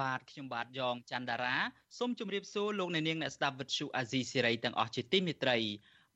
[0.00, 1.56] បាទខ្ញុំបាទយ៉ងច័ន្ទដារា
[1.98, 5.58] សូមជម្រាបសួរលោកអ្នកនាងអ្នកស្ដាប់វិទ្យុអាស៊ីសេរីទាំងអស់ជាទីមេត្រី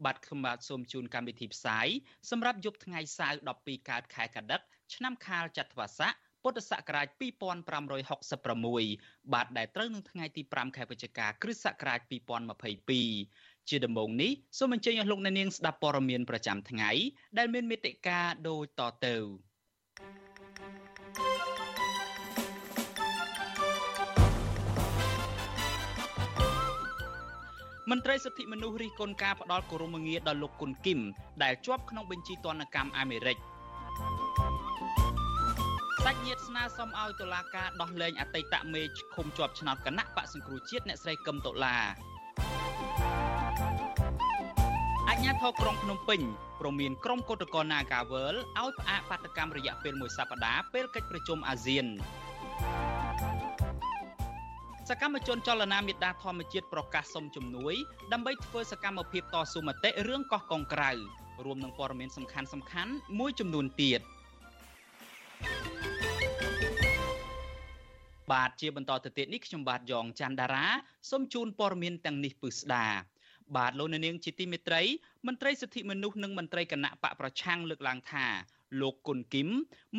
[0.05, 1.87] បាទខ្ញុំបាទសូមជូនកម្មវិធីផ្សាយ
[2.31, 4.61] សម្រាប់យប់ថ្ងៃសៅរ៍12កើតខែកដិក
[4.95, 7.07] ឆ្នាំខាលចត្វាស័កពុទ្ធសករាជ
[8.41, 12.01] 2566បាទដែលត្រូវនឹងថ្ងៃទី5ខែវិច្ឆិកាគ្រិស្តសករាជ
[12.87, 16.91] 2022ជាដំបូងនេះសូមអញ្ជើញអស់លោកអ្នកនាងស្ដាប់ព័ត៌មានប្រចាំថ្ងៃ
[17.39, 19.17] ដែលមានមេត្តាដូចតទៅ
[27.93, 31.01] មន្ត្រីសិទ្ធិមនុស្សរិះគន់ការផ្ដាល់គោរមងារដល់លោកគុនគីម
[31.43, 33.39] ដែលជាប់ក្នុងបញ្ជីទណ្ឌកម្មអាមេរិក
[36.05, 38.83] សាច់ញាតិស្នើសុំឲ្យតុលាការដោះលែងអតីតមេ
[39.15, 41.77] ឃុំជាប់ឆ្នោតគណៈបកសង្គ្រោះជាតិអ្នកស្រីកឹមតុលា
[45.11, 46.21] អញ្ញាធរក្រុងភ្នំពេញ
[46.61, 51.87] ព្រមមានក្រុមកោតក្រ Nagawal ឲ្យផ្អាកបាតកម្មរយៈពេលមួយសប្តាហ៍ពេលកិច្ចប្រជុំអាស៊ាន
[54.89, 57.75] សកម្មជនចលនាមេដាធម្មជាតិប្រកាសសុំជំនួយ
[58.13, 60.91] ដើម្បីធ្វើសកម្មភាពតស៊ូមតិរឿងកោះកុងក្រៅ
[61.45, 64.01] រួមនឹងព័ត៌មានសំខាន់សំខាន់មួយចំនួនទៀត
[68.33, 70.67] បាទជាបន្តទៅទៀតនេះខ្ញុំបាទយ៉ងច័ន្ទដារា
[71.11, 72.87] សូមជូនព័ត៌មានទាំងនេះពិស្ដា
[73.57, 74.83] បាទលោកនាងជាទីមេត្រី
[75.27, 78.27] មន្ត្រីសិទ្ធិមនុស្សនិងមន្ត្រីគណៈបកប្រឆាំងលើកឡើងថា
[78.81, 79.49] លោកគុនគីម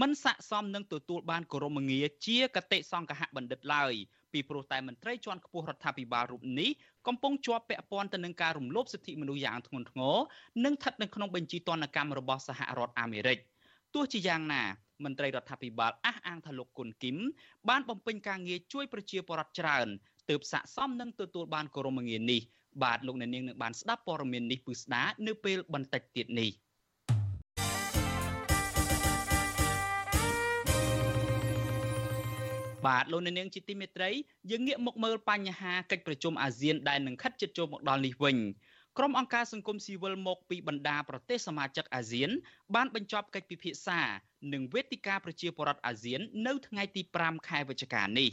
[0.01, 3.95] មិនស័ក្តិសមនឹងទទួលបានគោរមងារជាកតិសង្កហបណ្ឌិតឡើយ
[4.33, 6.69] ពីព្រោះតែមន្ត្រីជាន់ខ្ពស់រដ្ឋាភិបាលរូបនេះ
[7.07, 10.17] កំពុងជាប់ពាក់ព័ន្ធទៅនឹងការរំលោភសិទ្ធិមនុស្សយ៉ាងធ្ងន់ធ្ងរ
[10.65, 13.37] និងស្ថិតនៅក្នុងបញ្ជីទណ្ឌកម្មរបស់សហរដ្ឋអាមេរិក
[13.93, 14.63] ទោះជាយ៉ាងណា
[15.03, 17.17] មន្ត្រីរដ្ឋាភិបាលអះអាងថាលោកគុនគីម
[17.69, 19.87] បានបំពេញការងារជួយប្រជាពលរដ្ឋច្រើន
[20.29, 22.41] ទើបស័ក្តិសមនឹងទទួលបានគោរមងារនេះ
[22.83, 26.51] បាទលោកអ្នកនាងនឹងបានស្ដាប់ព័ត៌មាននេះពឹស្ដានៅពេលបន្តិចទៀតនេះ។
[32.85, 34.09] បាទលោកអ្នកនាងជាទីមេត្រី
[34.51, 38.37] យើងងាកមកមើលបញ្ហាកិច្ចប្រជុំអាស៊ានដែលនឹងខិតជិតចូលមកដល់នេះវិញ
[38.97, 42.29] ក្រុមអង្គការសង្គមស៊ីវិលមកពីបណ្ដាប្រទេសសមាជិកអាស៊ាន
[42.75, 44.01] បានបញ្ចប់កិច្ចពិភាក្សា
[44.53, 48.29] នឹងវេទិកាប្រជាពលរដ្ឋអាស៊ាន នៅថ្ងៃទី5ខែវិច្ឆិកានេះ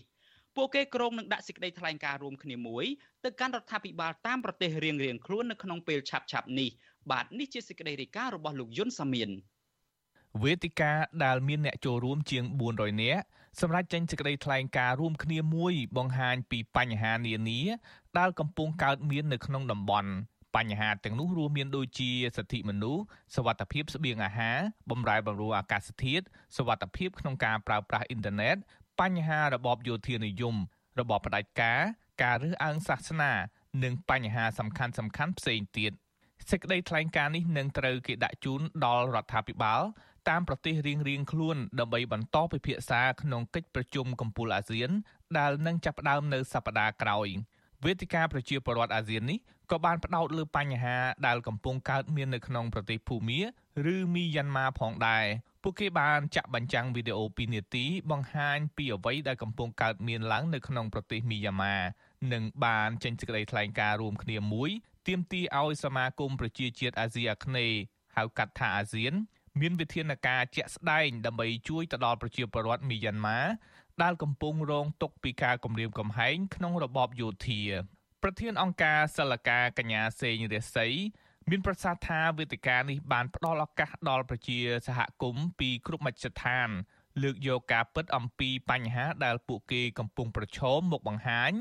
[0.56, 2.84] ពួកគេក្រុងនឹងដាក់សេចក្តីថ្លែងការណ៍រួមគ្នាមួយ
[3.24, 6.68] ទៅកាន់រដ្ឋាភិបាលតាមប្រទេសរៀងៗខ្លួននៅក្នុងពេលឆាប់ៗនេះ
[7.10, 9.30] បាទនេះជាសេចក្តីរាយការណ៍របស់លោកយុនសាមៀន
[10.42, 10.92] វេទិកា
[11.24, 13.24] ដែលមានអ្នកចូលរួមជាង400នាក់
[13.60, 17.60] សម្រាប់ចេញសេចក្តីថ្លែងការណ៍រួមគ្នាមួយបង្ហាញពីបញ្ហានានា
[18.18, 20.10] ដែលកំពុងកើតមាននៅក្នុងតំបន់
[20.56, 23.02] បញ្ហាទាំងនោះរួមមានដូចជាសិទ្ធិមនុស្ស
[23.36, 24.58] សវត្ថភាពស្បៀងអាហារ
[24.90, 26.24] បម្រែបម្រួលអាកាសធាតុ
[26.56, 28.56] សវត្ថភាពក្នុងការប្រើប្រាស់អ៊ីនធឺណិត
[29.00, 30.54] បញ្ហារបបយោធានិយម
[31.00, 31.80] របបផ្ដាច់ការ
[32.22, 33.32] ការរើសអើងសាសនា
[33.84, 35.92] និងបញ្ហាសំខាន់សំខាន់ផ្សេងទៀត
[36.50, 39.82] សេចក្តីថ្លែងការណ៍នេះនឹងត្រូវគេដាក់ជូនដល់រដ្ឋាភិបាល
[40.28, 44.90] តាមប្រទេសរៀងៗខ្លួនដើម្បីបន្តពិភាក្សាក្នុងកិច្ចប្រជុំកំពូលអាស៊ាន
[45.38, 47.28] ដែលនឹងចាប់ផ្ដើមនៅសប្តាហ៍ក្រោយ
[47.84, 49.38] វេទិកាប្រជាពលរដ្ឋអាស៊ាននេះ
[49.70, 53.40] ក៏បានផ្ដោតលើបញ្ហាដែលកំពុងកើតមាននៅក្នុងប្រទេសភូមា
[53.94, 55.26] ឬមីយ៉ាន់ម៉ាផងដែរ
[55.62, 61.76] ពួកគេបានចាក់បញ្ចាំងវីដេអូ2នាទី បង្ហាញពីអ្វីដែលកំពុងកើតមានឡើងនៅក្នុងប្រទេសមីយ៉ាន់ម៉ា
[62.32, 64.70] និងបានចេញសេចក្តីថ្លែងការណ៍រួមគ្នាមួយ
[65.08, 67.78] ទាមទារឲ្យសមាគមប្រជាជាតិអាស៊ីអាគ្នេយ៍
[68.16, 69.14] ហៅកាត់ថាអាស៊ាន
[69.60, 73.40] មានវិធានការជាក់ស្ដែងដើម្បីជួយទៅដល់ប្រជាពលរដ្ឋមីយ៉ាន់ម៉ា
[74.02, 77.60] ដែលកំពុងរងទុក្ខពីការគំរាមកំហែងក្នុងរបបយោធា
[78.22, 80.94] ប្រធានអង្គការសិលកាកញ្ញាសេងរិស័យ
[81.50, 86.68] មានប្រសាសន៍ថាវេទិកានេះបានផ្ដល់ឱកាសដល់ប្រជាសហគមន៍ពីគ្រប់មជ្ឈដ្ឋាន
[87.22, 91.52] លើកយកការពិតអំពីបញ្ហាដែលពួកគេកំពុងប្រឈមមកបង្ហាញ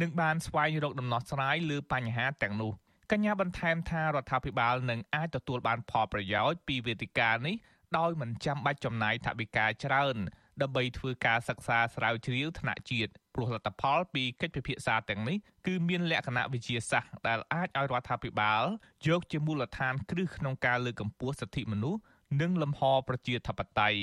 [0.00, 2.72] និងបានស្វែងរកដំណោះស្រាយលើបញ្ហាទាំងនោះ
[3.12, 7.56] កញ្ញាបន្ថែមថារដ្ឋាភិបាលនឹងអាចទទួលបានផលប្រយោជន៍ពីវេទិកានេះ
[7.98, 10.16] ដោយមិនចាំបាច់ចំណាយថវិកាច្រើន
[10.62, 15.36] ដើម្បីធ្វើការសិក្សាស្រាវជ្រាវថ្នាក់ជាតិព្រោះលទ្ធផលពីកិច្ចពិភាក្សាទាំងនេះ
[15.66, 18.62] គឺមានលក្ខណៈវិទ្យាសាស្ត្រដែលអាចឲ្យរដ្ឋាភិបាល
[19.08, 22.00] យកជាមូលដ្ឋានគ្រឹះក្នុងការលើកកម្ពស់សិទ្ធិមនុស្ស
[22.40, 24.00] និងលំហប្រជាធិបតេយ្យ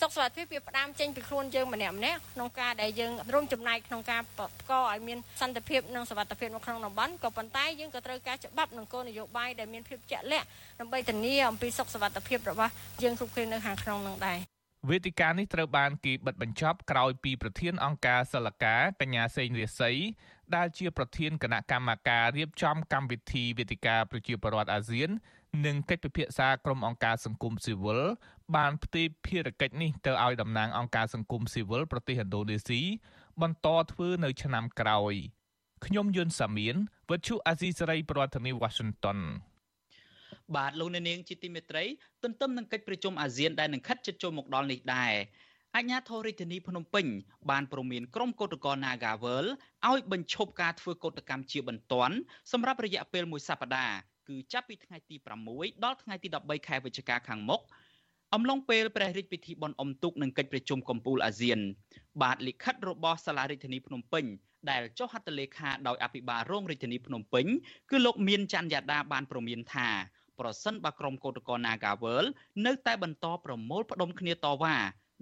[0.00, 10.46] សុខសុវត្ថិភាពវាផ្ដើមចេញពីខ្លួនយើងម្នាក់ម្នាក់ក្នុងការដែលយើងរួមចំណែកក្នុងការបង្កឲ្យមានសន្តិភាពនិងសុវត្ថិភាពនៅក្នុងតំបន់ក៏ប៉ុន្តែយើងក៏ត្រូវការច្បាប់និងគោលនយោបាយដែលមានភាពជាក់លាក់
[10.80, 14.38] ដើម្បីធានាអំពីសុខសុវត្ថិភាពរបស់យើងគ្រប់គ្នានៅខាងក្នុងនឹងដែរ
[14.88, 19.92] វេទិកានេះត្រូវបានគេបិទបញ្ចប់ក្រោយពីប្រធានអង្គការសិលកាកញ្ញាសេងរាសី
[20.56, 25.10] ដែលជាប្រធានគណៈកម្មការរៀបចំកម្មវិធីវេទិកាប្រជាពលរដ្ឋអាស៊ាន
[25.66, 28.02] និងកិច្ចពិភាក្សាក្រុមអង្គការសង្គមស៊ីវិល
[28.56, 32.80] បានផ្ទេរភារកិច្ចនេះទៅឲ្យតំណាងអង្គការសង្គមស៊ីវិលប្រទេសឥណ្ឌូនេស៊ី
[33.42, 35.14] បន្តធ្វើនៅឆ្នាំក្រោយ
[35.86, 36.76] ខ្ញុំយុនសាមៀន
[37.10, 39.18] វិទ្យុអាស៊ីសេរីប្រធានាធិបតី Washington
[40.56, 41.84] បាទលោកអ្នកនាងជាទីមេត្រី
[42.22, 45.14] ទន្ទឹមនឹងកិច្ចប្រជុំអាស៊ានដែលនឹងខិតជិតចូលមកដល់នេះដែរ
[45.76, 47.06] អាជ្ញាធររាជធានីភ្នំពេញ
[47.50, 49.46] បានព្រមានក្រុមកោតក្រ Nagawal
[49.90, 52.14] ឲ្យបញ្ឈប់ការធ្វើកោតកម្មជាបន្ទាន់
[52.52, 53.96] សម្រាប់រយៈពេលមួយសប្តាហ៍
[54.28, 55.16] គឺចាប់ពីថ្ងៃទី
[55.50, 57.60] 6ដល់ថ្ងៃទី13ខែវិច្ឆិកាខាងមុខ
[58.33, 61.59] អំឡុងពេលព្រះរាជពិធីបុណ្យអុំទូកនិងកិច្ចប្រជុំកំពូលអាស៊ាន
[62.21, 64.25] បាទលិខិតរបស់សាលារដ្ឋាភិបាលភ្នំពេញ
[64.69, 67.45] ដែលចុះហត្ថលេខាដោយអភិបាលរងរាជធានីភ្នំពេញ
[67.89, 69.89] គឺលោកមានច័ន្ទយ៉ាដាបានប្រមានថា
[70.39, 72.25] ប្រសិនបើក្រុមកោតក្រ Nagawal
[72.65, 74.75] នៅតែបន្តប្រមូលផ្ដុំគ្នាតវ៉ា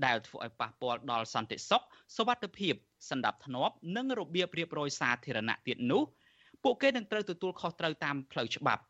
[0.06, 1.84] ដែលធ្វើឲ្យប៉ះពាល់ដល់សន្តិសុខ
[2.16, 2.74] សวัสดิភាព
[3.10, 6.04] សន្តិភាពនិងរបៀបរៀបរយសាធារណៈទៀតនោះ
[6.64, 8.84] ពួកគេនឹងត្រូវទទួលខុសត្រូវតាមផ្លូវច្បាប់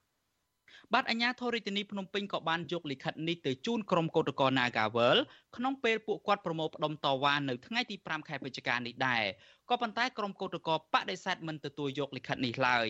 [0.94, 5.19] បាទអាជ្ញាធររាជធានីភ្នំពេញក៏បានយកលិខិតនេះទៅជូនក្រុមកោតក្រ Nagawal
[5.56, 9.25] ក្នុងពេលពួកគាត់ប្រមូលផ្ដុំតវ៉ានៅថ្ងៃទី5ខែវិច្ឆិកានេះដែរ
[9.70, 12.88] ក៏ប៉ុន្តែក្រុមកោតករបដិសេធមិនទទួលយកលិខិតនេះឡើយ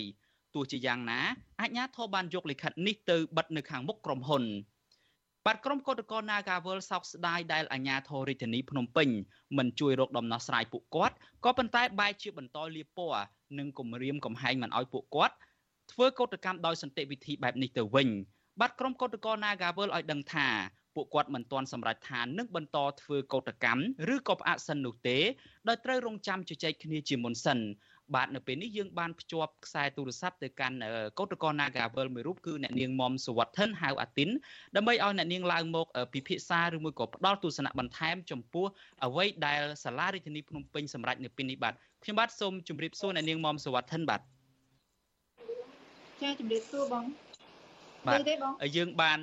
[0.55, 1.21] ទោះជាយ៉ាងណា
[1.61, 4.45] អាជ្ញាធរបានយកលិខិតនេះទៅបិទនៅខាងមុខក្រុមហ៊ុន
[5.47, 9.09] បាទក្រុមកោតក្រ Nagawal សោកស្ដាយដែលអាជ្ញាធររាជធានីភ្នំពេញ
[9.59, 13.25] មិនជួយរកដំណោះស្រាយពួកគាត់ក៏ប៉ុន្តែបែរជាបន្តលៀបពណ៌
[13.59, 15.35] និងគំរាមកំហែងមិនឲ្យពួកគាត់
[15.93, 18.09] ធ្វើកោតកម្មដោយសន្តិវិធីបែបនេះទៅវិញ
[18.61, 20.49] បាទក្រុមកោតក្រ Nagawal ឲ្យដឹងថា
[20.95, 23.83] ពួកគាត់មិនទាន់សម្រេចថានឹងបន្តធ្វើកោតកម្ម
[24.15, 25.19] ឬក៏ផ្អាកសិននោះទេ
[25.69, 27.59] ដោយត្រូវរងចាំជជែកគ្នាជាមុនសិន
[28.15, 30.77] បាទនៅពេលនេះយើងបានភ្ជាប់ខ្សែទូរស័ព្ទទៅកាន់
[31.19, 34.31] កោតក្រ Nagavel មួយរូបគឺអ្នកនាងមុំសវត្ថិនហៅអាទីន
[34.77, 38.67] ដើម្បីឲ្យអ្នកនាងឡើងមកពិភាក្សាឬមួយក៏ផ្ដល់ទស្សនៈបន្ថែមចំពោះ
[39.05, 44.21] អ្វីដែលសាលារាជធានីភ្នំពេញសម្រាប់នៅពេលនេះបាទខ្ញុំបាទសូមជម្រាបសួរអ្នកនាងមុំសវត្ថិនបាទ
[46.23, 47.05] ចាជម្រាបសួរបង
[48.07, 48.21] បាទ
[48.77, 49.21] យើងបាន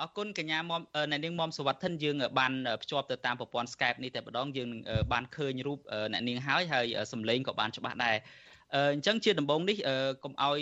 [0.00, 0.80] អរគុណកញ្ញាមុំ
[1.10, 4.68] អ្នកនាងមុំសវត្ថិនយើងបានភ្ជាប់ទៅតាមប្រព័ន្ធ Skype នេះតែម្ដងយើង
[5.12, 5.78] បានឃើញរូប
[6.12, 8.16] អ្នកនាងហើយហើយសំឡេងក៏បានច្បាស់ដែរ
[8.74, 9.76] អញ្ចឹងជាដំបូងនេះ
[10.24, 10.58] កុំឲ្យ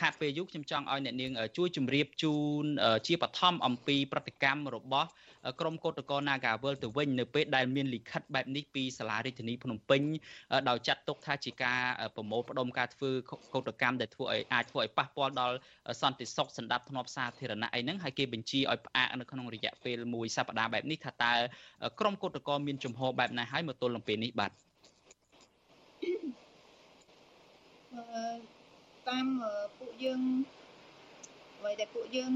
[0.00, 2.64] ខាតពេលយូរខ្ញុំចង់ឲ្យអ្នកនាងជួយជម្រាបជូន
[3.06, 5.08] ជាបឋមអំពីប្រតិកម្មរបស់
[5.60, 10.02] ក្រមកោតក្រ Nagawal ទៅវិញនៅពេលដែលមានលិខិតបែបនេះពីសាលារាជធានីភ្នំពេញ
[10.68, 11.80] ដោយចាត់ទុកថាជាការ
[12.16, 13.10] ប្រមូលផ្ដុំការធ្វើ
[13.54, 15.56] កោតកម្មដែលធ្វើឲ្យអាចធ្វើឲ្យប៉ះពាល់ដល់
[16.00, 21.32] សន្តិសុខសន្តិភាពសាធារណៈអីហ្នឹងហើយគេបញ្ជាឲ្យផ្អាកនៅក្នុងរយៈពេលមួយសប្តាហ៍បែបនេះថាតើ
[22.00, 24.52] ក្រមកោតក្រមានជំហរបែបណាហើយមកទល់នឹងពេលនេះបាទ
[29.09, 29.27] តាម
[29.77, 30.21] ពួកយើង
[31.57, 32.33] អ្វីដែលពួកយើង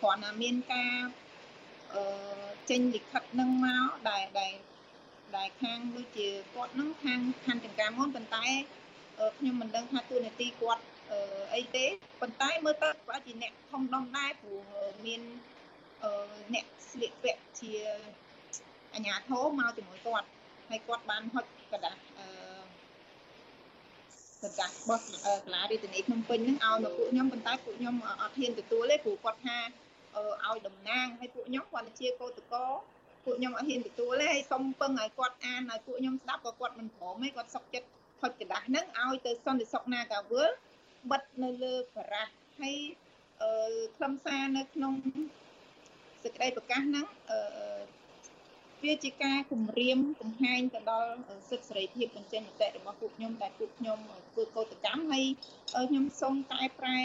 [0.00, 0.94] គ្រាន់តែមានការ
[1.94, 2.02] អឺ
[2.70, 4.54] ចេញលិខិតនឹងមកដែលដែល
[5.36, 8.46] ដែលខាងដូចជាគាត់នឹងខាងខណ្ឌចង្ការមុនប៉ុន្តែ
[9.38, 10.82] ខ្ញុំមិនដឹងថាទូនាទីគាត់
[11.54, 11.86] អីទេ
[12.20, 14.60] ប៉ុន្តែមើលទៅប្រហែលជាអ្នកធំដុំដែរព្រោះ
[15.06, 15.22] មាន
[16.54, 17.72] អ្នកស្លៀកពាក់ជា
[18.94, 20.26] អាញាធមមកជាមួយគាត់
[20.68, 22.05] ហើយគាត់បានហុចกระดาษអឺ
[24.42, 29.58] ប្រកាសរបស់សាលារាជធានីភ្នំពេញហ្នឹងឲ្យមកពួកខ្ញុំប៉ុន្តែពួកខ្ញុំអត់ហ៊ានទទួលទេព្រោះគាត់ថា
[30.46, 32.66] ឲ្យតំណាងហើយពួកខ្ញុំគាត់ជាកោតកោ
[33.24, 37.88] ពួកខ្ញុំអត់ហ៊ានទទួលទេហើយសុំពឹងឲ្យគាត់អានឲ្យពួកខ្ញុំស្ដាប់ក៏គាត់មិនព្រមទេគាត់សុកចិត្ត
[38.20, 40.50] ផុតกระดาษហ្នឹងឲ្យទៅសន្តិសុខណាកាវើល
[41.10, 42.26] បិទនៅលើបារះ
[42.60, 42.76] ហើយ
[43.42, 43.52] អឺ
[43.96, 44.94] ខ្លឹមសារនៅក្នុង
[46.22, 47.38] សេចក្តីប្រកាសហ្នឹងអឺ
[48.83, 51.11] វាជាការគម្រាមកំហែងទៅដល់
[51.49, 53.99] សិទ្ធិសេរីភាពបញ្ចេញមតិរបស់ពួកខ្ញុំដែលពួកខ្ញុំ
[54.31, 55.25] ធ្វើកោតកម្មហើយ
[55.89, 56.99] ខ្ញុំសូមកែប្រែ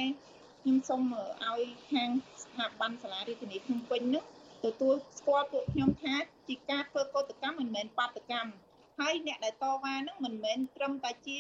[0.63, 1.03] ខ្ញុំសូម
[1.49, 1.63] ឲ្យ
[1.93, 2.11] ខាង
[2.43, 4.25] ស្ថាប័នសាលារាជធានីភ្នំពេញនោះ
[4.65, 6.15] ទទួលស្គាល់ពួកខ្ញុំថា
[6.49, 8.53] ជាការធ្វើកោតកម្មមិនមែនបាតកម្ម
[9.01, 11.39] ហើយអ្នកដែលតវ៉ានោះមិនមែនត្រឹមតែជា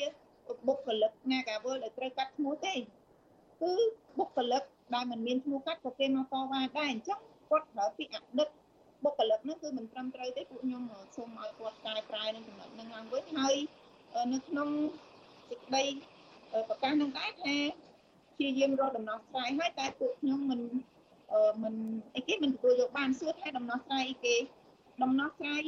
[0.66, 3.72] បុគ្គលិកណាកាវលដែលត្រូវកាត់ឈ្មោះទេគឺ
[4.18, 4.62] បុគ្គលិក
[4.94, 7.18] ដែលមិនមានឈ្មោះកាត់ក៏គេមកតវ៉ាដែរអញ្ចឹង
[7.50, 8.48] គាត់ប្រើពាក្យអតីត
[9.04, 10.82] បុគ្គលិកហ្នឹងគឺមិនត្រឹមត្រូវទេពួកខ្ញុំ
[11.16, 13.54] សូមឲ្យគាត់កែប្រែនឹងចំណុចហ្នឹងឡើងវិញហើយ
[14.32, 14.68] នៅក្នុង
[15.50, 15.84] សេចក្តី
[16.68, 17.56] ប្រកាសនឹងដែរថា
[18.36, 20.60] ព្យាយាមរកដំណោះស្រាយហើយតែពួកខ្ញុំមិន
[21.62, 21.74] មិន
[22.14, 24.36] អីគេមិនទទួលយកបានសួរថាដំណោះស្រាយអីគេ
[25.02, 25.62] ដំណោះស្រាយ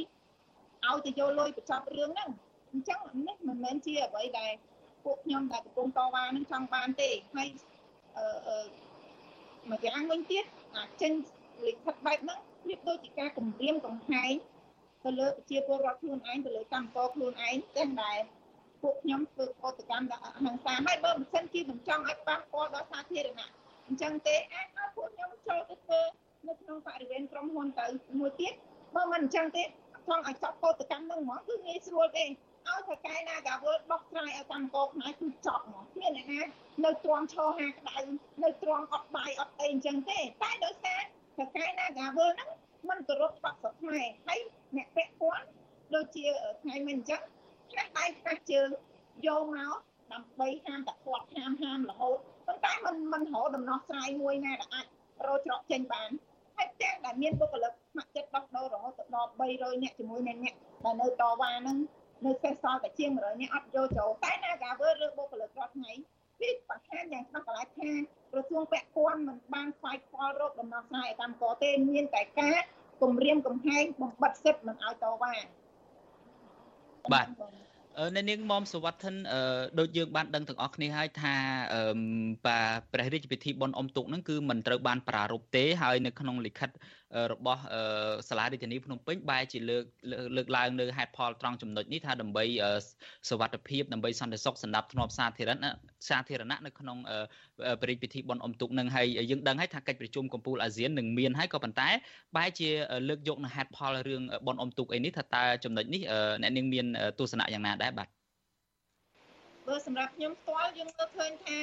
[0.87, 2.29] ឲ្យទៅយកលុយបញ្ចប់រឿងហ្នឹង
[2.71, 4.51] អញ្ចឹងនេះមិនមែនជាអ្វីដែល
[5.03, 7.47] ពួកខ្ញុំដែលកំពុងតវ៉ានឹងចង់បានទេហើយ
[8.17, 8.65] អឺ
[9.69, 10.43] មួយយ៉ាងវិញទៀត
[10.75, 11.11] អាចេញ
[11.67, 14.33] លិខិតបែបហ្នឹង ប្រៀបដូចជាការគម្រាមកំហែង
[15.03, 18.19] ទៅលើប្រជាពលរដ្ឋខ្លួនឯងទៅលើកម្មករខ្លួនឯងទាំងដែល
[18.81, 23.49] ពួកខ្ញុំធ្វើកតកម្មដល់ហង្សាហើយបើមិនសិនជាមិនចង់ឲ្យប៉ះពាល់ដល់សាធារណៈ
[23.87, 26.01] អញ្ចឹងទេអាចឲ្យពួកខ្ញុំចូលទៅធ្វើ
[26.47, 27.85] នៅក្នុងបរិវេណក្រុមហ៊ុនទៅ
[28.19, 28.53] មួយទៀត
[28.95, 29.67] បើមិនអញ្ចឹងទេច
[30.17, 32.31] ង់ឲ្យចាប់កតកម្មនឹងហ្មងគឺងាយស្រួលទេឲ្យ
[32.87, 36.41] ថៅកែណាកាវលដោះស្រាយឲ្យកម្មកោខ្មែរគឺចប់មកគ្មានអ្នកណា
[36.85, 37.97] នៅទ្រាំឈរហាក្តៅ
[38.43, 41.01] នៅទ្រាំអត់បាយអត់អីអញ្ចឹងទេតែដោយសារ
[41.36, 42.50] ថៅកែណាកាវលហ្នឹង
[42.88, 44.38] มันគោរពច្បាប់ស្រុកខ្មែរហើយ
[44.76, 45.44] អ្នកពាក់ព័ន្ធ
[45.94, 46.24] ដូចជា
[46.62, 47.22] ថ្ងៃមិញអញ្ចឹង
[47.70, 48.68] ខ្លះដៃខ្លះជើង
[49.26, 49.76] យកមក
[50.12, 54.86] ដើម្បីហាមតែគាត់ហាមហាមរហូតប៉ុន្តែมันมันរកដំណោះស្រាយមួយណាដែលអាច
[55.26, 56.10] រកច្រកចេញបាន
[56.56, 61.78] ហើយទាំងដែលមានបុគ្គលិកស្ម័គ្រចិត្តដោះដូររហូតដល់300នាក់ជាមួយនឹងអ្នកដែលនៅតវ៉ាហ្នឹង
[62.26, 65.92] នៅសេសសល់តែជាង100នាក់អត់យកចូលតែណាកាវើឬបុគ្គលិករាល់ថ្ងៃ
[66.41, 67.91] វាបង្ហាញយ៉ាងច្បាស់កន្លែងថា
[68.31, 72.57] ក្រសួងពាក់ព័ន្ធមិនបានខ្វាយខ្វល់រកដំណោះស្រាយឲ្យកម្មករទេមានតែការ
[73.01, 75.33] គម្រាមកំហែងបំបិតសិទ្ធិមិនឲ្យតវ៉ា
[77.13, 77.27] បាទ
[78.17, 79.15] នៅនាងមុំសវត្ថិន
[79.79, 81.35] ដូចយើងបានដឹងទាំងអស់គ្នាហើយថា
[82.45, 82.59] បា
[82.91, 86.69] ព្រះរាជពិធីបុណ្យអុំទូកហ្នឹងគឺមិនត្រូវបានប្រារព្ធទេហើយនៅក្នុងលិខិត
[87.33, 87.61] របស់
[88.29, 89.83] សាលារាជធានីភ្នំពេញបែរជាលើក
[90.35, 92.45] លើកឡើងនៅហេតុផលត្រង់ចំណុចនេះថាដើម្បី
[93.29, 95.73] សុវត្ថិភាពដើម្បីសន្តិសុខសម្រាប់ធ្នាប់សាធារណៈ
[96.09, 96.97] សាធារណៈនៅក្នុង
[97.81, 101.89] ប្រតិពិធីបុណ្យអុំទូកនឹងហើយយើងដឹងហើយថាកិច្ចប្រជុំកម្ពុជាអាស៊ាននឹងមានហើយក៏ប៉ុន្តែ
[102.37, 102.69] បែរជា
[103.09, 106.01] លើកយកនៅហេតុផលរឿងបុណ្យអុំទូកអីនេះថាតើចំណុចនេះ
[106.41, 106.85] អ្នកនាងមាន
[107.19, 108.07] ទស្សនៈយ៉ាងណាដែរបាទ
[109.67, 111.57] បើសម្រាប់ខ្ញុំផ្ទាល់យើងមើលឃើញថា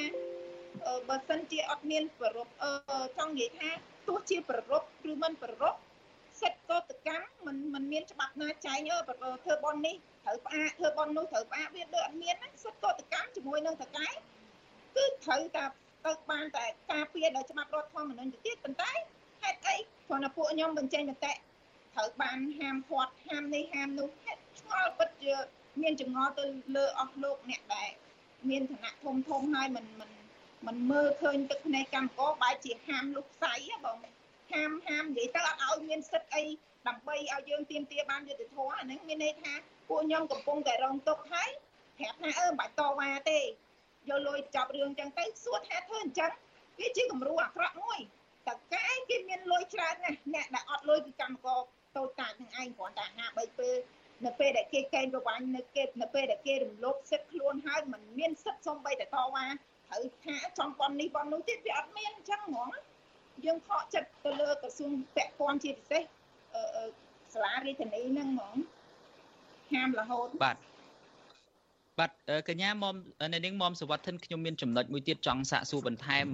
[1.09, 2.47] បើសិនជាអត់មានប្រព
[3.17, 3.69] ចង់និយាយថា
[4.08, 4.72] ទោះជាប្រព
[5.10, 5.74] ឬមិនប្រព
[6.40, 9.00] សិទ្ធិកតកម្មมันมันមានច្បាប់ណាចែងអឺ
[9.44, 14.08] ធ្វើបននេះត្រូវផ្អាកធ្វើបននោះត្រូវផ្អាកវាដូចអត់មានសិទ្ធិកតកម្មជាមួយនឹងតកែ
[14.96, 15.64] គឺត្រូវតែ
[16.06, 18.92] ទៅបានតែការពារដោយច្បាប់រដ្ឋធម្មនុញ្ញទៅទៀតប៉ុន្តែ
[19.42, 19.76] ហេតុអី
[20.08, 21.32] គ្រាន់តែពួកខ្ញុំបញ្ចេញមតិ
[21.94, 24.08] ត្រូវបានហាមឃាត់ហាមនេះហាមនោះ
[24.58, 25.34] ឆ្ងល់ពិតជា
[25.82, 26.44] មានចម្ងល់ទៅ
[26.76, 27.90] លើអស់លោកអ្នកដែល
[28.48, 30.10] មានឋានៈធំធំហើយមិនមិន
[30.67, 33.53] មិនមើលឃើញទឹកភ្នែកកម្មកបែរជាហាមលុបផ្សៃ
[33.85, 33.97] បង
[34.53, 36.43] ហាមហាមនិយាយទៅអត់ឲ្យមានសិទ្ធអី
[36.87, 39.53] ដើម្បីឲ្យយើងទៀមទាបានយុត្តិធម៌អាហ្នឹងមានន័យថា
[39.87, 41.49] ពួកខ្ញុំកំពុងតែរងទុក្ខហើយ
[41.97, 43.43] ប្រាប់ថាអឺមិនបាច់តវ៉ាទេយ
[44.09, 46.31] កលុយចប់រឿងចឹងទៅសួរថាធ្វើអញ្ចឹង
[46.79, 47.99] វាជាគំរូអាក្រក់មួយ
[48.47, 51.59] តើកែគេមានលុយច្រើនណាស់អ្នកដែលអត់លុយគឺកម្មករ
[51.97, 53.75] តូចតាចនឹងឯងគ្រាន់តែហាបីពេល
[54.25, 59.45] នៅពេលដែលគេកេងប្រវាញ់នៅគេនៅពេលដែលគេរំលោភសិទ្ធិខ្លួនហើយមិនមានសិទ្ធិសំបីតែតវ៉ា
[59.93, 62.69] ត្រូវថាចំប៉ុននេះប៉ុននោះទៀតវាអត់មានអញ្ចឹងហ្មង
[63.45, 66.03] យើងខកចិត្តទៅលើក្រសួងពាក់ព័ន្ធជាពិសេស
[67.33, 68.55] សាលារាជធានីហ្នឹងហ្មង
[69.71, 70.57] ហាមរហូតបាទ
[71.99, 72.11] បាទ
[72.49, 72.95] កញ្ញាមុំ
[73.33, 76.25] នៅនាងមុំសវត្ថិនខ្ញុំមានចំណុចមួយទៀតចង់សាកសួរបន្ថែម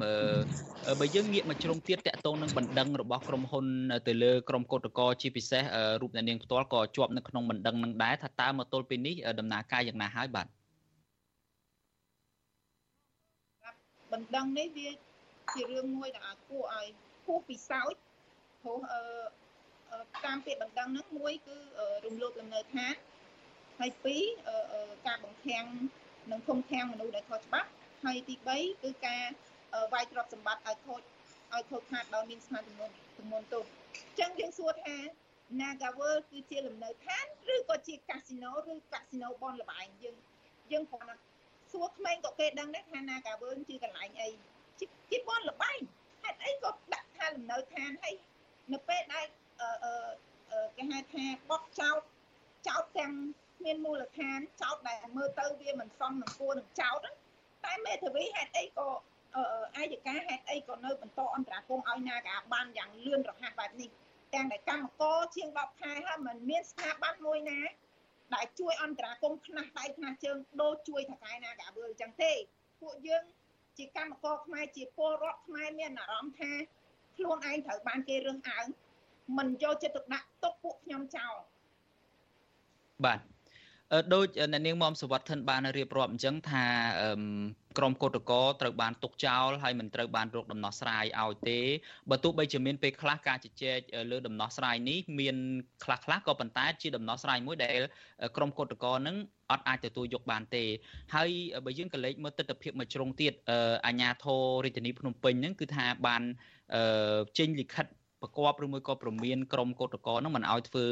[0.99, 3.65] បើយើងងាកមកជ្រុងទៀតតកតងនឹងបណ្ដឹងរបស់ក្រុមហ៊ុន
[4.07, 5.63] ទៅលើក្រុមកោតក្រជាពិសេស
[6.01, 10.47] រូបអ្នកនាងផ្ទាល់ក៏ជាប់នៅក្នុងបណ្ដឹងនឹងដែរថាតើមកទល់ពេលនេះដំណើរការយ៉ាងណាហើយបាទ
[14.11, 14.89] បណ្ដឹងនេះវា
[15.53, 16.87] ជារឿងមួយដែលគួរឲ្យ
[17.25, 18.01] គួរពិសោធន៍
[18.61, 19.01] ព្រោះអឺ
[20.25, 21.57] តាមពាក្យបណ្ដឹងហ្នឹងមួយគឺ
[22.05, 22.93] រំលោភលំនៅឋាន
[23.79, 24.23] ហើយពីរ
[25.07, 25.65] ការបង្ខាំង
[26.31, 27.69] និងឃុំឃាំងមនុស្សដែលខុសច្បាប់
[28.03, 29.23] ហើយទី3គឺការ
[29.93, 31.01] វាយទ្រព្យសម្បត្តិឲ្យខូច
[31.53, 32.73] ឲ្យខូចខាតដោយមានស្មារតី
[33.17, 34.97] ទម្ងន់ទោសអញ្ចឹងយើងសួរថា
[35.59, 40.15] Nagawer គឺជាលំនៅឋានឬក៏ជាកាស៊ីណូឬកាស៊ីណូបនលបែងយើង
[40.71, 41.28] យើងគ្រាន់តែ
[41.71, 44.29] សួរក្មេងក៏គេដឹងដែរថា Nagawer ជាកន្លែងអី
[45.09, 45.79] ជាបនលបែង
[46.23, 48.15] ហេតុអីក៏ដាក់ថាលំនៅឋានហើយ
[48.73, 49.25] នៅពេលដែល
[50.77, 51.99] គេហៅថាបោះចោត
[52.67, 53.13] ចោតទាំង
[53.65, 56.99] មានមូលដ្ឋានចោតដែលមើលទៅវាមិនសមនឹងគួរនឹងចោត
[57.65, 58.89] តែមេធាវីហេតុអីក៏
[59.77, 63.89] អាយកាហេតុអីក៏នៅបន្តអន្តរាគមឲ្យណាកាបានយ៉ាងលឿនរហ័សបែបនេះ
[64.33, 67.59] ទាំងដែលកម្មករជាង10ខែហើយមិនមានស្ថាប័នមួយណា
[68.35, 72.31] ដែលជួយអន្តរាគមខ្នះដៃខ្នះជើងដូរជួយថកែណាកាវើអញ្ចឹងទេ
[72.81, 73.23] ពួកយើង
[73.77, 76.51] ជាកម្មករខ្មែរជាពលរដ្ឋខ្មែរមានអារម្មណ៍ថា
[77.15, 78.65] ខ្លួនឯងត្រូវបានគេរើសអើង
[79.37, 81.33] មិនយកចិត្តទុកដាក់ទុកពួកខ្ញុំចោល
[83.05, 83.19] បាទ
[84.13, 86.65] ដូចអ្នកនាងមុំសវត្ថិនបានរៀបរាប់អញ្ចឹងថា
[87.77, 91.59] ក្រមកោតកោត្រូវបានទុកចោលហើយមិនត្រូវបានរកដំណោះស្រាយឲ្យទេ
[92.09, 93.79] បើទោះបីជាមានពេលខ្លះការជជែក
[94.11, 95.35] លើដំណោះស្រាយនេះមាន
[95.83, 97.79] ខ្លះខ្លះក៏ប៉ុន្តែជាដំណោះស្រាយមួយដែល
[98.37, 99.15] ក្រមកោតកោនឹង
[99.51, 100.63] អត់អាចទទួលយកបានទេ
[101.15, 101.29] ហើយ
[101.65, 103.33] បើយើងក៏លេចមើលទស្សនវិជ្ជាមួយជ្រុងទៀត
[103.87, 106.21] អាញាធររាជធានីភ្នំពេញហ្នឹងគឺថាបាន
[107.37, 107.85] ចេញលិខិត
[108.21, 110.85] ប្រកបឬមួយក៏ប្រមានក្រមកោតក្រនឹងមិនឲ្យធ្វើ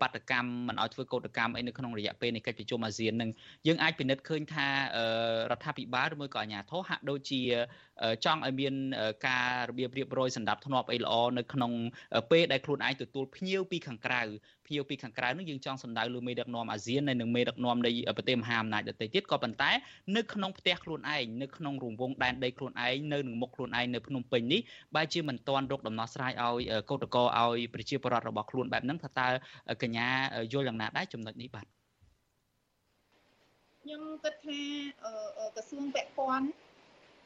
[0.00, 3.30] បាតកម្មមិនឲ្យធ្វើកោតកម្មអីនៅក្នុងរយៈពេលនៃកិច្ចប្រជុំអាស៊ាននឹង
[3.66, 4.66] យើងអាចពិនិត្យឃើញថា
[5.50, 7.40] រដ្ឋាភិបាលឬមួយក៏អាជ្ញាធរហាក់ដូចជា
[8.24, 8.74] ចង់ឲ្យមាន
[9.26, 11.72] ការរបៀបរៀបរយសម្ដាប់ធ្នាប់អីល្អនៅក្នុង
[12.30, 14.22] ពេលដែលខ្លួនឯងទទួលភ្ញៀវពីខាងក្រៅ
[14.66, 19.70] ភ្ញៀវពីខាងក្រៅនោះយើងចង់សម្ដៅលើមេដឹកនាំអាស៊ាននិងមេដឹកនាំនៃប្រទេសមហាអំណាចដទៃទៀតក៏ប៉ុន្តែ
[20.16, 24.60] នៅក្នុងផ្ទះខ្លួនឯងនៅក្នុងរង្វង់ដែនដីខ្លួនឯងនៅនឹងមុខខ្លួនឯងនៅភ្នំពេញនេះ
[24.94, 29.28] បែរជាមិនទាន់រកដំណោះស្រាយឲ្យកោតក្រឲ្យប្រជាពលរដ្ឋរបស់ខ្លួនបែបហ្នឹងថាតើ
[29.82, 30.08] កញ្ញា
[30.52, 31.66] យល់យ៉ាងណាដែរចំណុចនេះបាទ
[33.82, 34.60] ខ្ញុំគិតថា
[35.56, 36.46] ក្រសួងពាក់ព័ន្ធ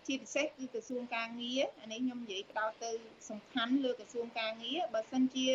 [0.07, 2.91] ជាពិសេសគឺក្រសួងការងារអានេះខ្ញុំនិយាយផ្ដោតទៅ
[3.31, 5.49] សំខាន់លើក្រសួងការងារបើសិនជា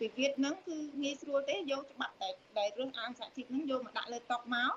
[0.00, 4.72] អឺពិវិតហ្នឹងគឺងាយស្រួលទេយកច្បាប់តែដែលរឿងអាងសហជីពហ្នឹងយកមកដាក់លើតុមក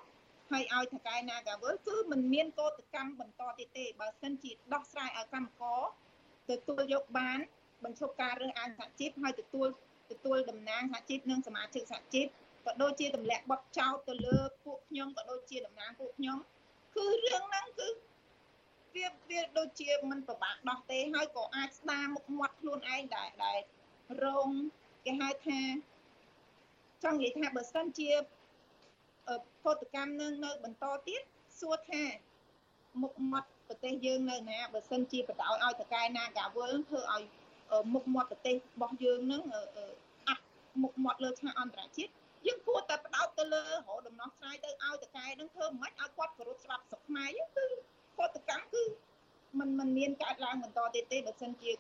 [0.52, 5.82] ហើយឲ្យថកែ Nagavel គឺมันមានកោតកម្មបន្តទៀតទេបើសិនជាដោះស្រាយឲ្យកម្មករ
[6.50, 7.40] ទទួលយកបាន
[7.84, 9.68] បញ្ឈប់ការរើសអើងសហជីពហើយទទួល
[10.12, 12.28] ទទួលតំណាងសហជីពនិងសមាជិកសហជីព
[12.66, 16.38] ក៏ដូចជាទម្លាក់បត់ចោលទៅលើពួកខ្ញុំក៏ដូចជាតំណាងពួកខ្ញុំ
[16.96, 17.88] គឺរឿងហ្នឹងគឺ
[18.96, 23.60] វាវាដូចជាមិនពិបាកដោះទេហើយក៏អាចស្ដារមុខមាត់ខ្លួនឯងដែរដែល
[24.24, 24.50] រង
[25.08, 25.60] គេហៅថា
[27.04, 28.10] ចង់និយាយថាបើសិនជា
[29.64, 31.22] ផលកម្មនឹងនៅបន្តទៀត
[31.60, 32.04] សួរថា
[33.02, 37.24] មុខមាត់ប្រទេសយើងនៅណាបើសិនជាបដ ாய் ឲ្យតកែណាកាវលធ្វើឲ្យ
[37.94, 39.42] មុខមាត់ប្រទេសរបស់យើងនឹង
[40.28, 40.46] អាក់
[40.82, 42.12] មុខមាត់លើឆាកអន្តរជាតិ
[42.46, 47.66] យើងគួរតែបដោតទៅលើរកដំណោះស្រាយទៅឲ្យតកែនឹងធ្វើមិនឲ្យគាត់គោរពច្បាប់ស្រុកខ្មែរគឺ
[48.18, 48.84] ផលកម្មគឺ
[49.60, 51.72] มันមិនមានកើតឡើងបន្តទៀតទេបើសិនជា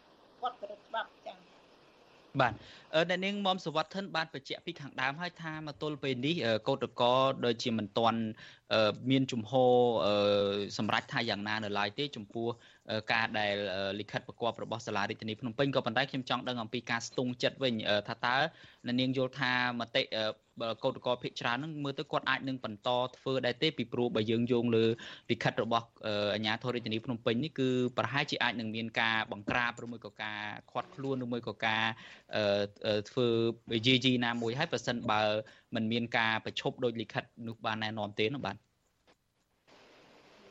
[0.42, 1.57] គាត់គោរពច្បាប់ចា៎
[2.42, 2.54] បាទ
[3.10, 6.36] អ្នកនាងមុំសវត្ថិនបានបញ្ជាក់ពីខាងដើមហើយថាមកទល់ពេលនេះ
[6.68, 7.16] កោតកោ
[7.46, 8.20] ដូចជាមិនទាន់
[9.12, 9.74] មានជំហរ
[10.78, 12.48] សម្រាប់ថាយ៉ាងណានៅឡើយទេចំពោះ
[13.14, 13.54] ការដែល
[14.00, 17.74] លិខិតប្រកបរបស់សាលារដ្ឋាភិបាលភ្នំពេញក៏ប៉ុន្តែខ្ញុំចង់ដឹងអំពីការស្ទង់ចិត្តវិញ
[18.08, 18.36] ថាតើ
[18.86, 20.04] អ្នកនាងយល់ថាមតិ
[20.84, 24.86] កោតក្រភិកច្រើននឹងមើលទៅគាត់អាចនឹងបន្តធ្វើដែរទេពីព្រោះបើយើងយោងលើ
[25.32, 25.88] លិខិតរបស់
[26.34, 30.40] អាជ្ញាធររាជធានីភ្នំពេញនេះគឺប្រហែលជាអាចនឹងមានការបង្ក្រាបឬមួយក៏ការ
[30.72, 31.84] ខាត់ខ្លួនឬមួយក៏ការ
[33.10, 33.28] ធ្វើ
[33.88, 35.22] យាយីណាមួយហើយប្រសិនបើ
[35.76, 38.56] มันមានការប្រឈប់ដោយលិខិតនោះបានណែនាំទេនោះបាទ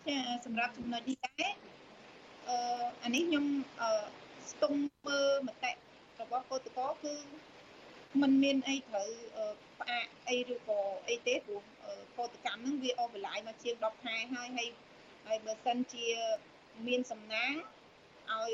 [0.08, 1.54] ចាសម្រាប់ចំណុចនេះដែរ
[2.48, 2.56] អឺ
[3.04, 3.44] អានេះខ្ញុំ
[3.80, 3.90] អឺ
[4.50, 5.72] ស្ទង់មើលមតិ
[6.20, 7.14] របស់កោតកោគឺ
[8.22, 9.10] มันមានអីត្រូវ
[9.80, 11.62] ផ្អាកអីឬក៏អីទេព្រោះ
[12.18, 14.68] កោតកម្មហ្នឹងវាអស់បន្លាយមកជាង10ខែហើយហើយ
[15.26, 16.06] ហើយបើសិនជា
[16.86, 17.52] មានសំណាង
[18.32, 18.52] ឲ្យ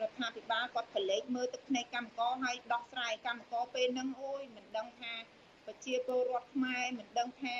[0.00, 5.12] រដ្ឋាភិបាលគាត់ប្រឡេកមើលទឹកភ្នែកកម្មករហើយដោះស្រាយកម្មករពេលហ្នឹងអូយមិនដឹងថា
[5.66, 7.56] ប្រជាពលរដ្ឋខ្មែរមិនដឹងថា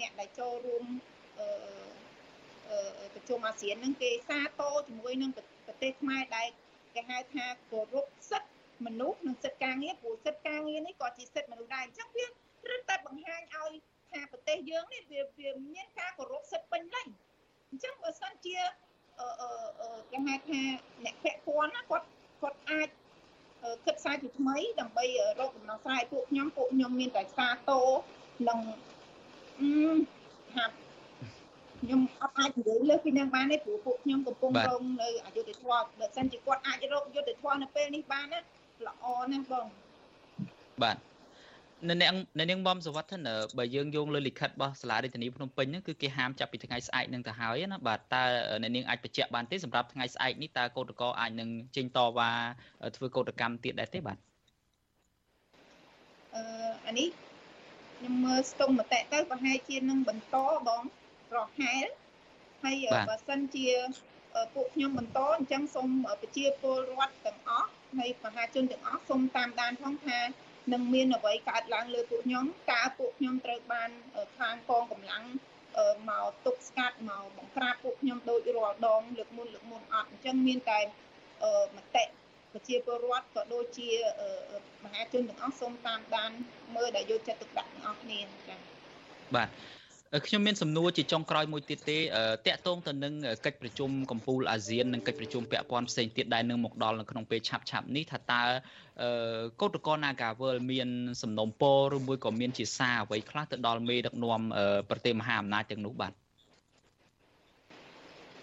[0.00, 0.84] អ្នកដែលចូលរួម
[3.14, 5.30] ប្រជុំអាស៊ានហ្នឹងគេសាទរជាមួយនឹង
[5.66, 6.48] ប្រទេសខ្មែរដែល
[6.94, 8.55] គេហៅថាគោរពសិទ្ធិ
[8.86, 12.24] មនុស្សនិងសិទ្ធិការងារព្រោះសិទ្ធិការងារនេះក៏ជាសិទ្ធិមនុស្សដែរអញ្ចឹងវា
[12.70, 13.72] រឹតតែបង្ហាញឲ្យ
[14.10, 17.06] ថាប្រទេសយើងនេះវាវាមានការគោរពសិទ្ធិពេញលេញ
[17.70, 18.56] អញ្ចឹងបើសិនជា
[19.20, 20.60] អឺអឺគេហៅថា
[21.04, 22.06] អ្នកពាក់ព័ន្ធណាគាត់
[22.42, 22.88] គាត់អាច
[23.86, 25.04] គិតខ្សែពីថ្មីដើម្បី
[25.40, 27.86] រកដំណោះស្រាយពួកខ្ញុំពួកខ្ញុំមានតែសាទរ
[28.48, 28.58] និង
[29.60, 29.70] អឺ
[30.54, 30.66] ថា
[31.80, 38.40] ខ្ញុំអត់អាចនិយាយលើសពីនឹងបានទេព្រោះពួកខ្ញុំកំពុងរងនៅអយុធធម៌បើមិនជាគាត់អាចរកយុទ្ធធម៌នៅពេលនេះបានណា
[38.86, 39.66] ល្អណាស់បង
[40.82, 40.96] បាទ
[41.88, 42.10] នៅអ្នក
[42.40, 48.24] នៅនាងបំសវត្ថិនបើយើងយោងលើលិខិតរបស់សាលារដ្ឋាភិបាលភ្នំពេញហ្នឹងគឺគេហាមចាប់ពីថ្ងៃស្អែកនឹងទៅហើយណាបាទតើ
[48.62, 52.30] អ្នកនាងអាចបញ្ជាក់បានទេសម្រាប់ថ្ងៃស្អែកនេះតើកោតក្រអាចនឹងចេញតវ៉ា
[52.96, 54.18] ធ្វើកោតកម្មទៀតដែរទេបាទ
[56.34, 56.42] អឺ
[56.86, 57.08] អានេះ
[57.98, 60.36] ខ្ញុំមើលស្ទង់មតិទៅប្រហែលជានឹងបន្ត
[60.68, 60.82] បង
[61.30, 61.86] ប្រហែល
[62.64, 62.76] ហើយ
[63.08, 63.68] បើសិនជា
[64.54, 65.88] ពួកខ្ញុំបន្តអញ្ចឹងសូម
[66.20, 70.20] ប្រជាពលរដ្ឋទាំងអស់ ហើយមហាជនទាំងអស់សូមតាមដានផងថា
[70.72, 73.90] នឹងមានអ្វីកើតឡើងលើពួកខ្ញុំតើពួកខ្ញុំត្រូវបាន
[74.38, 75.24] ខាងកងកម្លាំង
[76.08, 80.80] មកទប់ស្កាត់មកបង្ក្រាបពួកខ្ញុំដូចរាល់ដងលើកមុនលើកមុនអត់អញ្ចឹងមានតែ
[81.76, 82.04] មតិ
[82.52, 83.88] ប្រជាពលរដ្ឋក៏ដូចជា
[84.84, 86.30] មហាជនទាំងអស់សូមតាមដាន
[86.76, 88.18] មើលដែលយកចិត្តទុកដាក់ទាំងអស់គ្នា
[88.48, 88.58] ចា៎
[89.34, 89.48] បាទ
[90.26, 91.98] ខ្ញុំមានសំណួរជាចុងក្រោយមួយទៀតទេ
[92.46, 93.14] តកតងទៅនឹង
[93.44, 98.42] កិច្ចប្រជុំកម្ពុជាអាស៊ាននិងកិច្ចប្រជុំពាក់ព័ន្ធផ្សេងទៀតដែលនឹងមកដល់នៅក្នុងពេលឆាប់ឆាប់នេះថាតើ
[99.60, 100.88] កោតក្រ Nagawal មាន
[101.22, 104.42] សំណុំពរឬមួយក៏មានជាសារអ្វីខ្លះទៅដល់មេដឹកនាំ
[104.90, 106.12] ប្រទេសមហាអំណាចទាំងនោះបាទ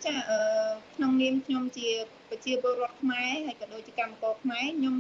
[0.06, 0.42] ចាអឺ
[0.96, 1.90] ក្នុងនាមខ្ញុំជា
[2.30, 4.96] ប្រជាពលរដ្ឋខ្មែរហើយក៏ដូចជាកម្មករខ្មែរខ្ញុំ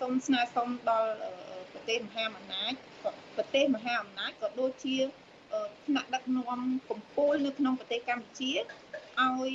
[0.00, 1.10] សូមស្នើសុំដល់
[1.72, 2.72] ប្រទេសមហាអំណាច
[3.36, 4.96] ប្រទេសមហាអំណាចក៏ដូចជា
[5.86, 8.52] ថ្នាក់ដឹកនាំកម្ពុជានៅក្នុងប្រទេសកម្ពុជា
[9.20, 9.52] ឲ្យ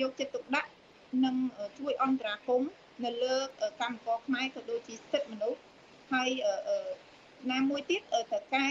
[0.00, 0.70] យកចិត្តទុកដាក់
[1.24, 1.34] និង
[1.78, 2.70] ជួយអន្តរាគមន៍
[3.04, 3.36] នៅលើ
[3.80, 5.60] កម្មករខ្មែរក៏ដូចជាសិទ្ធិមនុស្ស
[6.12, 6.30] ហើយ
[7.52, 8.00] ណាមួយទៀត
[8.32, 8.68] តកែ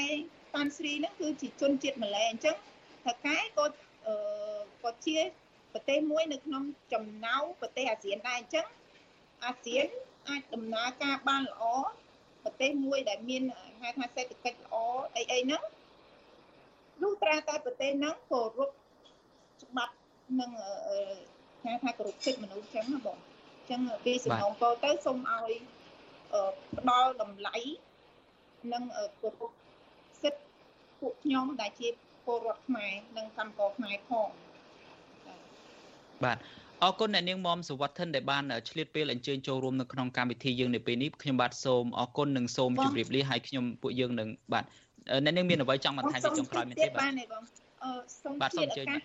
[0.54, 2.56] ប៉ាន់ស្រីហ្នឹងគឺជាជនជាតិម៉ាឡេអញ្ចឹង
[3.08, 3.66] តកែក៏
[4.84, 5.18] ក៏ជា
[5.74, 8.68] ប្រទេសមួយនៅក្នុងចំណោមប្រទេសអាស៊ានដែរអញ្ចឹង
[9.46, 9.88] អាស៊ាន
[10.30, 11.64] អាចដំណើរការបានល្អ
[12.44, 13.44] ប្រទេសមួយដែលមាន
[13.82, 14.76] ហៅថាសេដ្ឋកិច្ចល្អ
[15.16, 15.62] អីអីហ្នឹង
[17.02, 18.70] លុះត្រាតែប្រទេសហ្នឹងគោរព
[19.64, 19.94] ច្បាប់
[20.40, 20.50] និង
[21.64, 25.52] ហៅថាគោរពសិទ្ធិមនុស្សចឹងណាបងអញ្ចឹងពីសំណងពោទៅសូមឲ្យ
[26.78, 27.58] ផ្ដល់តម្លៃ
[28.74, 28.84] និង
[29.22, 29.52] គោរព
[30.22, 30.42] សិទ្ធិ
[31.00, 31.88] ពួកខ្ញុំដែលជា
[32.26, 34.28] ពលរដ្ឋខ្មែរនិងកម្មករខ្មែរផង
[36.24, 36.38] បាទ
[36.84, 44.66] អរគុណអ្នកនាងមុំសវត្ថិនដែលបានឆ្លៀតពេលអញ្ជើញចូលរួមនៅក្នុងកម្មវិធីយើងនៅពេលនេះខ្ញុំបាទសូមអរគុណនិងសូមជម្រាបលាហើយខ្ញុំពួកយើងនឹងបាទ
[45.24, 47.44] អ្នកនាងមានអ្វីចង់បន្ថែមពីចុងក្រោយមែនទេបាទបានទេបង
[47.84, 47.92] អឺ
[48.24, 49.04] សូមបាទសូមអញ្ជើញបាទ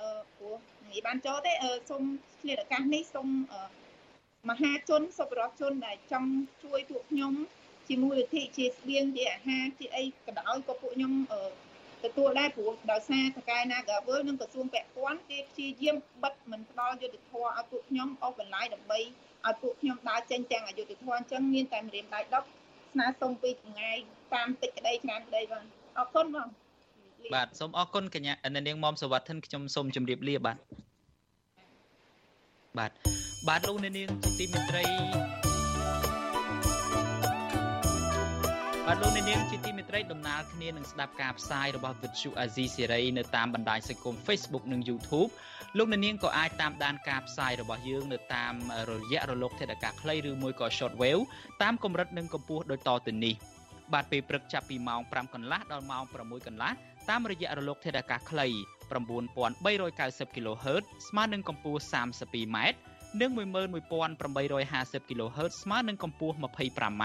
[0.00, 2.02] អឺព្រោះនិយាយបានចូលទេអឺសូម
[2.40, 3.28] ឆ្លៀតឱកាសនេះសូម
[4.50, 6.30] មហាជនសុខរដ្ឋជនដែលចង់
[6.64, 7.32] ជួយពួកខ្ញុំ
[7.88, 11.42] ជាមូលនិធិជាស្បៀងជាអាហារជាអីក៏ដោយក៏ពួកខ្ញុំអឺ
[12.04, 18.98] ទទួលដែរព្រោះដោយសារតកែ Nagawal និងក្រសួងពាក់ព័ន្ធគេព្យាយាមបិទមិនផ្ដល់យុទ្ធធម៌ឲ្យពួកខ្ញុំអស់បន្លាយដើម្បី
[19.46, 22.59] ឲ្យពួកខ្ញុំដើរចេញទាំងអយុធធម៌អញ្ចឹងមានតែម្រាមដៃ10
[22.92, 23.96] ស្នើសុំពីចម្ងាយ
[24.34, 25.64] តាមតិចក្តីច្រើនក្តីបង
[25.98, 26.48] អរគុណបង
[27.34, 30.58] បាទសូមអរគុណកញ្ញានាងមុំសវត្ថិនខ្ញុំសូមជម្រាបលាបាទ
[32.78, 32.90] បាទ
[33.48, 34.84] បាទលោកនាងជាទីមេត្រី
[38.86, 45.30] បាទលោកអ្នកនាងជាទីមេត្រីដំណើរគ្នានឹងស្ដាប់ការផ្សាយរបស់វិទ្យុអាស៊ីសេរីនៅតាមបណ្ដាញសង្គម Facebook និង YouTube
[45.78, 48.54] លោកអ្នកនាងក៏អាចតាមដានការផ្សាយរបស់យើងនៅតាម
[48.90, 51.22] រយៈរលកធាតុអាកាសខ្លីឬមួយក៏ Shortwave
[51.62, 53.34] តាមកម្រិតនិងកម្ពស់ដូចតទៅនេះ
[53.92, 56.70] បាទពេលព្រឹកចាប់ពីម៉ោង5កន្លះដល់ម៉ោង6កន្លះ
[57.10, 58.46] តាមរយៈរលកធាតុអាកាសខ្លី
[58.90, 62.58] 9390 kHz ស្មើនឹងកម្ពស់ 32m
[63.20, 67.04] និង11850 kHz ស្មើនឹងកម្ពស់ 25m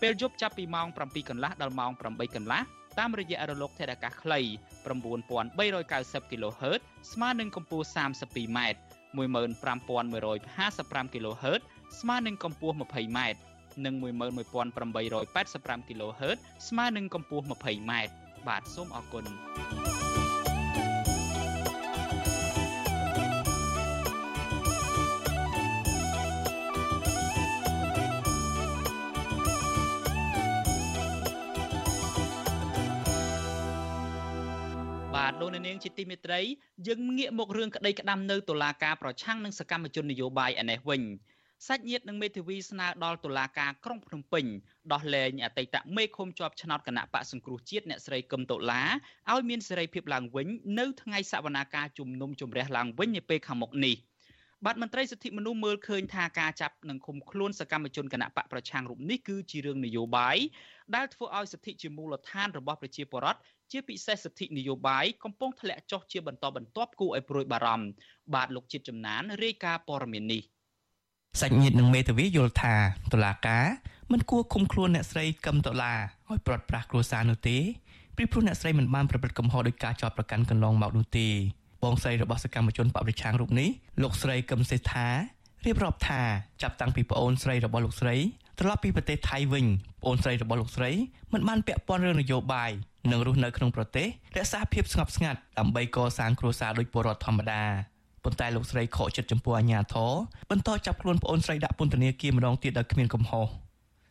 [0.00, 2.60] ពេលយប់ចាប់ពីម៉ោង7កន្លះដល់ម៉ោង8កន្លះ
[2.98, 4.40] តាមរយៈរលកធាតុអាកាសខ្លី
[4.84, 6.80] 9390 kHz
[7.12, 8.58] ស្មើនឹងកម្ពស់ 32m
[9.18, 11.60] 15155 kHz
[12.00, 13.18] ស្មើនឹងកម្ពស់ 20m
[13.84, 17.92] និង11885 kHz ស្មើនឹងកម្ពស់ 20m
[18.48, 19.24] បាទសូមអរគុណ
[35.52, 36.40] លោកនាងជាទីមេត្រី
[36.86, 41.02] យើងងាកមករឿងក្តីក្តាំនៅតុលាការប្រឆាំងនឹងសកម្មជននយោបាយឯនេះវិញ
[41.68, 44.44] សាច់ញាតិនិងមេធាវីស្នើដល់តុលាការក្រុងភ្នំពេញ
[44.92, 48.82] ដោះលែងអតីតមេឃុំជាប់ឆ្នោតគណៈបកសង្គ្រោះជាតិអ្នកស្រីកឹមតុលា
[49.32, 50.46] ឲ្យមានសេរីភាពឡើងវិញ
[50.78, 53.96] នៅថ្ងៃសវនាការជំនុំជម្រះឡើងវិញនាពេលខាងមុខនេះ
[54.66, 60.36] បាទមន្ត្រីសិទ្ធិមនុស្សមើលឃើញថាការចាប់និងឃុំខ្លួនសកម្មជនគណៈបកប្រឆាំងរូបនេះគឺជារឿងនយោបាយ
[60.94, 63.40] ដែលធ្វើឲ្យសិទ្ធិជាមូលដ្ឋានរបស់ប្រជាពលរដ្ឋ
[63.72, 67.86] ជាពិសេសសិទ្ធិនយោបាយកំពុងធ្លាក់ចុះជាបន្តបន្ទាប់គួរឲ្យព្រួយបារម្ភ
[68.34, 70.42] បាទលោកជាតិចំណានរាយការណ៍ព័ត៌មាននេះ
[71.40, 72.74] សាច់ញាតិនិងមេធាវីយល់ថា
[73.12, 73.66] តុលាការ
[74.12, 75.94] មិនគួរឃុំខ្លួនអ្នកស្រីកឹមតុលា
[76.28, 77.58] ឲ្យប្រត់ប្រាស់គ្រួសារនោះទេ
[78.16, 81.28] ព្រោះអ្នកស្រីមិនបានប្រព្រឹត្តកំហុសដោយការចោទប្រកាន់កន្លងមកនោះទេ
[81.82, 83.68] បងស្រីរបស់សកម្មជនបរិឆាំងរូបនេះ
[84.02, 85.08] លោកស្រីកឹមសេដ្ឋា
[85.64, 86.22] រៀបរាប់ថា
[86.62, 88.16] ចាប់តាំងពីប្អូនស្រីរបស់លោកស្រី
[88.58, 89.66] ត្រឡប់ពីប្រទេសថៃវិញ
[90.02, 90.90] ប្អូនស្រីរបស់លោកស្រី
[91.32, 92.70] មិនបានពាក់ព័ន្ធរឿងនយោបាយ
[93.10, 97.62] និងរស់នៅក្នុងប្រទេសរក្សាភាពស្ងប់ស្ងាត់ដើម្បីកសាងគ្រួសារដោយពលរដ្ឋធម្មតា
[98.24, 100.12] ប៉ុន្តែលោកស្រីខកចិត្តចំពោះអាញាធរ
[100.50, 103.46] បន្តចាប់ខ្លួនប្អូនស្រីដាក់ពន្ធនាគារម្ដងទៀតដោយគ្មានកំហុស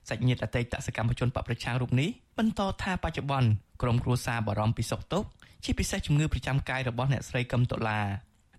[0.10, 3.49] សាច់ញាតិអតីតសកម្មជនបពប្រឆាំងរូបនេះបន្តថាបច្ចុប្បន្ន
[3.82, 5.28] ក្រុមគ្រួសារបារម្ភពីសុខទុក្ខ
[5.63, 8.02] ជាពិសេសជំងឺប្រចាំកាយរបស់អ្នកស្រីកឹមតុលា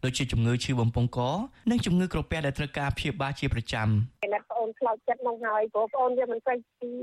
[0.05, 1.19] ដូចជាជំងឺឈឺបំពង់ក
[1.71, 3.89] និងជំងឺក្រពះដែលត្រូវការព្យាបាលជាប្រចាំ
[4.61, 6.95] អ្នកប្អូនឆ្លោតចិត្តនោះហើយព្រោះប្អូនវាមិនសូវជា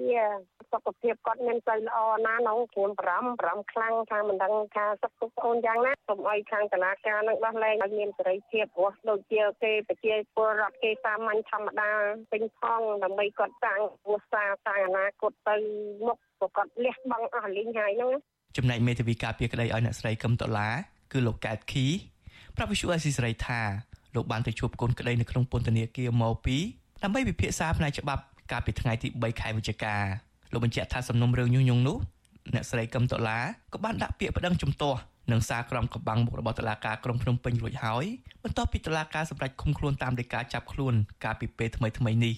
[0.71, 11.89] សុខភាពគាត់មិនសូវល្អណានោះព្រួនបារម្ភបារម្ភខ្លាំងថាមិនដឹងថាសុខទុក្ខប្អូនយ៉ាងណាសូមឲ្យខាងតុលាការនឹងដោះលែងឲ្យមានសេរីភាពព្រោះដូចជាគេប្រជាពលរដ្ឋគេសាមញ្ញធម្មតា
[12.31, 15.55] ពេញផងដើម្បីគាត់សាងគ្រួសារសាងអនាគតទៅ
[16.07, 18.11] មុខព្រោះគាត់លះបង់អស់លីងហើយហ្នឹង
[18.57, 20.69] ចំណែកមេធាវីការពារក្តីឲ្យអ្នកស្រីកឹមតូឡា
[21.11, 21.85] គឺលោកកែតខី
[22.55, 23.61] ប្រាប់វិសុអេស៊ីស្រីថា
[24.15, 26.57] លោកបានទៅជួបកូនក្តីនៅក្នុងពន្ធនាគារម៉ូពី
[27.03, 29.95] ដើម្បីពិភាក្សាផ្នែកច្បាប់កាលពីថ្ងៃទី3ខែវិច្ឆិកា
[30.51, 31.97] លោកបញ្ជាក់ថាសំណុំរឿងញុះញង់នោះ
[32.53, 33.39] អ្នកស្រីកឹមតូឡា
[33.73, 34.99] ក៏បានដាក់ពាក្យប្តឹងជំទាស់
[35.31, 38.05] នឹងសារក្រមកំបាំងមុខរបស់តុលាការក្រុងភ្នំពេញរួចហើយ
[38.43, 42.35] បន្ទាប់ពីតុលាការសម្រេចឃុំខ្លួនតាមដីកាចាប់ខ្លួនកាលពីពេលថ្មីៗនេះ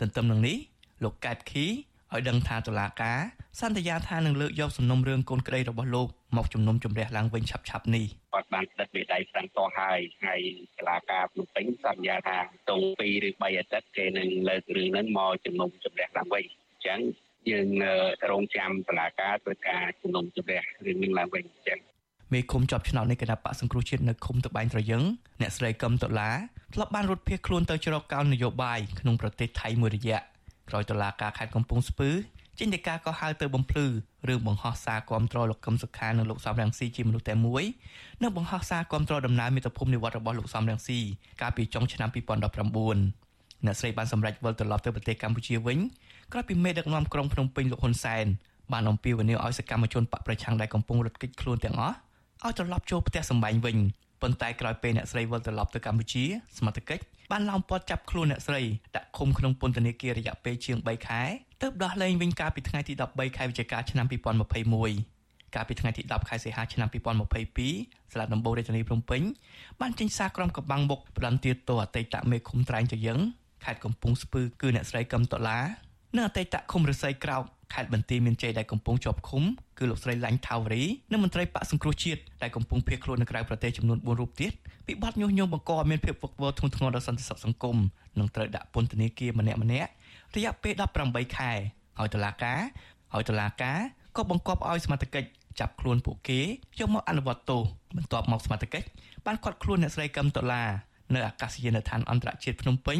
[0.00, 0.56] ទន្ទឹមនឹងនេះ
[1.04, 1.66] លោកកែតខី
[2.14, 3.18] ឲ្យដឹងថាតុលាការ
[3.60, 10.40] សន្យាថានឹងលើកយកសំណុំរឿងកូនក្តីរបស់លោកមកជំនុំជម្រះឡើងវិញឆាប់ៗនេះគាត់បានផ្តិតមេដៃស្រាំតោះហើយហើយ
[10.78, 12.38] តុលាការភ្នំពេញសន្យាថា
[12.70, 17.00] តង2ឬ3អាទិត្យគេនឹងលើករឿងហ្នឹងមកជំនុំជម្រះឡើងវិញអញ្ចឹង
[17.50, 17.68] យើង
[18.30, 21.78] រងចាំតុលាការធ្វើការជំនុំជម្រះរឿងនេះឡើងវិញអញ្ចឹង
[22.32, 25.02] មេឃុំជាប់ឆ្នោតនៃគណៈបកសង្គ្រោះជាតិនៅឃុំតបែងត្រយឹង
[25.40, 26.30] អ្នកស្រីកឹមតូឡា
[26.74, 30.18] ធ្លាប់បានរត់ភៀសខ្លួនទៅច្រកកោននយោបាយក្នុងប្រទេសថៃមួយរយៈ
[30.68, 32.10] ក្រោយតុលាការខេត្តកំពង់ស្ពឺ
[32.58, 33.86] ចេញដីកាក៏ហៅទៅបំភ្លឺ
[34.28, 37.64] រឿងបង្ហោះសារគាំទ្រលោកកឹមសុខានិងលោកសំរងស៊ីជាមនុស្សតែមួយ
[38.22, 40.98] និងបង្ហោះសារគាំទ្រដំណើរមាតុភូមិនិវត្តរបស់លោកសំរងស៊ី
[41.40, 45.78] កាលពីចុងឆ្នាំ2019អ្នកស្រីបានសម្រេចវិលត្រឡប់ទៅប្រទេសកម្ពុជាវិញ
[46.32, 48.26] ក្រោយពីមេដឹកនាំក្រុងភ្នំពេញលោកហ៊ុនសែន
[48.72, 51.96] បានអំពាវនាវឲ្យសកម្មជនបកប្រឆាំងដែលកំពុងរត់គេចខ្លួនទាំងអស់
[52.44, 53.76] ឲ្យត្រឡប់ចូលផ្ទះសម្បែងវិញ
[54.22, 56.24] ប៉ុន្តែក្រោយពេលអ្នកស្រីវិលត្រឡប់ទៅកម្ពុជា
[56.58, 58.62] សមត្ថកិច្ចបានឡោមព័ទ្ធចាប់ខ្លួនអ្នកស្រី
[58.96, 61.22] ដាក់ឃុំក្នុងពន្ធនាគាររយៈពេលជាង3ខែ
[61.62, 66.88] ទើបដោះលែងវិញកាលពីថ្ងៃទី13ខែវិច្ឆិកាឆ្នាំ2021កាលពីថ្ងៃទី10ខែសីហាឆ្នាំ
[67.50, 69.22] 2022សាលាដំបូងរាជធានីភ្នំពេញ
[69.80, 73.18] បានចេញសារក្រមកំបាំងមុខផ្ដន្ទាទោសអតីតមេឃុំត្រែងចយឹង
[73.64, 75.60] ខេត្តកំពង់ស្ពឺគឺអ្នកស្រីកឹមតូឡា
[76.16, 79.42] និងអតីតឃុំរស័យក្រោក ខេត្តបន្ទាយមានជ័យដែលកំពុងជាប់ឃុំ
[79.78, 84.52] គឺលោកស្រីឡាញ់ថាវរីនិងមន្ត្រីបកសង្គ្រោះជាតិដែលកំពុងភៀសខ្លួននៅក្រៅប្រទេសចំនួន4រូបទៀត
[84.86, 87.76] ពីបទញុះញង់បង្កឲ្យមានភាពវឹកវរធ្ងន់ធ្ងរដល់សន្តិសុខសង្គម
[88.18, 89.90] និងត្រូវដាក់ពន្ធនាគារម្នាក់ម្នាក់
[90.36, 91.52] រយៈពេល18ខែ
[91.98, 92.60] ហើយតុលាការ
[93.12, 93.78] ហើយតុលាការ
[94.16, 95.28] ក៏បង្គាប់ឲ្យសមត្ថកិច្ច
[95.60, 96.40] ចាប់ខ្លួនពួកគេ
[96.78, 97.62] យកមកអនុវត្តទោស
[97.96, 98.86] បន្ទាប់មកសមត្ថកិច្ច
[99.26, 100.68] បានឃាត់ខ្លួនអ្នកស្រីកឹមដុល្លារ
[101.14, 102.98] នៅអាកាសយានដ្ឋានអន្តរជាតិភ្នំពេញ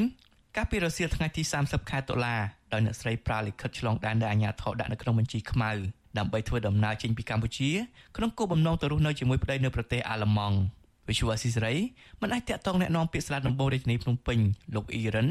[0.56, 2.36] កាលពីរសៀលថ្ងៃទី30ខែតុលា
[2.73, 5.71] ដោយអ្នកស្រីប្រាលិខិតឆ្លងដែនដែលអាជ្ញាធរដាក់នៅក្នុងបញ្ជីខ្មៅ
[6.17, 7.71] ដើម្បីធ្វើដំណើរចេញពីកម្ពុជា
[8.17, 10.57] ក្នុងគោលបំណងទៅរស់នៅជាមួយប្តីនៅប្រទេសអាល្លឺម៉ង់
[11.07, 11.75] វិសុវអស៊ីសេរី
[12.21, 14.39] មិនអាចតាក់ទងแนะនាំពាក្យស្លាដំបងរាជធានីភ្នំពេញ
[14.75, 15.29] លោកអ៊ីរិន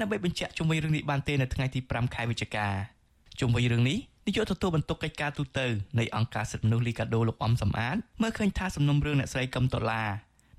[0.00, 2.66] ដើម្បីបញ្ជាក់ជុំវិញរឿងនេះបានទេនៅថ្ងៃទី5ខែវិច្ឆិកា
[3.40, 5.60] ជុំវិញរឿងនេះនាយកទទួលបន្ទុកកិច្ចការទូត
[5.98, 10.08] នៃអង្គការសិទ្ធិមនុស្សលីកាដូលោកអំសំអាតមើលឃើញថាសំណុំរឿងអ្នកស្រីកឹមដុល្លារ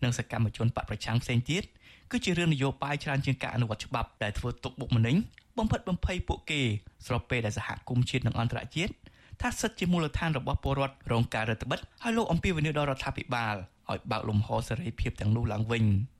[0.04, 1.64] និងសកម្មជនបកប្រឆាំងផ្សេងទៀត
[2.12, 5.16] គឺជារឿងនយោបាយច្រើនជាងការអនុវត្តច្បាប់ដែលធ្វើទុកបុកម្នេញ
[5.61, 6.61] បំផិតបំភ័យពួកគេ
[7.07, 8.93] ស្របពេលដែលសហគមន៍ជាតិនិងអន្តរជាតិ
[9.41, 13.55] ថាសិទ្ធិជាមូលដ្ឋានរបស់ពលរដ្ឋរងការរឹតបន្តឹងហើយលោកអំពីវិនិយោគដល់រដ្ឋាភិបាល
[13.91, 16.20] ឲ្យបើកលំហសេរីភាពទាំងនោះឡើងវិញខ្ញុំ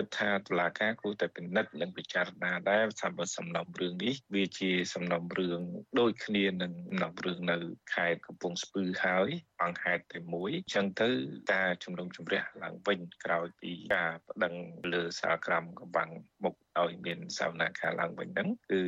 [0.00, 5.60] គិតថាតុលាការគួរតែពិនិត្យនិងពិចារណាដែរសម្រាប់សំណុំរឿងនេះវាជាសំណុំរឿង
[6.00, 7.56] ដូចគ្នានឹងសំណុំរឿងនៅ
[7.94, 9.28] ខេត្តកំពង់ស្ពឺហើយ
[9.62, 11.08] អង្គហេតុតែមួយអញ្ចឹងទៅ
[11.52, 14.54] ការជំនុំជម្រះឡើងវិញក្រោយពីការប្តឹង
[14.92, 16.10] លើសារក្រមកំបាំង
[16.44, 18.82] មុខឲ្យមានសវនាការឡើងវិញហ្នឹងគឺ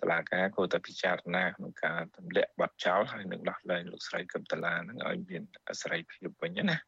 [0.00, 6.78] តឡាការគួរតែពិចារណាក្នុងការទម្លាក់បាត់ចោលហើយនឹងដោះលែងលោកស្រីកឹមតឡាហ្នឹងឲ្យមានអាស្រ័យភាពវិញណា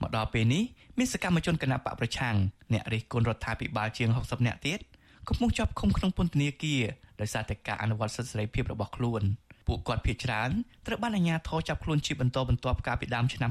[0.00, 0.64] មកដល់ពេលនេះ
[0.98, 2.36] មានសកម្មជនគណៈបកប្រឆាំង
[2.72, 4.80] អ្នករិះគន់រដ្ឋាភិបាលជាង60នាក់ទៀត
[5.28, 6.82] កំពុងជាប់ឃុំក្នុងពន្ធនាគារ
[7.20, 9.22] ដោយសារតែការអនុវត្តសិទ្ធិសេរីភាពរបស់ខ្លួន
[9.66, 10.50] ពួកគាត់ភ័យច្រើន
[10.86, 13.50] ត្រូវបានអាជ្ញាធរចាប់ខ្លួនជាបន្តបន្ទាប់កាលពីដើមឆ្នាំ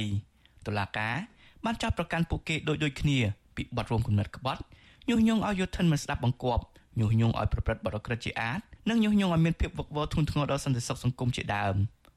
[0.00, 1.16] 2020តុលាការ
[1.64, 3.18] បានចាប់ប្រកាន់ពួកគេដោយដូចគ្នា
[3.56, 4.62] ពីបទរួមគំនិតក្បត់
[5.08, 6.64] ញុះញង់ឲ្យយុទ្ធិនមិនស្ដាប់បង្គាប់
[7.00, 11.74] ញុះញង់ឲ្យប្រព្រឹត្តបទក្រិតជាអាតនិងញុះញង់ឲ្យមានភាពវឹកវរធ្ងន់ធ្ងរដល់សន្តិសុខសង្គមជាដើម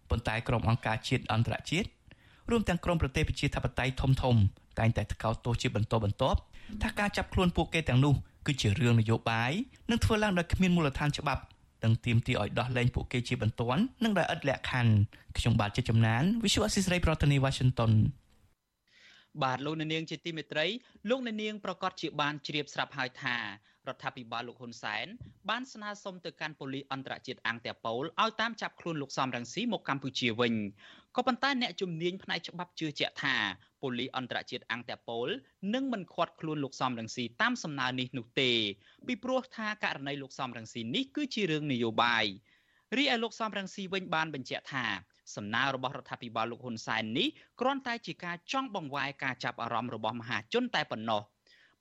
[0.09, 1.87] ប៉ុន្តែក្រុមអង្គការជាតិអន្តរជាតិ
[2.51, 4.35] រួមទាំងក្រមប្រទេសប្រជាធិបតេយ្យធំធំ
[4.79, 6.39] តែងតែថ្កោលទោសជាបន្តបន្ទាប់
[6.83, 8.13] ថាការចាប់ខ្លួនពួកគេទាំងនោះ
[8.47, 9.51] គឺជារឿងនយោបាយ
[9.91, 11.41] និងធ្វើឡើងដោយគ្មានមូលដ្ឋានច្បាប់
[11.83, 14.93] ទាំងទាមទារឲ្យដោះលែងពួកគេជាបន្ទាន់និងដោយឥតលក្ខខណ្ឌ
[15.37, 17.91] ខ្ញុំបាទជាចំណាន Visual Assisray ប្រធានាទី Washington
[19.43, 20.65] បាទលោកអ្នកនាងជាទីមេត្រី
[21.09, 23.37] លោកអ្នកនាងប្រកាសជាបានជ្រាបស្រាប់ហើយថា
[23.87, 25.05] រដ្ឋាភិបាលលោកហ៊ុនសែន
[25.49, 30.53] បានស្នើសុំទៅកាន់ប៉ូលីសអន្តរជាតិអង្គតាប៉ូលឲ្យតាមចាប់ខ្លួនលោកសំរងស៊ីមកកម្ពុជាវិញ
[31.17, 33.35] ក៏ប៉ុន្តែអ្នកជំនាញផ្នែកច្បាប់ជឿជាក់ថា
[33.81, 35.27] ប៉ូលីសអន្តរជាតិអង្គតាប៉ូល
[35.73, 38.51] នឹងមិនឃាត់ខ្លួនលោកសំរងស៊ីតាមសំណើនេះនោះទេ
[39.07, 42.25] ពីព្រោះថាករណីលោកសំរងស៊ីនេះគឺជារឿងនយោបាយ
[42.97, 44.85] រីឯលោកសំរងស៊ីវិញបានបញ្ជាក់ថា
[45.35, 47.27] សំណើរបស់រដ្ឋាភិបាលលោកហ៊ុនសែននេះ
[47.59, 51.21] គ្រាន់តែជាការចង់បង្វែរការចាប់អារម្មណ៍របស់មហាជនតែប៉ុណ្ណោះ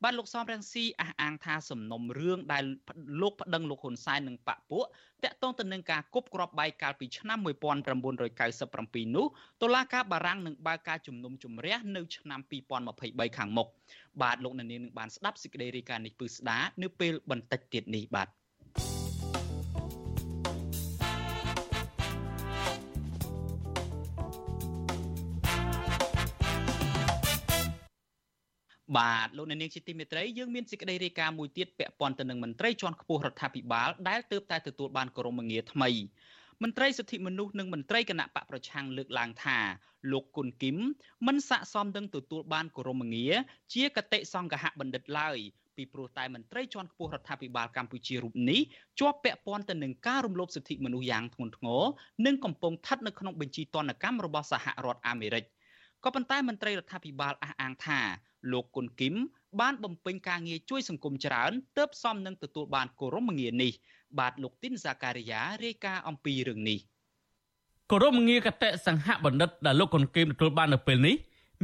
[0.02, 2.64] បាទលោកសំរងស៊ីអះអាងថាសំណុំរឿងដែល
[3.20, 4.84] លោកប្តឹងលោកហ៊ុនសែននិងបពពួក
[5.24, 9.26] តាក់ទងទៅនឹងការគប់គ្រាប់បែកកាលពីឆ្នាំ1997នោះ
[9.62, 12.40] តុលាការបារាំងនឹងបើកការជំនុំជម្រះនៅឆ្នាំ
[12.88, 13.68] 2023ខាងមុខ
[14.22, 18.28] បាទលោកអ្នកនាងនឹងបានស្ដាប់សេចក្តីរាយការណ៍នេះពឹស្ដានៅពេលបន្តិចទៀតនេះបាទ
[28.98, 35.90] បាទលោកអ្នកនាងជាទីមេត្រីយើងមានសេចក្តីរាយការណ៍មួយទៀតពាក់ព័ន្ធទៅនឹងមន្ត្រីជាន់ខ្ពស់រដ្ឋាភិបាលដែលទើបតែទទួលបានក្រមងារថ្មី
[36.62, 39.58] មន្ត្រីសិទ្ធិមនុស្សនិងមន្ត្រីគណៈបកប្រឆាំងលើកឡើងថា
[40.12, 40.78] លោកគុណគឹម
[41.26, 43.34] មិនស័ក្តិសមនឹងទទួលបានក្រមងារ
[43.74, 45.38] ជាកតិសង្ឃហបណ្ឌិតឡើយ
[45.76, 48.60] ពីព្រោះតែមន្ត្រីជាន់ខ្ពស់រដ្ឋាភិបាលកម្ពុជារូបនេះ
[49.00, 51.82] ជាប់ពាក់ព័ន្ធទៅនឹងការរំលោភសិទ្ធិមនុស្សយ៉ាងធ្ងន់ធ្ងរ
[52.26, 55.44] និងកំពុងស្ថិតនៅក្នុងបញ្ជីទណ្ឌកម្មរបស់សហរដ្ឋអាមេរិក
[56.04, 58.00] ក៏ប៉ុន្តែមន្ត្រីរដ្ឋាភិបាលអះអាងថា
[58.52, 59.14] លោកគុណគឹម
[59.60, 63.72] បានបំពេញការងារជួយសង្គមច្រើនទើបសមនឹងទទួលបានគោរមងារនេះ
[64.18, 66.78] បាទលោកទីនសាការីយ៉ារាយការណ៍អំពីរឿងនេះ
[67.90, 71.16] គោរមងារកតេសង្ហបណ្ឌិតដែលលោកគុណគឹមទទួលបាននៅពេលនេះ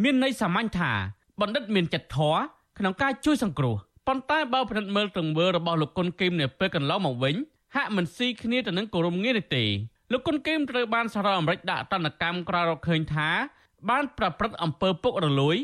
[0.02, 0.92] មានន័យសាមញ្ញថា
[1.40, 2.40] បណ្ឌិតមានចិត្តធម៌
[2.78, 7.34] ក្នុងការជួយសង្គ្រោះប៉ុន្តែបើពិនិត្យមើលទង្វើរបស់លោកគុណគឹមនៅពេលកន្លងមកវិញ
[7.76, 9.64] ហាក់មិនស៊ីគ្នាទៅនឹងគោរមងារនេះទេ
[10.12, 13.28] លោកគុណគឹមត្រូវបានសហរដ្ឋអាមេរិកដាក់ទណ្ឌកម្មក្រោយរកឃើញថា
[13.90, 15.56] បានប្រព្រឹត្តអំពើពុករលួយ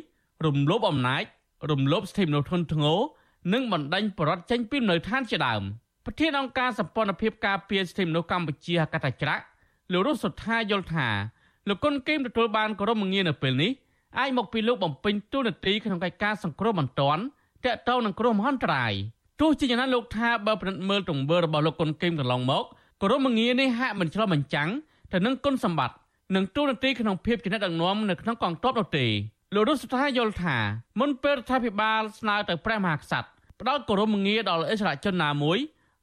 [0.44, 1.24] រំលោភអំណាច
[1.70, 3.00] រំលោភសិទ្ធិមនុស្សធ្ងន់ធ្ងរ
[3.52, 5.62] និងបណ្ដេញបរិវត្តចេញពីនៅឋានជាដើម
[6.04, 9.44] ប្រធានអង្គការសម្ព័ន្ធភាពការពារសិទ្ធិមនុស្សកម្ពុជាហកតាច្រាក់
[9.92, 11.08] លោករស់សុថាយល់ថា
[11.68, 13.72] លោកគុនគីមទទួលបានគោរពមងារនៅពេលនេះ
[14.18, 17.22] អាចមកពីលោកបំពេញតួនាទីក្នុងកិច្ចការសង្គ្រោះបន្ទាន់
[17.64, 18.92] តាក់ទងនឹងគ្រោះមហន្តរាយ
[19.40, 22.64] ទោះជាយ៉ាងណាលោកថាបើពិនិត្យមើលទង្វើរបស់លោកគុនគីមកន្លងមក
[23.00, 24.68] គោរពមងារនេះហាក់មិនឆ្លោះបញ្ចាំង
[25.12, 25.96] ទៅនឹងគុណសម្បត្តិ
[26.34, 29.06] និងតួនាទីក្នុងភាពជាអ្នកដឹកនាំនៅក្នុងកងទ័ពនោះទេ
[29.54, 30.56] លោករស់សុថាយល់ថា
[31.00, 33.28] មុនពេលរដ្ឋាភិបាលស្នើទៅព្រះមហាក្សត្រ
[33.60, 35.58] ផ្ដល់គោរពមងារដល់អិសរាជជនណាមួយ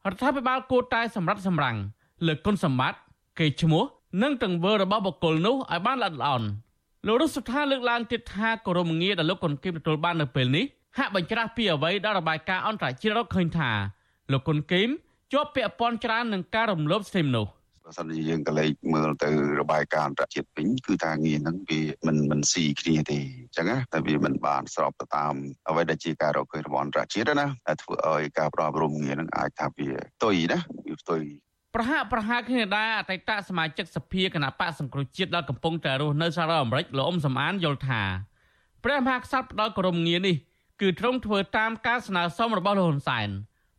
[0.08, 1.78] រដ្ឋាភិបាលគួរតែសម្រាប់សម្រាំង
[2.28, 3.00] លើគុណសម្បត្តិ
[3.40, 3.84] កេរ្តិ៍ឈ្មោះ
[4.22, 6.48] និងទង្វើរបស់បុគ្គលនោះឲ្យបានល្អិតល្អន់
[7.08, 10.66] លោករស់សុថាលើកឡើងទៀតថាគោរពងារដែលលោកគុនគីមទទួលបាននៅពេលនេះ
[10.98, 13.72] ហាក់បញ្ច្រាស់ពីអ្វីដែលរបាយការណ៍អន្តរជាតិរកឃើញថា
[14.32, 14.90] លោកគុនគីម
[15.34, 17.52] ជាប់ពាក់ព័ន្ធច្រើននឹងការរំលោភសិទ្ធិមនុស្ស
[17.91, 19.30] បើសិនជាយើងក៏លេចមើលទៅ
[19.62, 25.34] របាយការណ៍អន្តរជាតិវិញគឺថាងារហ្នឹងវាមិនមិនស៊ីគ្នាទេអញ្ចឹងណាតែវាមិនបានស្របទៅតាម
[25.69, 31.23] អ្វីដែលជាការរកឃើញរបស់អន្តរជាតិណាដែលធ្វើឲ្យការប្រອບរំងារហ្នឹងអាចថាវាផ្ទុយណាវាផ្ទុយ
[31.75, 38.01] ប្រហាក់ប្រហែលគ្នាដែរអតីតសមាជិកសភាគណៈបកសង្គ្រោះជាតិដែលកំពុងតែរស់នៅសហរដ្ឋអាមេរិកលោកអ៊ុំសំអានយល់ថា
[38.84, 40.36] ព្រះមហាក្សត្រផ្ដល់គោរពងារនេះ
[40.82, 43.30] គឺទ្រង់ធ្វើតាមការស្នើសុំរបស់លោកហ៊ុនសែន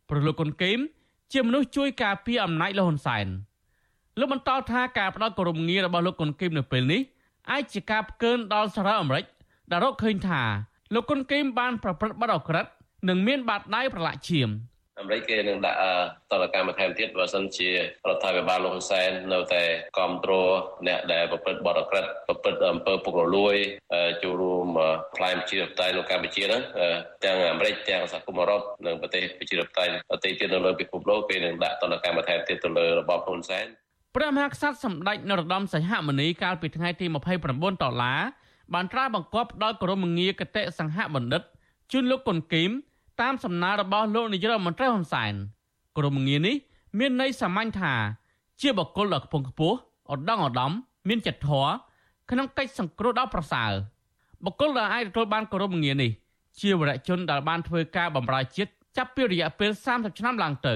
[0.09, 0.79] ព្រោះលោកគុនគីម
[1.33, 3.27] ជាមនុស្សជួយការពារអំណាចលោកហ៊ុនសែន
[4.19, 7.01] លោកបន្តថាការផ្ដល់គោរពងាររបស់លោកគុនគីមនៅពេលនេះ
[7.51, 9.25] អាចជាការផ្កើនដល់សហរដ្ឋអាមេរិក
[9.71, 10.41] ដែលរកឃើញថា
[10.93, 12.65] លោកគុនគីមបានប្រព្រឹត្តបទអក្រិត
[13.09, 14.49] និងមានបាតដៃប្រឡាក់ឈាម។
[14.99, 15.79] អាមេរិកគេនឹងដាក់
[16.31, 17.75] តរកម្មបន្ថែមទៀតបើសិនជារ
[18.15, 19.63] ដ្ឋាភិបាលលោកហ៊ុនសែននៅតែ
[19.97, 20.49] គ្រប់គ្រង
[20.87, 23.55] អ្នកដែលប្រព្រឹត្តបទអក្រិតប្រព្រឹត្តអំពើពុករលួយ
[24.23, 24.67] ចូលរួម
[25.15, 26.61] ផ្លាយប្រជាធិបតេយ្យនៅកម្ពុជាហ្នឹង
[27.23, 33.67] ទាំងអាមេរិកទាំងសហគមន៍អឺរ៉ុបនិងប្រទេសប្រជាធិបតេយ្យប្រទេសទៀតនៅលើពិភពលោកគេនឹងដាក់តរកម្មបន្ថែមទៀតទៅលើរបបហ៊ុនសែន
[34.15, 38.19] ព្រះមហាក្សត្រសម្ដេចនរោត្តមសីហមុនីកាលពីថ្ងៃទី29ដុល្លារ
[38.73, 41.41] បានត្រាស់បង្គាប់ដល់ក្រមងារគតិសង្ហបណ្ឌិត
[41.91, 42.71] ជូនលោកកុនគីម
[43.21, 45.33] តាមសំណើរបស់លោកនាយរដ្ឋមន្ត្រីហ៊ុនសែន
[45.97, 46.55] ក្រុមងារនេះ
[46.99, 47.93] មានន័យសាមញ្ញថា
[48.61, 49.77] ជាបកគលដ៏ខ្ពង់ខ្ពស់
[50.13, 50.71] ឧត្តមឧត្តម
[51.07, 51.71] មានចិត្តធម៌
[52.31, 53.71] ក្នុងកិច្ចសង្គ្រោះដ៏ប្រសើរ
[54.45, 56.11] បកគលដែលអាចទទួលបានក្រុមងារនេះ
[56.59, 60.75] ជាវរៈជនដែលបានធ្វើការបម្រើជាតិចាប់ពីរយៈពេល30ឆ្នាំឡើងទៅ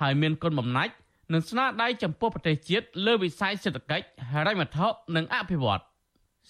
[0.00, 0.92] ហើយមានគុណបំណាច់
[1.32, 5.82] និងស្នាដៃចំពោះប្រទេសជាតិលើវិស័យសេដ្ឋកិច្ចហិរញ្ញវត្ថុនិងអភិវឌ្ឍ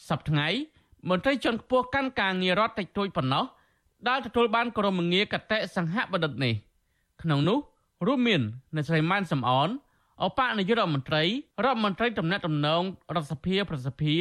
[0.08, 0.48] សប្តាហ៍ថ្ងៃ
[1.10, 3.44] មន្ត្រីជាន់ខ្ពស់កាន់ការងាររដ្ឋតិចតួចប៉ុណ្ណោះ
[4.08, 6.54] ដែលទទួលបានក្រុមងារកតេសង្ហបណ្ឌិតនេះ
[7.22, 7.58] ក្នុងនោះ
[8.06, 8.42] រួមមាន
[8.74, 9.68] អ្នកស្រីម៉ានសំអន
[10.22, 11.22] អបនាយករដ្ឋមន្ត្រី
[11.64, 12.82] រដ្ឋមន្ត្រីតំណាក់តំណង
[13.14, 14.16] រដ្ឋសភាប្រសិទ្ធិ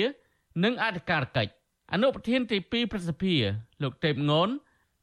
[0.64, 1.52] និងអធិការកិច្ច
[1.94, 3.36] អនុប្រធានទី2ប្រសិទ្ធិ
[3.84, 4.50] លោកទេពងន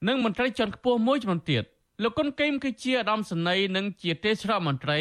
[0.09, 1.64] និងមន្ត្រីជាន់ខ្ពស់មួយចំនួនទៀត
[2.03, 4.99] លោកគុនកេមគឺជាឧត្តមសេនីយ៍និងជាទេសរដ្ឋមន្ត្រី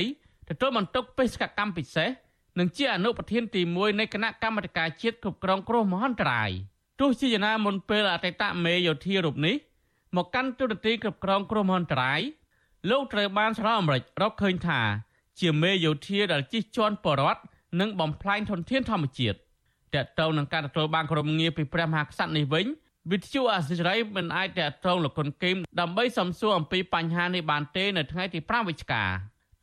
[0.50, 2.10] ទទួលបន្ទុកបេសកកម្មពិសេស
[2.60, 6.52] និងជាអនុប្រធានទី1នៃគណៈកម្មាធិការជាតិគ្រប់គ្រងគ្រោះមហន្តរាយ
[7.00, 9.56] ទោះជាយ៉ាងណាមុនពេលអតីតមេយោធារូបនេះ
[10.16, 12.22] មកកាន់ទូរទស្សន៍គ្រប់គ្រងគ្រោះមហន្តរាយ
[12.90, 14.82] លោកត្រូវបានសហរដ្ឋអាមេរិករកឃើញថា
[15.40, 17.42] ជាមេយោធាដែលជិះជាន់បរដ្ឋ
[17.80, 19.38] និងបំផ្លាញធនធានធម្មជាតិ
[19.96, 22.66] តើតើនឹងការទទួលបានក្រុមងារពីព្រះមហាក្សត្រនេះវិញ
[23.12, 29.04] វិទ្យុអាស៊ីសេរីមិនអាចតតងលោកគុនគីមដើម្បីសំសួរអំពីបញ្ហានេះបានទេនៅថ្ងៃទី5វិច្ឆិកា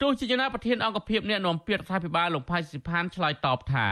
[0.01, 3.87] ទោះជាយ៉ាងណាប្រធានអង្គភិបអ្នកនាំពាក្យរដ្ឋាភិបាលលោកផៃសិផានឆ្លើយតបថា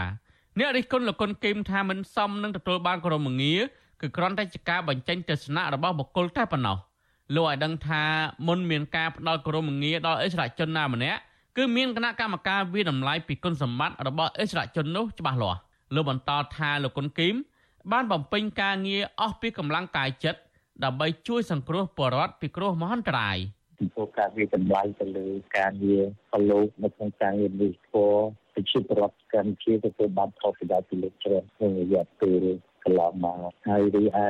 [0.58, 3.60] អ្នករិះគន់លោកគុនគីមថាមិនសមនឹងទទួលបានក្រុមងារ
[4.00, 6.76] គឺគ្រាន់តែជាការបញ្ចេញទស្សនៈរបស់បុគ្គលតែប៉ុណ្ណោះ
[7.34, 8.02] លោកឲ្យដឹងថា
[8.46, 11.18] មុនមានការផ្ដល់ក្រមងារដល់អិសរាជជនណាម្នាក់
[11.56, 15.58] គឺមានគណៈកម្មការវិតម្លៃពីគុណសម្បត្តិរបស់អិសរាជជននោះច្បាស់លាស់
[15.94, 17.34] លោកបន្តថាលោកគុនគីម
[17.92, 20.40] បានបំពេញការងារអស់ពីកម្លាំងកាយចិត្ត
[20.84, 23.36] ដើម្បីជួយសង្គ្រោះពលរដ្ឋពីគ្រោះមហន្តរាយ
[23.82, 25.26] ពីព្រោះការវិតម្លៃទៅលើ
[25.58, 28.14] ការងាររបស់លោកនៅក្នុងការងារនេះព្រោះ
[28.54, 32.44] ប្រជាពលរដ្ឋកម្ពុជាទទួលបានផលប្រយោជន៍ពីលោកច្រើនក្នុងរយៈពេល
[32.84, 34.28] កន្លងមកហើយរីឯ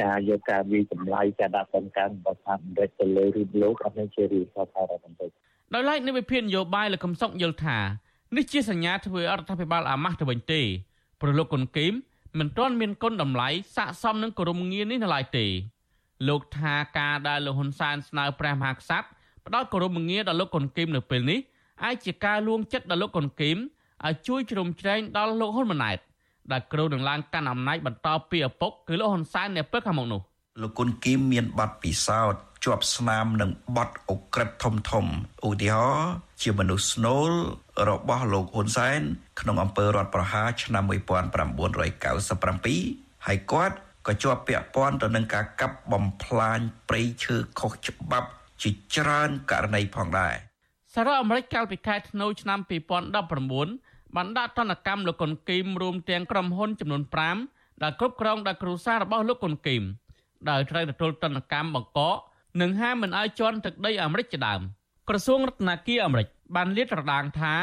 [0.00, 5.30] ការយកការវិតម្លៃការដាក់សំខាន់របស់អាមេរិកទៅលើរូបលោកអត់មានជារឿងថាថាបន្តិច
[5.74, 7.78] ដោយឡែកនៃវិភាគនយោបាយលោកកំសុកយល់ថា
[8.36, 10.60] នេះជាសញ្ញាធ្វើអរដ្ឋាភិបាលអាម៉ាស់ទៅវិញទេ
[11.20, 11.94] ប្រលោកគុនគីម
[12.38, 15.46] មិនទាន់មានគុណតម្លៃស័កសមនឹងក្រមងារនេះនៅឡើយទេ
[16.28, 19.06] លោកថាការដែលលោកហ៊ុនសែនស្នើព្រះមហាក្សត្រ
[19.46, 21.38] ផ្ដល់គោរពងារដល់លោកកុនគីមនៅពេលនេះ
[21.84, 23.58] អាចជាការលួងចិត្តដល់លោកកុនគីម
[24.06, 25.98] ឲ្យជួយជ្រោមជ្រែងដល់លោកហ៊ុនម៉ាណែត
[26.52, 30.20] ដែលគ្រូនឹងឡើងកាន់អំណាចបន្តពីឪពុកគឺលោកហ៊ុនសែននៅពេលខាងមុខនោះ
[30.60, 35.04] លោកគុនគីមមានប័ណ្ណពិសោធន៍ជាប់ស្នាមនឹងបទអក្រិតធំធំ
[35.48, 36.10] ឧទាហរណ៍
[36.42, 37.30] ជាមនុស្សស្នូល
[37.88, 39.00] របស់លោកហ៊ុនសែន
[39.40, 40.92] ក្នុងអំពើរដ្ឋប្រហារឆ្នាំ1997
[43.26, 43.76] ហើយគាត់
[44.06, 48.28] ក៏ជាប់ពាក់ព័ន្ធទៅនឹងការកាប់បំផ្លាញព្រៃឈើខុសច្បាប់
[48.62, 50.34] ជាច្រើនករណីផងដែរ
[50.94, 52.58] សាររដ្ឋអាមេរិកកាលពីខែធ្នូឆ្នាំ
[53.36, 57.02] 2019បានដាក់ទណ្ឌកម្មលោកកុនគីមរួមទាំងក្រុមហ៊ុនចំនួន
[57.42, 59.82] 5ដែលគ្រប់គ្រងដោយគ្រួសាររបស់លោកកុនគីម
[60.48, 62.16] ដែលត្រូវទទួលទណ្ឌកម្មបង្កក
[62.60, 64.60] និងហាមមិនឲ្យជន់ទឹកដីអាមេរិកជាដើម
[65.08, 67.54] ក្រសួងរដ្ឋាភិបាលអាមេរិកបានលាតត្រដាងថា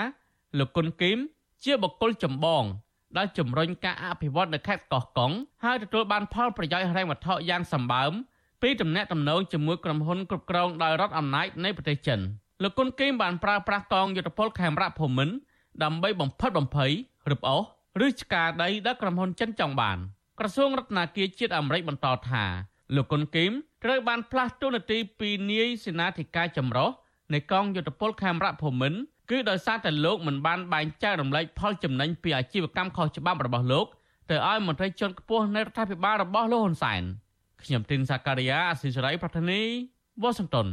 [0.59, 1.17] លោកកុនគីម
[1.63, 2.63] ជាបុគ្គលចម្បង
[3.17, 5.31] ដែលជំរុញការអភិវឌ្ឍនៅខេត្តកោះកុង
[5.63, 8.11] ហើយទទួលបានផលប្រយោជន៍ហិរញ្ញវត្ថុយ៉ាងសម្បើម
[8.61, 12.19] ពីទំនាក់ទំនងជាមួយក្រុមហ៊ុនគ្រប់គ្រងដោយរដ្ឋអំណាចនៃប្រទេសចិន
[12.63, 15.35] លោកគុនគីមបានប្រើប្រាស់កងយុទ្ធពលខេមរៈភូមិន្ទ
[15.83, 16.91] ដើម្បីបំផិតបំភ័យ
[17.31, 17.63] រឹបអូស
[18.05, 19.97] ឬឆ្កាដីដែលក្រុមហ៊ុនចិនចង់បាន
[20.39, 22.43] ក្រសួងរដ្ឋាភិបាលជាតិអាមេរិកបន្តថា
[22.95, 23.51] លោកគុនគីម
[23.83, 26.89] ត្រូវបានផ្លាស់តួនាទីពីនាយសេនាធិការចម្រុះ
[27.33, 28.99] នៃកងយុទ្ធពលខេមរៈភូមិន្ទ
[29.29, 33.85] គឺដោយសារតែលោកមិនបានបែងចែករំលែកផលចំណេញពីអាជីវកម្មខុសច្បាប់របស់លោក
[34.29, 37.01] ទៅឲ្យមន្ត្រីជាន់ខ្ពស់នៃរដ្ឋាភិបាលរបស់លោកហ៊ុនសែន
[37.63, 39.61] ខ្ញុំទីនសាការីយ៉ាអសិរ័យប្រធានី
[40.21, 40.67] វ៉ាស៊ីនតោន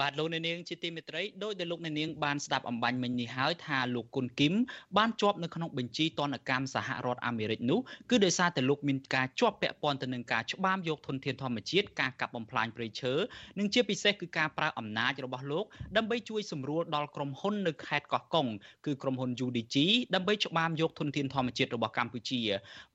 [0.00, 4.54] បាទលោកអ្នកនាងជាទីមេត្រីដោយដែលលោកអ្នកនាងបានស្ដាប់អំបញ្ញមិញនេះហើយថាលោកគុនគឹម
[4.96, 7.78] បានជាប់នៅក្នុងបញ្ជីទណ្ឌកម្មសហរដ្ឋអាមេរិកនោះ
[8.10, 13.14] គឺដោយសារតែលោកមានការជាប់ពាក់ព័ន្ធទៅនឹងការច្បាមយកធនធានធម្មជាតិការកាប់បំផ្លាញព្រៃឈើ
[13.58, 15.64] និងជាពិសេសគឺការប្រើអំណាចរបស់លោក
[15.96, 18.46] ដើម្បីជួយសម្រួលដល់ក្រុមហ៊ុននៅខេត្តកោះកុង
[18.86, 19.76] គឺក្រុមហ៊ុន UDG
[20.14, 22.40] ដើម្បីច្បាមយកធនធានធម្មជាតិរបស់កម្ពុជា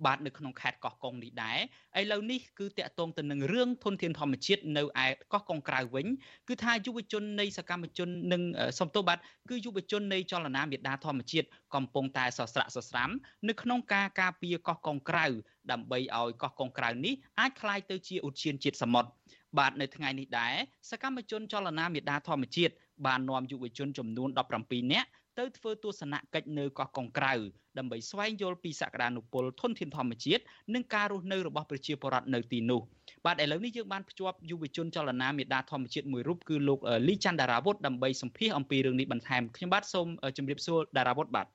[0.05, 1.59] បាទនៅក្នុងខេត្តកោះកុងនេះដែរ
[2.00, 6.06] ឥឡូវនេះគឺតាក់ទងទៅនឹងរឿងធនធានធម្មជាតិនៅឯកោះកុងក្រៅវិញ
[6.48, 8.42] គឺថាយុវជននៃសកម្មជននិង
[8.78, 9.18] សំទោសបាទ
[9.50, 13.10] គឺយុវជននៃចលនាមេដាធម្មជាតិកំពុងតែសស្រាក់សស្រាំ
[13.48, 15.26] នៅក្នុងការការពារកោះកុងក្រៅ
[15.70, 19.10] ដើម្បីឲ្យកោះកុងក្រៅនេះអាចคล้ายទៅជាឧទ្យានជាតិសមុទ្រ
[19.58, 20.54] បាទនៅថ្ងៃនេះដែរ
[20.90, 22.74] សកម្មជនចលនាមេដាធម្មជាតិ
[23.06, 24.28] បាននាំយុវជនចំនួន
[24.60, 25.08] 17នាក់
[25.39, 27.33] ទៅធ្វើទស្សនកិច្ចនៅកោះកុងក្រៅ
[27.77, 32.81] ដើម្បីស្វែងយល់ពីសក្តានុពលធនធានធម្មជាតិនិងការរស់នៅរបស់ប្រជាពលរដ្ឋនៅទីនោះ
[33.25, 41.47] បាទឥឡូវនេះយើងបានភ្ជាប់យុវជនចលនាមេដាធម្មជាតិមួយរូបគឺលោកលីច័ន្ទដារាវុធដើម្បីសម្ភាសអំពីរឿងនេះបន្ថែមខ្ញុំបាទសូមជម្រាបសួរដារាវុធបាទ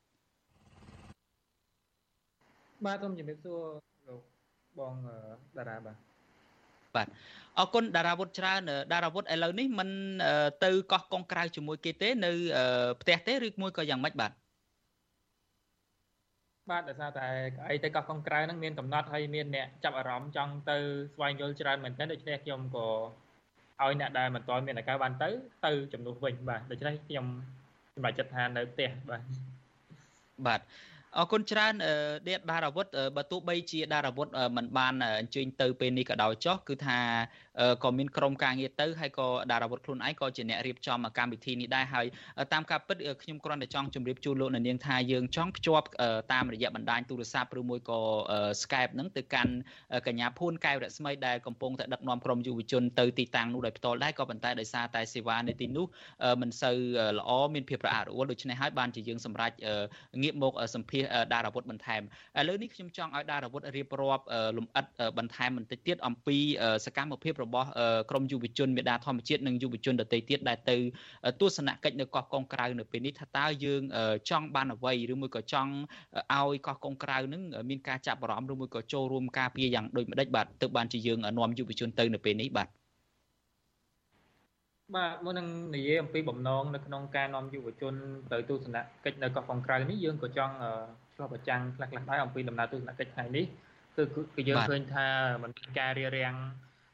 [2.87, 3.61] បាទសូមជម្រាបសួរ
[4.09, 4.21] លោក
[4.79, 4.95] បង
[5.59, 6.14] តារាបាទ
[6.97, 7.09] បាទ
[7.59, 8.61] អរគុណតារាវុធច្រើន
[8.93, 9.89] តារាវុធឥឡូវនេះមិន
[10.65, 12.31] ទៅកោះកុងក្រៅជាមួយគេទេ នៅ
[13.01, 14.33] ផ្ទះទេឬមួយក៏យ៉ាងម៉េចបាទ
[16.71, 17.27] បាទដោយសារតែ
[17.71, 20.77] អីទៅកោះកុងក្រៅហ្នឹងមានកំណត់ហើយមានអ្នកចាប់អារម្មណ៍ចង់ទៅ
[21.15, 22.89] ស្វែងយល់ច្រើនមែនទែនដូច្នេះខ្ញុំក៏
[23.83, 25.29] ឲ្យអ្នកដែលមិនទាន់មានឱកាសបានទៅ
[25.67, 27.27] ទៅជំនួសវិញបាទដូច្នេះខ្ញុំ
[27.95, 29.23] សម្រេចចិត្តថានៅផ្ទះបាទ
[30.47, 30.61] បាទ
[31.19, 31.75] អរគុណច្រើន
[32.29, 32.87] ដេតដារាវុធ
[33.17, 36.99] បើទោះបីជាដារាវុធមិនបានអញ្ជើញទៅពេលនេះក៏ដោយចុះគឺថា
[37.85, 42.07] ក៏មានក្រុមការងារទៅហើយក៏ដារាវុធខ្លួនឯងក៏ជាអ្នករៀបចំកម្មវិធីនេះដែរហើយ
[42.53, 45.87] តាមការពិតខ្ញុំគ្រាន់តែចង់ជម្រាបជូនលោកនាងថាយើងចង់ភ្ជាប់
[46.33, 48.01] តាមរយៈបណ្ដាញទូរស័ព្ទឬមួយក៏
[48.63, 49.53] Skype ហ្នឹងទៅកាន់
[50.07, 55.87] កញ្ញាភួនកែវរស្មីដែលកំពុងតែដឹកនាំក្រុមយុវជនទៅទីតាំងនោះដោយផ្ទាល់ដែរក៏ប៉ុន្តែដោយសារតែសេវានៅទីនោះ
[56.43, 56.77] មិនសូវ
[57.19, 59.53] ល្អមានភាពរអាក់រអួលដូច្នេះហើយបានជាយើងសម្រេច
[60.23, 62.03] ងាកមកសម្ភាសដារាវុធបន្ថែម
[62.39, 64.25] ឥឡូវនេះខ្ញុំចង់ឲ្យដារាវុធរៀបរាប់
[64.59, 64.87] លំអិត
[65.19, 66.37] បន្ថែមបន្តិចទៀតអំពី
[66.87, 67.69] សកម្មភាពរបស់
[68.11, 70.77] ក្រមយុវជនមេដាធម្មជាតិនិងយុវជនដទៃទៀតដែលទៅ
[71.41, 73.83] ទស្សនកិច្ចនៅកោះកុងក្រៅនៅពេលនេះថាតើយើង
[74.31, 75.73] ចង់បានអ្វីឬមួយក៏ចង់
[76.33, 82.69] ឲ្យកោះកុងក្រៅនឹងមានការចាប់អារម្មណ៍ឬមួយក៏ចូលរួមការពារយ៉ាងដូចម្ដេចបាទទើបបានជាយើងនាំយុវជនទៅនៅពេលនេះបាទ
[84.97, 87.95] បាទមុននឹងនិយាយអំពីបំណងនៅក្នុងការនាំយុវជន
[88.33, 90.55] ទៅទស្សនកិច្ចនៅកោះកុងក្រៅនេះយើងក៏ចង់
[91.15, 93.45] ឆ្លុះប្រចាំងខ្លះៗដែរអំពីដំណើរទស្សនកិច្ចថ្ងៃនេះ
[93.97, 94.03] គឺ
[94.37, 95.07] គឺយើងឃើញថា
[95.43, 96.35] มันមានការរារាំង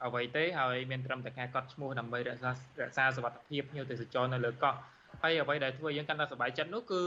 [0.05, 4.75] អ្វីទេហើយមានត្រឹមតែការកត់ឈ្មោះដើម្បីរក្សារក្សាសុវត្ថិភាពភ្ញៀវទេសចរនៅលើកោះ
[5.23, 7.03] ហើយអ្វីដែលធ្វើយើងកាន់តែសប្បាយចិត្តនោះគឺ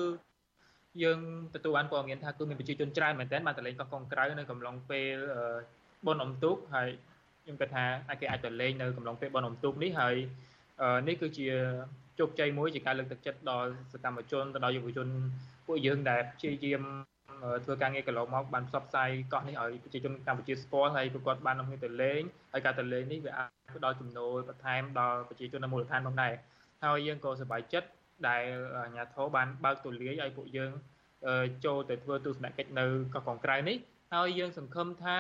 [1.03, 1.19] យើង
[1.55, 5.17] ទទួលបានព័ត៌មានថាគឺមានប្រជាជនច្រើនមែនទែនបានទៅលេងកោះកុងក្រៅនៅកំឡុងពេល
[6.05, 6.89] បុណ្យអុំទូកហើយ
[7.43, 7.85] ខ្ញុំគិតថា
[8.21, 10.15] គេអាចទៅលេងនៅកំឡុងពេលបុណ្យអុំទូកនេះហើយ
[11.07, 11.47] នេះគឺជា
[12.19, 15.07] ជោគជ័យមួយជាការលើកទឹកចិត្តដល់សកម្មជនទៅដល់យុវជន
[15.67, 16.83] ពួកយើងដែលព្យាយាម
[17.63, 22.21] ធ្វើការងារកន្លងមកបានផ្សព្វផ្សាយកោះនេះឲ្យប្រជាជនកម្ពុជាស្គាល់ហើយពួកគាត់បាននាំគ្នាទៅលេង
[22.53, 26.33] ហើយការទៅលេងនេះវាអាចផ្ដល់ចំណូលបន្ថែមដល់ប្រជាជននៅមូលដ្ឋានផងដែរ
[26.83, 27.87] ហើយយើងក៏សប្បាយចិត្ត
[28.27, 28.43] ដែល
[28.77, 30.71] អាជ្ញាធរបានបើកទូលាយឲ្យពួកយើង
[31.65, 33.77] ចូលទៅធ្វើទស្សនកិច្ចនៅកោះកុងក្រៅនេះ
[34.13, 35.17] ហើយយើងសង្ឃឹមថា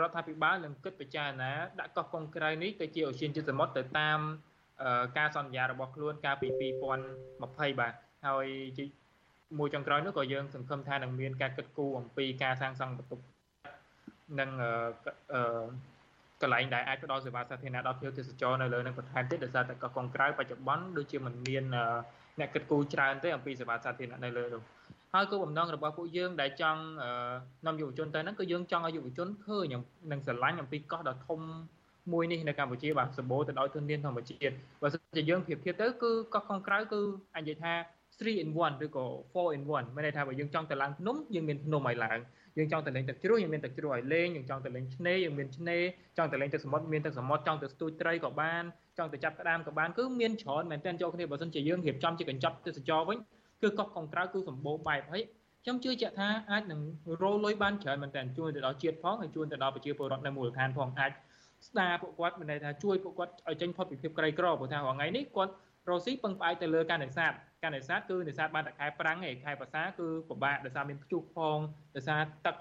[0.00, 4.18] រដ្ឋាភិបាលនឹងគិតពិចារណាដាក់កោះកុងក្រៅនេះទៅជាអូសៀនជាតិសមុទ្រទៅតាម
[5.18, 6.48] ការសន្យារបស់ខ្លួនកាលពី
[7.18, 7.92] 2020បាទ
[8.26, 8.46] ហើយ
[9.58, 13.24] មួយចុងក្រោយនោះក៏យើងសង្ឃឹមថានឹងមានការគិតគូរអំពីការសាងសង់បន្ទប់
[14.38, 14.50] និង
[16.42, 21.64] កន្លែងដែលអាចផ្ដល់សេវាសាធារណៈដល់ភ្ញៀវទេសចរនៅលើនឹងបន្ថែមទៀតដោយសារតែកោះកុងក្រៅបច្ចុប្បន្នដូចជាមិនមាន
[22.40, 24.62] អ្នកគិតគូរច្រើនទេអំពីសេវាសាធារណៈនៅលើនោះ
[25.14, 26.80] ហើយគោលបំណងរបស់ពួកយើងដែលចង់
[27.66, 29.74] នាំយុវជនទៅហ្នឹងគឺយើងចង់ឲ្យយុវជនឃើញ
[30.10, 31.40] និងស្រឡាញ់អំពីកោះដ៏ធំ
[32.12, 37.00] មួយនេះនៅកម្ពុជាបាទសម្បូរទៅដោយធនធានធម្មជាតិបើសិនជាយើងប្រៀបធៀបទៅគឺកោះកុងក្រៅគឺ
[37.34, 37.74] អាចនិយាយថា
[38.20, 42.18] 3 in 1ឬក៏4 in 1មានន័យថាបើយើងចង់ទៅឡើងភ្នំយើងមានភ្នំឲ្យឡើង
[42.58, 45.82] យើងចង់ទៅលេងទឹកជ្រោះយើងមានទឹកជ្រោះឲ្យលេងយើងចង់ទៅលេងឆ្នេរយើងមានឆ្នេរ
[46.18, 48.62] ចង់ទៅលេងទឹកសមុទ្រមានទឹកសមុទ្រចង់ទៅស្ទូចត្រីក៏បាន
[48.98, 53.18] ចង់ទៅចាប់ក្តាមក៏បានគឺមានច្រើនមែនទែនចូលគ្នាបើសិនជាយើងរៀបចំជាកញ្ចប់ទេសចរវិញ
[53.62, 55.22] គឺកោះកុងក្រៅគឺសម្បូរបែបហើយ
[55.64, 56.80] ខ្ញុំជឿជាក់ថាអាចនឹង
[57.22, 61.10] រលុយបានច្រើនមែនតើជួយទៅដល់ជាតិផងហើយជួយទៅដល់ប្រជាពលរដ្ឋនៅមូលដ្ឋានផងអាច
[61.68, 65.52] ស្ដារពួកគាត់មានន័យថាជួយពួកគាត់ឲ្យចេញផុតពីភាពក្រីក្រព្រោះថារាល់ថ្ងៃនេះគាត់
[65.88, 67.32] រស់ស៊ីពឹងផ្អែកទៅលើការនេសាទ
[67.62, 71.58] ការនេសាទគឺនេសាទបានតែខែប្រាំងឯខែភាសាគឺពិបាកដោយសារមានព្យុះផង
[71.96, 72.56] ដោយសារទឹក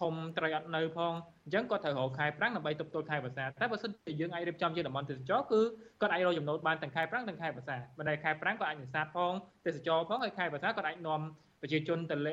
[0.00, 1.12] ធំត្រីអត់នៅផង
[1.44, 5.60] អញ្ចឹងគាត់ត្រូវរកខែប្រាំងដើម្បីទប់ទល់ខែភាសាតែបើសិនជាយើងអាចរៀបចំជាតំបន់ទេសចរគឺ
[6.00, 9.32] គាត់អាចរកចំណូលបានទាំងខែប្រាំងទាំងខែភាសាបើតែខែប្រាំងគាត់អាចនេសាទផង
[9.66, 11.20] ទេសចរផងហើយខែភាសាគាត់អាចនាំ
[11.60, 12.32] ប្រជាជនទៅលេ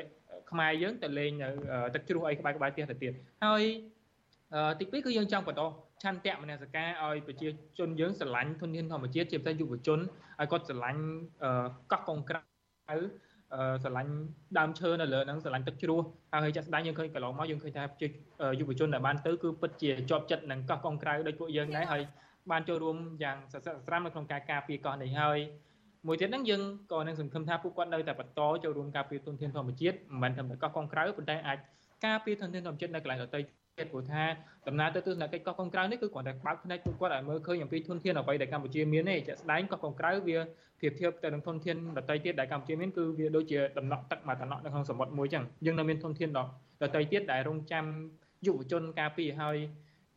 [0.50, 1.48] ខ្មែរយើងទៅលេងនៅ
[1.94, 3.12] ទឹកជ្រោះអីក្បែរក្បែរផ្ទះទៅទៀត
[3.44, 3.62] ហើយ
[4.78, 5.62] ទី2គឺយើងចង់បន្ត
[6.02, 7.48] ឆន្ទៈមនសិការឲ្យប្រជា
[7.78, 9.98] ជនយើងស្រឡាញ់ធនធានធម្មជាតិជាពិសេសយុវជន
[10.40, 11.02] ឲ្យគាត់ស្រឡាញ់
[11.92, 12.40] កោះកុងក្រៅ
[13.82, 14.12] ស្រឡាញ់
[14.58, 16.00] ដើមឈើនៅលើហ្នឹងស្រឡាញ់ទឹកជ្រោះ
[16.32, 17.84] ហើយចាក់ស្ដាយយើងឃើញកន្លងមកយើងឃើញថា
[18.60, 22.02] យុវជនដែលបានទៅគឺពិតជាជាប់ចិត្តនឹងកោះកុងក្រៅដោយពួកយើងដែរហើយ
[22.50, 25.38] បានចូលរួមយ៉ាងសស្រាក់ស្រាំនៅក្នុងការការពារកោះនេះហើយ
[26.06, 31.58] មួយទៀតហ្នឹងយើងក៏នឹងសង្ឃឹមថាពួកគាត់នៅតែបន្តចូលរួមការពារទុនធានធម្មជាតិមិនមែនតែកោះកុងក្រៅប៉ុន្តែអាច
[32.06, 33.57] ការពារទុនធានធម្មជាតិនៅកន្លែងដទៃទៀត
[33.90, 34.22] ព្រោះថា
[34.68, 40.38] ដំណើរទៅទស្សនកិច្ចកោះកុងក្រៅនេះគឺគ្រាន់តែបើកភ្នែកពួកគាត់ឲ្យមើលឃើញអំពីធនធានអ្វីដែលកម្ពុជាមានទេជាក់ស្ដែងកោះកុងក្រៅវា
[40.80, 46.30] ប្រៀបធៀបទៅនឹងធនធានដទៃទៀតដែលកម្ពុជាមានគឺវាដូចជាដំណក់ទឹកមួយដំណក់នៅក្នុងសមុទ្រមួយចឹងយើងនៅមានធនធាន
[46.82, 47.84] ដទៃទៀតដែលរងចាំ
[48.46, 49.56] យុវជនការពារហើយ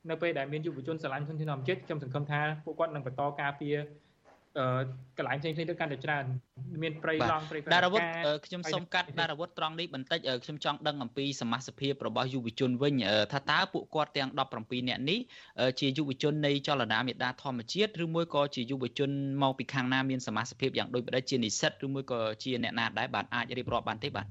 [0.09, 3.75] នៅពេលដែលមានយុវជនស្រឡាញ់ធនធានធម្មជាតិខ្ញុំសង្ឃឹមថាពួកគាត់នឹងបន្តការពារ
[5.17, 6.25] កន្លែងផ្សេងៗទៅកាន់តែច្រើន
[6.83, 8.01] មានព្រៃឡង់ព្រៃដារាវុធ
[8.45, 12.93] ខ្ញុំសូមកាត់ដារាវុធត្រង់នេះបន្តិចខ្ញុំចង់ដឹងអំពីសមាជិករបស់យុវជនវិញ
[13.33, 15.19] ថាតើពួកគាត់ទាំង17នាក់នេះ
[15.79, 19.09] ជាយុវជននៃចលនាមេដាធម្មជាតិឬមួយក៏ជាយុវជន
[19.41, 24.27] មកពីខាងណាមានសមាជិកយ៉ាងដូចម្ដេចជានិស្សិតឬមួយក៏ជាអ្នកណាដែរបាទអាចរៀបរាប់បានទេបាទ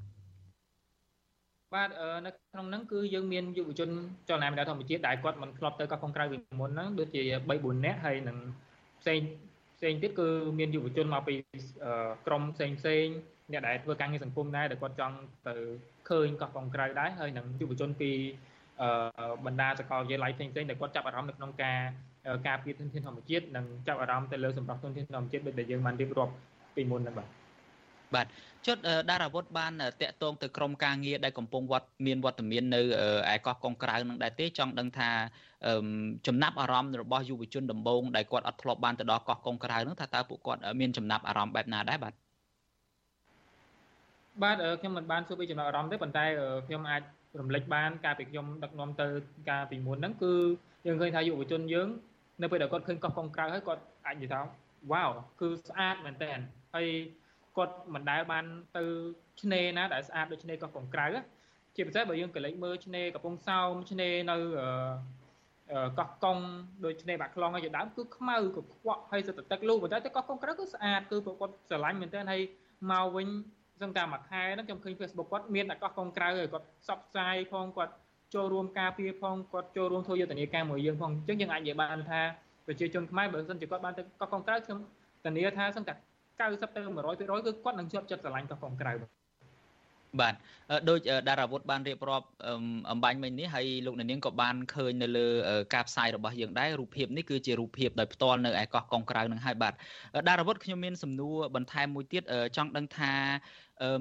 [1.73, 1.89] បាទ
[2.25, 3.89] នៅក្នុងហ្នឹងគឺយើងមានយុវជន
[4.29, 8.37] ចលនាមេដាធម្មជាតិដែលគាត់មិនធ្លាប់ទៅកោះកុងក្រៅពីមុនហ្នឹងដូចជា3 4នាក់ហើយនឹង
[9.01, 9.19] ផ្សេង
[9.81, 10.27] ផ្សេងទៀតគឺ
[10.59, 11.35] មានយុវជនមកពី
[12.27, 13.05] ក្រមផ្សេងផ្សេង
[13.51, 15.15] អ្នកដែលធ្វើការងារសង្គមដែរដែលគាត់ចង់
[15.47, 15.55] ទៅ
[16.09, 18.11] ឃើញកោះកុងក្រៅដែរហើយនឹងយុវជនពី
[19.45, 21.79] បណ្ដាសាកលវិទ្យាល័យផ្សេងផ្សេងដែលគាត់ចាប់អារម្មណ៍នៅក្នុងការ
[22.47, 26.33] ការពារធនធានធម្មជាតិនិងចាប់អារម្មណ៍ទៅលើសម្រាប់ធនធានធម្មជាតិដូចដែលយើងបានរៀបរាប់
[26.75, 27.40] ពីមុនហ្នឹងបាទ
[28.15, 28.25] បាទ
[28.67, 28.77] ចុត
[29.09, 32.81] ដារាវុធបានតាក់ទងទៅក្រមការងារដែលកំពុងវត្តមានវត្តមាននៅ
[33.33, 35.09] ឯកោះកុងក្រៅនឹងដែរទេចង់ដឹងថា
[36.27, 42.13] ចំណាប់អារម្មណ៍របស់យុវជនដំបងដែលគាត់អត់ធ្លាប់បានទៅដល់កោះកុងក្រៅនឹងថាតើពួកគាត់មានចំណាប់អារម្មណ៍បែបណាដែរបាទ
[44.43, 46.25] បាទខ្ញុំមិនបានសួរពីចំណាប់អារម្មណ៍ទេប៉ុន្តែ
[46.67, 47.01] ខ្ញុំអាច
[47.39, 49.07] រំលឹកបានការពីខ្ញុំដឹកនាំទៅ
[49.49, 50.33] ការពីមុនហ្នឹងគឺ
[50.85, 51.87] យើងឃើញថាយុវជនយើង
[52.41, 54.39] នៅពេលដែលគាត់ឃើញកោះកុងក្រៅហើយគាត់អាចនិយាយថា
[54.91, 55.09] វ៉ាវ
[55.41, 56.31] គឺស្អាតមែនតើ
[56.75, 56.87] ហើយ
[57.57, 58.45] គាត់មិនដែលបាន
[58.77, 58.83] ទៅ
[59.41, 61.05] ឆ្នេរណាដែលស្អាតដូចឆ្នេរកោះកុងក្រៅ
[61.75, 64.37] ជាពិសេសបើយើងក៏លេចមើលឆ្នេរកំពង់សោមឆ្នេរនៅ
[65.99, 66.37] កោះកុង
[66.85, 72.41] ដូចឆ្នេរបាក់ខ្លងហើយជាដើមគឺខ្មៅក៏ខ្វក់ហើយសិតទឹកលូប៉ុន្តែទៅកោះកុងក្រៅគឺស្អាតគឺពួកគាត់ស្រឡាញ់មែនទែនហើយ
[72.91, 73.27] មកវិញ
[73.81, 77.93] សឹងតែមួយខែហ្នឹងខ្ញុំឃើញ Facebook គាត់មានតែកោះកុងក្រៅហើយគាត់ផ្សព្វផ្សាយផងគាត់
[78.35, 82.21] ចូលរួមការពារផងគាត់ចូលរួមធ្វើយុទ្ធនាការមួយយើងផងអញ្ចឹងយើងអាចនិយាយបានថា
[82.65, 84.79] ប្រជាជនខ្មែរបើមិនជាគាត់បានទៅកោះកុងក្រៅខ្ញុំ
[85.25, 85.93] ធានាថាសឹងតែ
[86.41, 88.93] 90ទៅ100%គឺគាត់នឹងជាប់ចិត្តស្រឡាញ់កោះកុងក្រៅ
[90.21, 90.35] បាទ
[90.89, 92.27] ដូចតារាវុធបានរៀបរាប់
[92.91, 95.27] អំបញ្ញមិញនេះហើយលោកនាងក៏បានឃើញនៅលើ
[95.73, 99.73] ការផ្សាយរបស់យើងដែររូបភាពនេះគឺជារូបភាពដោយផ្ទាល់នៅឯកោះកុងក្រៅនឹងហើយបាទ
[100.27, 102.23] តារាវុធខ្ញុំមានសំណួរបន្ថែមមួយទៀត
[102.55, 103.13] ចង់ដឹងថា
[103.83, 103.91] អឺ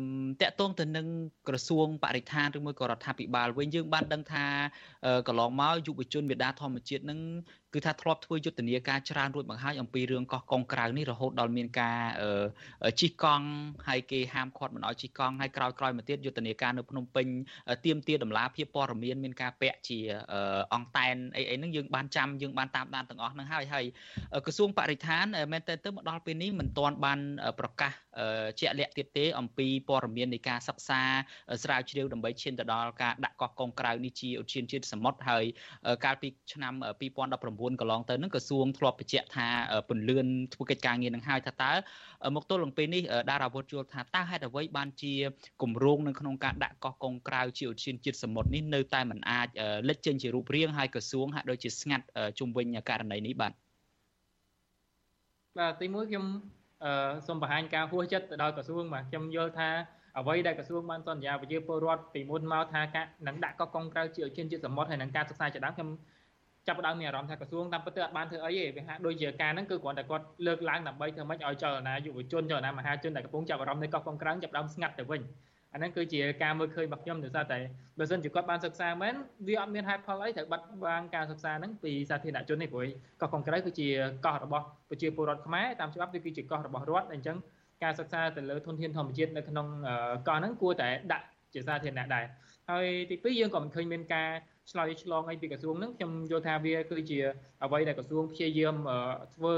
[0.42, 1.06] តកតងទៅនឹង
[1.48, 4.44] ក្រសួងបរិស្ថានឬមួយក៏រដ្ឋាភិបាលវិញយើងបានដឹងថា
[5.28, 7.20] កន្លងមកយុវជនមេដាធម្មជាតិនឹង
[7.74, 12.00] គឺថាធ្លាប់ធ្វើយុទ្ធនាការច្រើនរួចមកហើយអំពីរឿងកោះកុងក្រៅនេះរហូតដល់មានការ
[13.00, 13.46] ជិះកង់
[13.88, 17.26] ហើយគេហាមឃាត់មិនឲ្យជិះកង់ហើយក្រោយក្រោយមកទៀតយុទ្ធនាការនៅភ្នំពេញ
[17.84, 19.98] ទៀមទាដំឡាភាពព័ត៌មានមានការពាក់ជា
[20.74, 23.84] អង្គតែនអីអីហ្នឹងយើងបានចាំយើងបានតាមដានទាំងអស់ហ្នឹងហើយហើយ
[24.46, 27.18] ក្រសួងបរិស្ថានមែនតើទៅមកដល់ពេលនេះមិនទាន់បាន
[27.60, 27.92] ប្រកាស
[28.60, 31.00] ជាក់លាក់ទៀតទេអំពីព័ត៌មាននៃការសិក្សា
[31.62, 35.44] ស្រាវជ្រាវដើម្បីឈានទៅដល់ការដាក់កោះកុងក្រៅនេះជាឧទ្យានជាតិសមុទ្រហើយ
[36.04, 39.48] កាលពីឆ្នាំ2019 9កន្លងទៅនឹងក្រសួងធ្លាប់បញ្ជាក់ថា
[39.88, 41.72] ពន្លឿនធ្វើកិច្ចការងារនឹងហើយថាតើ
[42.36, 45.14] មកទល់នឹងពេលនេះដារាវុធយល់ថាតើហេតុអ្វីបានជា
[45.62, 49.48] គម្រោងនៅក្នុងការដាក់កោះកុងក្រៅជាឧទ្យានជាតិសមុទ្រនេះនៅតែមិនអាច
[49.88, 52.04] លេចចេញជារូបរាងហើយក្រសួងហាក់ដូចជាស្ងាត់
[52.38, 53.52] ជុំវិញករណីនេះបាទ
[55.58, 56.26] បាទទីមួយខ្ញុំ
[57.26, 59.68] សូមបង្ហាញការហួសចិត្តទៅដល់ក្រសួងបាទខ្ញុំយល់ថា
[60.18, 65.88] អ្វីដែលក្រសួងបានសន្យាប្រជាពលរដ្ឋពីមុនមកថាការនឹងដាក់កោះកុងក្រៅជាឧទ្យានជាតិសមុទ្រហើយនឹងការសិក្សាជាដើមខ្ញុំ
[66.66, 75.20] ចាប់ផ្ដើមមានអារម្មណ៍ថាក្រសួងតាមពិតទៅអត់បានធ្វើអីទេវាហាក់ដូចជាការហ្នឹងគឺគ្រាន់តែគាត់លើកឡើងដើម្បីធ្វើម៉េចឲ្យចលនាយុវជនចលនាមហាជនដែលកំពុងចាប់អារម្មណ៍នៃកោះកុងក្រៅចាប់ផ្ដើមស្ងាត់ទៅវិញ
[75.72, 77.58] អាហ្នឹងគឺជាការមើលឃើញរបស់ខ្ញុំដោយសារតែ
[77.98, 79.14] បើសិនជាគាត់បានសិក្សាមែន
[79.48, 82.86] វាអត់មានហេតុផលអីត្រូវបាត់បង់ការសិក្សាហ្នឹងពីសាធារណជនទេព្រោះ
[83.20, 83.88] កោះកុងក្រៅគឺជា
[84.26, 87.36] កោះរបស់ប្រជាពលរដ្ឋខ្មែរតាមច្បាប់វាគឺជាកោះរបស់រដ្ឋអញ្ចឹង
[87.82, 89.66] ការសិក្សាទៅលើធនធានធម្មជាតិនៅក្នុង
[90.28, 92.24] កោះហ្នឹងគួរតែដាក់ជាសាធារណៈដែរ
[92.70, 94.28] ហើយទី2យើងក៏មិនឃើញមានការ
[94.70, 97.18] ឆ្លើយឆ្លងអីពីក្រសួងហ្នឹងខ្ញុំយល់ថាវាគឺជា
[97.64, 98.74] អ្វីដែលក្រសួងព្យាយាម
[99.34, 99.56] ធ្វើ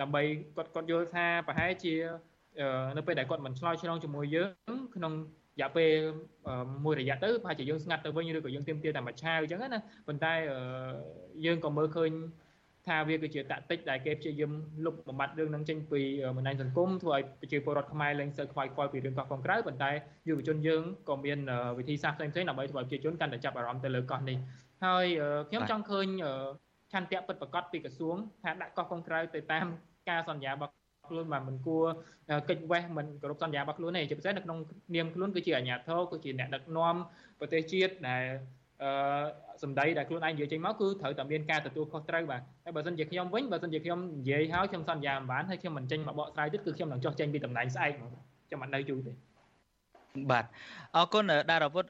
[0.00, 0.22] ដើម្បី
[0.56, 1.94] គាត់គាត់យល់ថាប្រហែលជា
[2.96, 5.12] នៅពេលដែលគាត់មិនឆ្លើយឆ្លងជាមួយយើងក្នុង
[5.58, 5.90] រយៈពេល
[6.84, 10.32] មួយរយៈទៅប្រហែលជាយើងស្ងាត់ទៅវិញឬក៏យើងទៀមទាតែមួយឆាវអញ្ចឹងណាប៉ុន្តែ
[11.44, 12.10] យើងក៏មើលឃើញ
[12.86, 14.52] ថាវាគឺជាតាក់ទិចដែលគេព្យាយាម
[14.84, 16.00] លុបបំបត្តិរឿងនឹងចេញពី
[16.36, 19.90] បណ្ដាញសង្គមធ្វើឲ្យប្រជាពលរដ្ឋខ្មែរលែងសូវខ្វាយខ្វល់ពីរឿងកោះកុងក្រៅប៉ុន្តែ
[20.28, 21.38] យុវជនយើងក៏មាន
[21.78, 24.36] វិធីសាស្ត្រផ្សេងៗដើម្បីធ្វើឲ្យប្រជាជនកាន់តែចាប់អារម្មណ៍ទៅលើកោះនេះ
[24.84, 25.06] ហើយ
[25.48, 26.06] ខ្ញុំចង់ឃើញ
[26.92, 29.66] ឆន្ទៈពិតប្រាកដពីក្រសួងថាដាក់កោះកុងក្រៅទៅតាម
[30.08, 30.79] ការសន្យារបស់
[31.10, 31.84] ខ្លួនបាទមិនគួរ
[32.48, 34.58] កិច្ចវេះមិនគោរពសន្យារបស់ខ្លួនទេជាពិសេសនៅក្នុង
[34.94, 36.94] នាមខ្លួនគឺជាអាជ្ញាធរគឺជាអ្នកដឹកនាំ
[37.40, 38.22] ប្រទេសជាតិដែល
[38.82, 38.90] អឺ
[39.62, 48.10] សម្ដីដែលខ្លួនឯងនិយាយចេញមកគឺត្រូវតែមានការទទួលខុសត្រូវបាទហើយបើសិនជាខ្ញុំវិញបើសិនជាខ្ញុំនិយាយហើយខ្ញុំសន្យាមិនបានហើយខ្ញុំមិនចេញមកបកស្រាយទៀតគឺខ្ញុំនឹងចោះចេញពីតំណែងស្អែកហ្មង
[48.48, 49.12] ខ្ញុំអត់នៅយូរទេ
[50.30, 50.44] បាទ
[50.96, 51.84] អរគុណដារ៉ាវុធ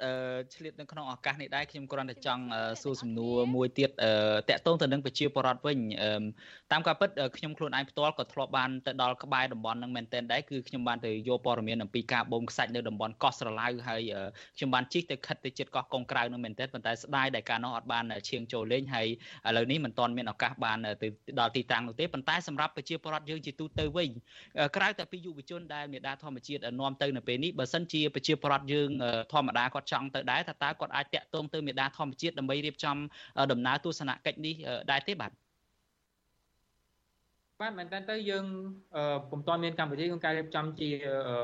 [0.54, 2.42] ឆ្លៀតនៅក្នុងឱកាសនេះដែរខ្ញុំគ្រាន់តែចង់
[2.82, 5.78] សួរសំណួរមួយទៀតតកតងទៅនឹងប្រជាពលរដ្ឋវិញ
[6.72, 14.02] តាមការពិតខ្ញុំខ្លួនឯងផ្ទាល់ក៏ធ្លាប់បានទៅដល់ក្បែរតំបន់នឹងមែនទែនដែរគឺខ្ញុំបានទៅយកព័ត៌មានអំពីការបូមខ្សាច់នៅតំបន់កោះស្រឡៅហើយ
[14.56, 19.08] ខ្ញុំបានជិះទៅខិតទៅជិតកោះកុងក្រៅនឹងមែនទែនប៉ុន្តែស្ដាយដែលការនោះអត់បានឈៀងចូលលេងហើយ
[19.48, 21.08] ឥឡូវនេះមិនទាន់មានឱកាសបានទៅ
[21.40, 24.10] ដល់ទីតាំងនោះទេប៉ុន្តែសម្រាប់ប្រជាពលរដ្ឋយើងជាទូទៅវិញ
[24.76, 28.88] ក្រៅតែពីយុវជនដែលមេដាធម្មជាតិនាំទៅនៅពេលនេះបើសិនជាប្រជាពលរដ្ឋយើង
[29.32, 32.96] ធម្មតាគាត់ចង់ទៅដែរថាតើគាត់អាចតាក់ទងទៅមេដាធម្មជាតិដើម្បីរៀបចំ
[33.52, 34.54] ដំណើរទស្សនកិច្ចនេះ
[34.90, 35.32] ដែរទេបាទ
[37.60, 38.44] បាទមែនតើទៅយើង
[39.30, 40.90] ពុំទាន់មានកម្មវិធីក្នុងការរៀបចំជា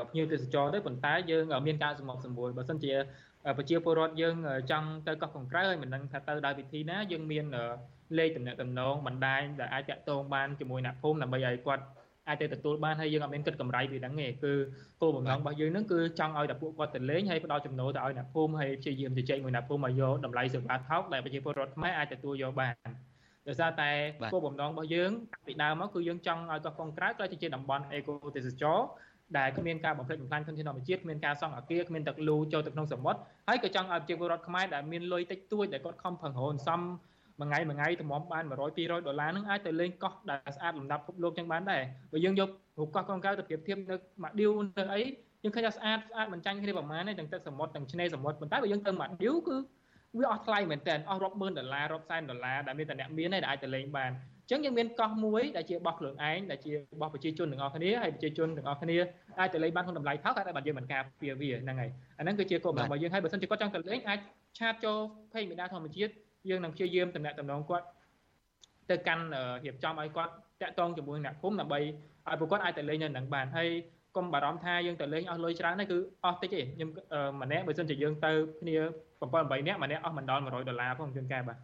[0.09, 2.93] ភ្ញៀវទេសចរទេប៉ុន្តែយើងមានការសម្របសម្រួលបើសិនជា
[3.57, 4.35] ប្រជាពលរដ្ឋយើង
[4.71, 7.45] ចង់ទៅកោះកុងក្រៅហើយមិនដឹងថាទៅដោយវិធីណាយើងមាន
[8.17, 11.83] លេខតំណែងតំណងបណ្ដាញដែលអាចតាក់ទងបានជាមួយអ្នកភូមិដើម្បីឲ្យគាត់
[12.27, 14.53] អាចទៅទទួលបានហើយយើងអត់មានគិតកម្រៃពីហ្នឹងទេគឺ
[15.01, 22.73] គោលបំណងរបស់យើងហ្នឹងគឺចង់ឲ្យតែពួកគាត់ទៅលេងហើយផ្ដល់ចំណូលទៅឲ្យអ្នកភូមិហើយព្យាយាមជជែកមួយអ្នកភូមិឲ្យយកតម្លៃសេវាថោកដែលប្រជាពលរដ្ឋខ្មែរអាចទទួលយកបាន
[23.47, 23.89] ដោយសារតែ
[24.33, 25.11] គោលបំណងរបស់យើង
[25.45, 28.79] ពីដើមមកគឺយើងចង់ឲ្យកោះកុងក្រៅក្លាយជាតំបន់អេកូទេសចរ
[29.37, 36.81] ដែលគ្មានការបំផ្លិចបំផ្លាញធនធានធម្មជាតិគ្មានការសង់អគារគ្មានទឹកលូចូលទៅក្នុងសមុទ្រហើយក៏ចង់ឲ្យប្រជាពលរដ្ឋខ្មែរដែលមានលុយតិចតួចដែលគាត់ខំប្រឹងរនសំ
[37.39, 41.81] មួយថ្ងៃមួយថ្ងៃតម្រាំបាន100 200ដុល្លារហ្នឹងអាចទៅលេងកោះដែលស្អាតលំដាប់ពិភពលោកចឹងបានដែរ
[42.11, 45.01] បើយើងយករូបកោះកុងក្រៅទៅប្រៀបធៀបនៅម៉ាឌីវនៅអី
[45.43, 49.57] យើងឃើញថាស្អាតស្អាតមិនចាញ់គ្នាប្រហែលទេទាំងទឹកសមុទ្រទាំងឆ្នេរសមុទ្រប៉ុន្តែបើយើងទៅម៉ាឌីវគឺ
[50.17, 54.11] វាអស់ថ្លៃមែនតើអស់រាប់ម៉ឺនដុល្លាររាប់សែនដុល្លារដែលមានតែអ្នកមានទេដែលអាចទៅលេងបាន
[54.43, 58.97] អញ្ចឹងយើងមានកោះមួយដែលជារបស់ខ្លួនឯងដែលជារបស់ប្រជាជនទាំងអស់គ្នាហើយប្រជាជនទាំងអស់គ្នា
[59.39, 64.19] អាចទៅលេងបានក្នុងតម្លៃថោកតែបើយើងមិនការពារវាហ្នឹងហើយអាហ្នឹងគឺជាគោលបំណងរបស់យើងហើយបើសិនជាគាត់ចង់ទៅលេងអាច
[64.59, 64.97] ឆាតចូល
[65.33, 66.11] ភេកមេដាធម្មជាតិ
[66.49, 67.85] យើងនឹងព្យាយាមតំណាក់តំណងគាត់
[68.89, 69.23] ទៅកាន់
[69.65, 73.69] រៀបចំឲ្យគាត់តាក់ទងជាមួយអ្នកភូមិដើម្បីឲ្យពួកគាត់អាចទៅលេងនៅនឹងបានហើយ
[74.15, 76.89] កុំបារម្ភថាយើងទៅលេងអស់លុយច្រើនទេគឺអស់តិចទេខ្ញុំ
[77.41, 78.31] ម្នាក់បើសិនជាយើងទៅ
[78.61, 78.75] គ្នា
[79.19, 81.57] 7 8នាក់ម្នាក់អស់មិនដល់100ដុល្លារផងជួនកាលបាទ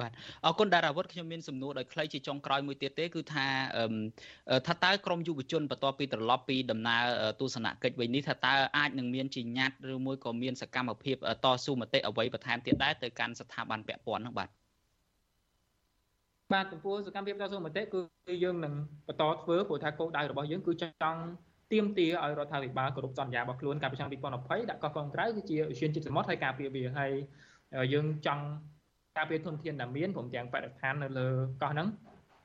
[0.00, 0.12] បាទ
[0.44, 3.46] អរគុណតារាវុធខ្ញុំមានសំណួរដោយខ្លីជាចុងក្រោយមួយទៀតទេគឺថា
[4.66, 7.04] ថាតើក្រមយុវជនបន្ទាប់ពីត្រឡប់ពីដំណើរ
[7.40, 14.48] ទស្សនកិច្ចវិញនេះថាតើអាចនឹងមានជាញត្តិឬមួយក៏មានសកម្មភាពតស៊ូមតិអ្វីបន្ថែមទៀតដែរទៅកាន់ស្ថាប័នពាក់ព័ន្ធនោះបាទ
[16.52, 18.00] បាទចំពោះសកម្មភាពតស៊ូមតិគឺ
[18.44, 18.74] យើងនឹង
[19.08, 20.84] បន្តធ្វើព្រោះថាគោលដៅរបស់យើងគឺច
[21.14, 21.20] ង់
[21.72, 27.12] ទៀមទាឲ្យរដ្ឋាភិបាលគោរពសន្យារបស់ខ្លួនកាលពីឆ្នាំ2020ដាក់កោះកុងក្រៅគឺជាឧស្សាហជាតិសមុទ្រហើយការពារវាហើយ
[27.92, 28.44] យើងចង់
[29.16, 31.28] ការពារធនធានដែលមានព្រមទាំងបរិស្ថាននៅលើ
[31.62, 31.88] កោះហ្នឹង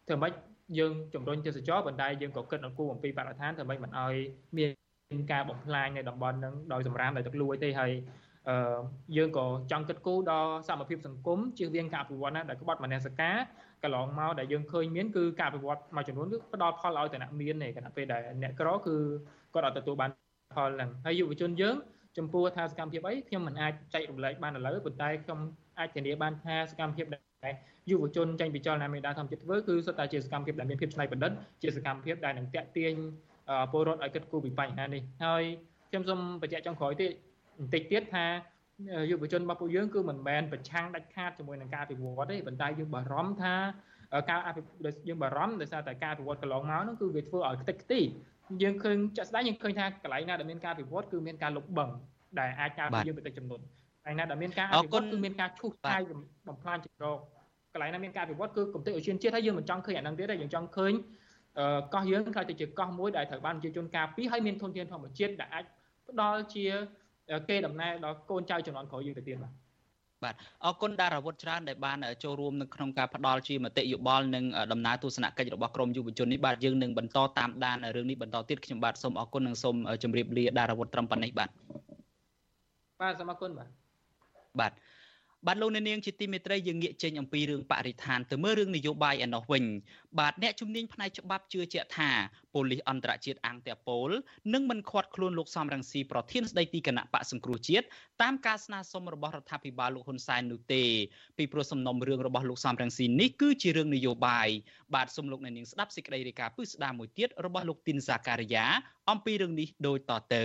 [0.07, 0.33] ធ្វើម៉េច
[0.79, 4.15] យើងជំរុញទេសចរប៉ុន្តែយើងក៏គិតអំពីអំពីបរិស្ថានធ្វើម៉េចមិនឲ្យ
[4.57, 7.91] មានការបំផ្លាញនៅតំបន់ហ្នឹងដោយសម្រាមដោយទឹកលួយទេហើយ
[8.49, 8.79] អឺ
[9.17, 13.35] យើងក៏ចង់គិតគូរដល់សមភាពសង្គមជៀសវាងការអភិវឌ្ឍណាដែលក្បត់មនសិការ
[13.83, 18.95] កន្លងមកដែលយើងឃើញមានគឺការអភិវឌ្ឍមួយចំនួនគឺផ្ដល់ផលឲ្យតែអ្នកមានទេគណៈពេលដែលអ្នកក្រគឺ
[19.53, 20.09] គាត់អត់ទទួលបាន
[20.55, 21.75] ផលហ្នឹងហើយយុវជនយើង
[22.17, 25.39] ចំពោះថាសកម្មភាពអីខ្ញុំមិនអាចចែករំលែកបានឥឡូវប៉ុន្តែខ្ញុំ
[25.79, 27.53] អាចធានាបានថាសកម្មភាពដែល
[27.89, 32.93] យុវជនចេញពីចលនាមេដាធម្មជាតិធ្វើគឺសុទ្ធតែជាសកម្មភាពដែលមានភាពច្នៃប្រឌិតជាសកម្មភាពដែលនឹងតាក់ទាញ
[33.71, 35.43] ពលរដ្ឋឲ្យគិតគូរពីបញ្ហានេះហើយ
[35.89, 37.11] ខ្ញុំសូមបញ្ជាក់ចុងក្រោយទៀត
[37.59, 38.25] បន្តិចទៀតថា
[39.09, 43.55] យុវជនរបស់ពួកយើងគឺមិនមែនប្រឆាំងដាច់ខាតជាមួយនឹងការអភិវឌ្ឍទេប៉ុន្តែយើងបារម្ភថា
[44.29, 44.61] ការអភិ
[45.07, 48.01] យើងបារម្ភដោយសារតែការអភិវឌ្ឍកន្លងមកហ្នឹងគឺវាធ្វើឲ្យខ្ទេចខ្ទី
[48.63, 53.61] យើងឃើញចាក់ស្ដែងយើងឃើញថាកន្លែងណាដែលមានការអភិវឌ្ឍគឺមានការលុបបង្ដែលអាចការពារយើងទៅទឹកចំនួន
[54.07, 56.01] កន្លែងណាដែលមានការអភិវឌ្ឍគឺមានការឈូសឆាយ
[56.47, 57.17] បំផ្លាញចម្រោក
[57.73, 60.93] កន្លែងណាមានការអភិវឌ្ឍគឺគំនិតឧស្សាហជាតិហើយយើងមិនចង់ឃើញអាហ្នឹងទៀតទេយើងចង់ឃើញ
[61.93, 65.63] កោះយើងខ្ល้ายទៅជាកោះមួយដែលត្រូវបានប្រជាជនការពារហើយមានធនធានធម្មជាតិដែលអាច
[66.07, 66.65] ផ្ដល់ជា
[67.49, 69.53] គេដំណើរដល់កូនចៅជំនាន់ក្រោយយើងទៅទៀតបាទ
[70.23, 70.35] បាទ
[70.65, 81.49] អរគុណដារាវុធច្រើនដែលបានចូលរួមនៅក្នុងការផ្ដល់ជាមតិយោបល់និងដំណើរទស្សនកិច្ចរបស់ក្រមយុវជននេះបាទយើងនឹងបន្តតាមដានរឿងនេះបន្តទៀតខ្ញុំបាទសូមអរគុណនិងសូមជម្រាបលាដារាវុធត្រឹមប៉ុណ្ណេះបាទ
[83.01, 83.67] បាទសូមអរគុណបាទ
[84.59, 84.73] បាទ
[85.47, 89.63] បាទលោកអ្នកនាងជាទីមេត្រីយើងងាកចេញអំពីរឿងបរិស្ថានទៅមើលរឿងនយោបាយឯណោះវិញ
[90.19, 92.09] បាទអ្នកជំនាញផ្នែកច្បាប់ជឿជាក់ថា
[92.53, 94.09] ប៉ូលីសអន្តរជាតិអង្គតេប៉ូល
[94.53, 97.85] នឹងមិនខាត់ខ្លួនលោកសំរងស៊ីប្រធានស្ដីទីគណៈបកសង្គ្រោះជាតិ
[98.21, 100.83] តាមការស្នើសុំរបស់រដ្ឋាភិបាលលោកហ៊ុនសែននោះទេ
[101.37, 104.47] ពីព្រោះសំណុំរឿងរបស់លោកសំរងស៊ីនេះគឺជារឿងនយោបាយ
[104.95, 108.65] បាទសូមលោកអ្នកនាងស្ដាប់សេចក្តីរាយការណ៍ពឹស្ដារមួយទៀតរបស់លោកទីនសាការីយ៉ា
[109.11, 110.43] អំពីរឿងនេះដូចតទៅ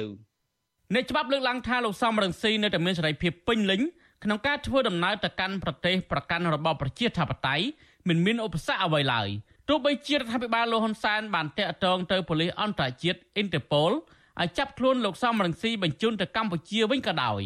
[0.95, 3.83] អ្នកច្បាប់លើកឡើងថាលោកសំរងស៊ីនៅតែមានសេរីភាពពេញលេញ
[4.23, 7.65] ក្នុងការធ្វើដំណើរទៅកាន់ប្រទេសប្រកាន់របបប្រជាធិបតេយ្យ
[8.09, 9.29] មិនមានឧបសគ្គអ្វីឡើយ
[9.69, 13.93] ទោះបីជារដ្ឋាភិបាលលោកហ៊ុនសែនបានតាក់ទងទៅប៉ូលីសអន្តរជាតិ Interpol
[14.41, 17.41] ឲ្យចាប់ខ្លួនលោកសំរងស៊ីបញ្ជូនទៅកម្ពុជាវិញក៏ដោយ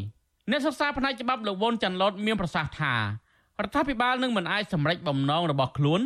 [0.51, 3.01] អ្នកសិក្សាផ្នែកច្បាប់លោកវុនចាន់ឡុតមានប្រសាសន៍ថារ
[3.67, 6.01] ដ្ឋាភិបាលនឹងមិនអាចសម្រេចបំណងរបស់ខ្លួន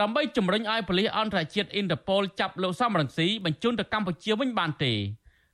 [0.00, 4.92] ដើម្បីជំរុញឲ្យប៉ូលីសអន្តរជាតិ Interpol ចាប់លោកសំរងស៊ីបញ្ជូនទៅកម្ពុជាវិញបានទេ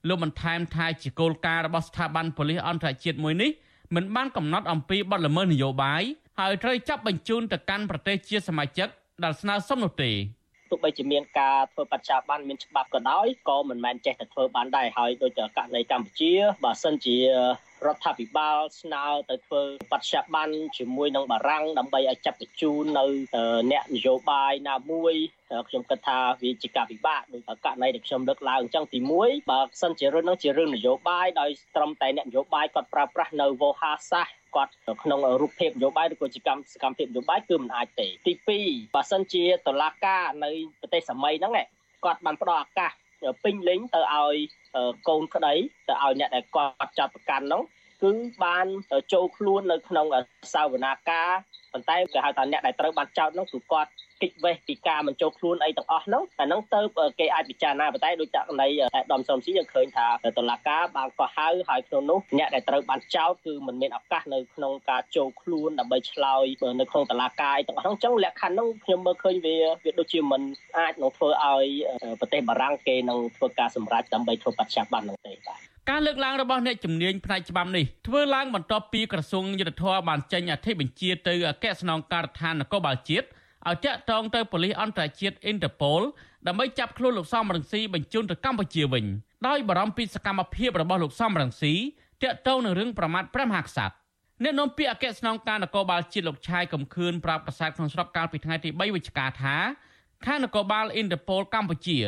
[0.09, 3.51] លោកបន្ថែមថាជាគោលការណ៍របស់ស្ថាប័នប៉ូលីសអន្តរជាតិមួយនេះ
[3.95, 6.03] មិនបានកំណត់អំពីបទល្មើសនយោបាយ
[6.39, 8.89] ហើយត្រូវចាប់បញ្ជូនទៅកាន់ប្រទេសជាសមាជិក
[9.25, 10.11] ដែលស្នើសុំនោះទេ
[10.71, 16.33] ទោះបីជាមានការធ្វើបច្ចាបានមានច្បាប់ក៏ដោយក៏មិនមែនចេះតែធ្វើបានដែរហើយដូចករណីកម្ពុជា
[16.65, 17.17] បើសិនជា
[17.87, 19.63] រដ្ឋាភិបាលស្នើទៅធ្វើ
[19.93, 23.05] បច្ចុប្បន្នជាមួយនឹងបារាំងដើម្បីឲ្យចាប់បញ្ជូននៅ
[23.73, 25.15] អ្នកនយោបាយណាមួយ
[25.69, 34.73] ខ្ញុំគិតថាវាជាការពិបាកដោយករណីដែលខ្ញុំលើកឡើងអញ្ចឹងទី1បើសិនជារឿងនោះជារឿងនយោបាយដោយត្រឹមតែអ្នកនយោបាយគាត់ប្រើប្រាស់នៅវោហារសាស្ត្រ គាត់
[35.03, 38.33] ក្នុងរូបភាពនយោបាយឬក៏ជាកម្មសកម្មភាពនយោបាយគឺមិនអាចទេទី
[38.65, 41.53] 2បើសិនជាតឡាការនៅប្រទេសសម័យហ្នឹង
[42.05, 42.93] គាត់បានផ្ដល់ឱកាស
[43.45, 44.37] ពេញលេញទៅឲ្យ
[45.09, 45.55] កូនក្តី
[45.89, 47.63] ទៅឲ្យអ្នកដែលគាត់ចាប់ប្រកាន់នោះ
[48.03, 48.13] គឺ
[48.45, 48.67] បាន
[49.13, 50.07] ចូលខ្លួននៅក្នុង
[50.55, 51.31] សាវនាការ
[51.73, 53.91] ប៉ុន្តែគេហៅថាអ្នកដែលត្រូវបានចោទនោះគឺគាត់
[54.23, 56.81] កិច្ចវេះពីការមិនចូលខ្លួនអីទាំងអស់ហ្នឹងអាហ្នឹងទៅ
[57.19, 60.07] គេអាចពិចារណាប៉ុន្តែដូចករណីតែដំសំស៊ីយើងឃើញថា
[60.39, 66.45] តុលាការបានកោះហៅហើយក្នុងនោះអ្នកដែលត្រូវបានចោទគឺមិនមានឱកាសនៅក្នុងការចូលខ្លួនដើម្បីឆ្លើយ
[66.81, 70.43] នៅក្នុងតុលាការអីទាំងអស់ហ្នឹងអញ្ចឹងលក្ខខណ្ឌហ្នឹងខ្ញុំមើលឃើញវាវាដូចជាមិន
[70.79, 71.67] អាចនឹងធ្វើឲ្យ
[72.21, 83.27] ប្រទេសបារាំងគេនឹងធ្វើការសម្រេចដើម្បីធ្វើបច្ចាបាននោះទេបាទ ការលើកឡើងរបស់អ្នកជំនាញផ្នែកច្បាប់នេះធ្វើឡើងបន្ទាប់ពីក្រសួងយុទ្ធភ័ពបានចេញអធិបញ្ជាទៅអគ្គស្នងការដ្ឋាននគរបាលជាតិ
[83.69, 86.03] ឲ្យតាក់ទងទៅប៉ូលីសអន្តរជាតិ Interpol
[86.47, 89.05] ដើម្បីចាប់ខ្លួនលោកសំរងស៊ីបញ្ជូនទៅកម្ពុជាវិញ
[89.49, 91.75] ដោយបារម្ភពីសកម្មភាពរបស់លោកសំរងស៊ី
[92.23, 93.95] តាក់ទងនឹងរឿងប្រមាថព្រះមហាក្សត្រ
[94.43, 99.57] អ្នកនាំពាក្យអគ្គស្នងការនគរបាលជាតិលោកឆាយកំខឿនប្រាប់កាសែតក្នុងស្រុកកាលពីថ្ងៃទី3វិច្ឆិកាថា
[100.27, 101.99] ខាងនគរបាល Interpol កម្ពុជា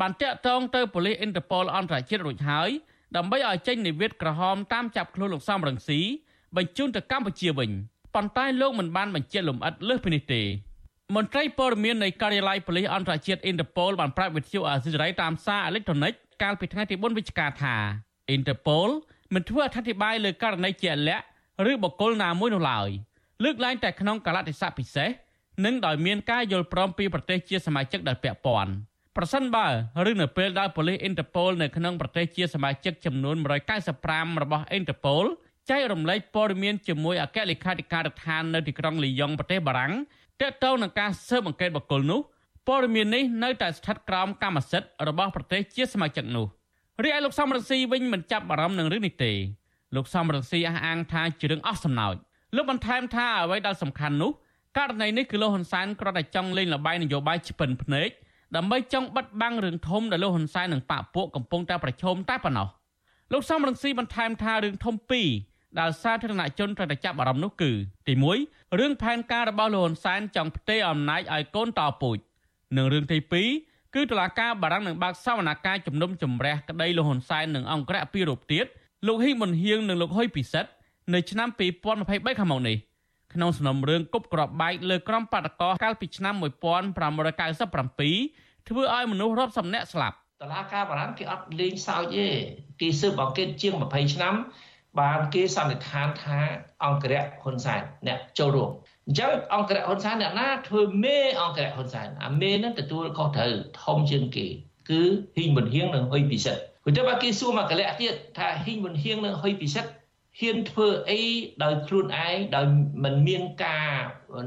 [0.00, 2.70] បានតាក់ទងទៅប៉ូលីស Interpol អន្តរជាតិរួចហើយ
[3.16, 6.00] ដើម្បីឲ្យចេញនិវេតក្រហមតាមចាប់ខ្លួនលោកសំរងស៊ី
[6.56, 7.70] បញ្ជូនទៅកម្ពុជាវិញ
[8.14, 10.42] ប៉ុន្តែលោកមិនបានបញ្ជាក់លម្អិតលើសពីនេះទេ
[11.16, 17.74] មន្ត្រីព័ត៌មាននៃការិយាល័យប៉ូលីសអន្តរជាតិ Interpol បានប្រាប់វិទ្យុអាស៊ីសេរីតាមសារអេឡិចត្រូនិកកាលពីថ្ងៃទី4វិច្ឆិកាថា
[18.36, 18.88] Interpol
[19.34, 21.24] មិនធ្វើអធិប្បាយលើករណីជាក់លាក់
[21.70, 22.88] ឬបុគ្គលណាមួយនោះឡើយ
[23.44, 25.08] លើកឡើងតែក្នុងកលតិស័កពិសេស
[25.64, 28.72] និងដោយមានការយល់ព្រមពីប្រទេសជាសមាជិកដែលពាក់ព័ន្ធ
[29.22, 29.68] ប្រសិនបើ
[30.10, 33.36] ឬនៅពេលដែលប៉ូលីស Interpol នៅក្នុងប្រទេសជាសមាជិកចំនួន
[33.88, 35.24] 195របស់ Interpol
[35.70, 39.92] ចែករំលែកព័ត៌មានជាមួយអគ្គលេខាធិការដ្ឋាននៅទីក្រុងលីយ៉ុងប្រទេសបារាំង
[40.40, 42.20] ទាក់ទងនឹងការស៊ើបអង្កេតបុគ្គលនោះ
[42.68, 46.46] ព័ត៌មាននេះនៅតែស្ថិតក្រោមកម្មសិទ្ធិរបស់ប្រទេសជាសមាជិកនោះ
[47.04, 49.32] រីឯលោកសំរងស៊ីវិញមិនចាប់អារម្មណ៍នឹងរឿងនេះទេ
[49.96, 52.14] លោកសំរងស៊ីអះអាងថាជារឿងអស់សំណើច
[52.56, 54.30] លោកបន្ថែមថាអ្វីដែលសំខាន់នោះ
[54.78, 58.10] ករណីនេះគឺលោកហ៊ុនសែនគ្រាន់តែចង់លេងល្បែងនយោបាយឆ្ពិនភ្នែក
[58.56, 62.68] ដើម្បីចង់បិទបាំងរឿងធំដែលលោកហ៊ុនសែននិងបកពួកកំពុងតែប្រឈមតែប៉ុណ្ណោះ
[63.32, 65.28] លោកសំរងស៊ីបន្ថែមថារឿងធំពីរ
[65.78, 67.70] ដែលសាធារណជនត្រូវតែចាប់អារម្មណ៍នោះគឺ
[68.06, 68.14] ទី
[68.46, 72.18] 1រឿងផែនការរបស់លោកហ៊ុនសែនចង់ផ្ទេរអំណាចឲ្យកូនតពូជ
[72.76, 73.18] និងរឿងទី
[73.56, 78.66] 2គឺតុលាការបារាំងនឹងបើកសវនកម្មជំនុំជម្រះក្តីលោកហ៊ុនសែននិងអង្គរៈពីររូបទៀត
[79.06, 80.70] លោកហ៊ីមុនហៀងនិងលោកហ៊ុយពិសិដ្ឋ
[81.14, 81.48] នៅឆ្នាំ
[81.94, 82.76] 2023ខាងមុខនេះ
[83.34, 86.44] ក្នុងសំណុំរឿងគប់ក្របបែកលើក្រុមបាតកោកាលពីឆ្នាំ1597
[88.68, 92.26] ធ្វើឲ្យមនុស្សរាប់សំនាក់ស្លាប់តឡាការបារាំងគេអត់លេងសើចទេ
[92.80, 94.34] គេស៊ើបអង្កេតជាង20ឆ្នាំ
[95.00, 96.38] បានគេសន្និដ្ឋានថា
[96.84, 98.70] អង្គរៈហ៊ុនសែនអ្នកចូលរួម
[99.06, 103.52] អញ្ចឹងអង្គរៈហ៊ុនសែនអ្នកណាធ្វើមេអង្គរៈហ៊ុនសែនអាមេនឹងទទួលខុសត្រូវ
[103.82, 104.46] ធំជាងគេ
[104.90, 105.02] គឺ
[105.36, 109.90] ហ៊ីងមុនហៀងនិងហ៊ុយពិសិដ្ឋព្រោះតែបើគេសួរមកកលៈទៀតថាហ៊ីងមុនហៀងនិងហ៊ុយពិសិដ្ឋ
[110.38, 111.20] ហ៊ានធ្វើអី
[111.62, 112.66] ដោយខ្លួនឯងដោយ
[113.04, 113.88] មិនមានការ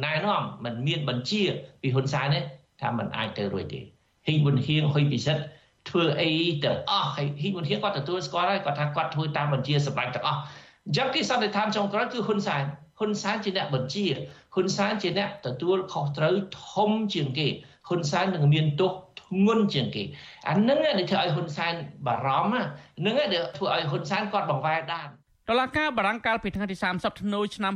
[0.05, 1.43] ណែនាំមិនមានបញ្ជា
[1.81, 2.39] ពីហ៊ុនសែនទេ
[2.81, 3.79] ថាมันអាចទៅរួចទេ
[4.27, 5.43] ហ៊ីងមុនហៀងហ៊ុយពិសិដ្ឋ
[5.89, 6.31] ធ្វើអី
[6.63, 10.39] ទាំងអស់ហើយហ៊ីមុនហៀគាត់ទទួលស្គាល់ហើយគាត់ថាគាត់ធ្វើតាមបញ្ជាសម្ដេចទាំងអស់
[10.85, 12.63] អញ្ចឹងគេសន្និដ្ឋានចុងក្រោយគឺហ៊ុនសែន
[12.99, 14.05] ហ៊ហ៊ុនសែនជាអ្នកបញ្ជា
[14.53, 16.35] ហ៊ុនសែនជាអ្នកទទួលខុសត្រូវ
[16.69, 17.47] ធំជាងគេ
[17.87, 20.03] ហ៊ុនសែននឹងមានទោសធ្ងន់ជាងគេ
[20.49, 21.73] អានឹងដែលធ្វើឲ្យហ៊ុនសែន
[22.05, 22.55] បារម្ភ
[22.99, 25.07] ហ្នឹងដែលធ្វើឲ្យហ៊ុនសែនគាត់បង្វែរដាន
[25.49, 27.73] តឡាការបារាំងកាលពីថ្ងៃទី30ធ្នូឆ្នាំ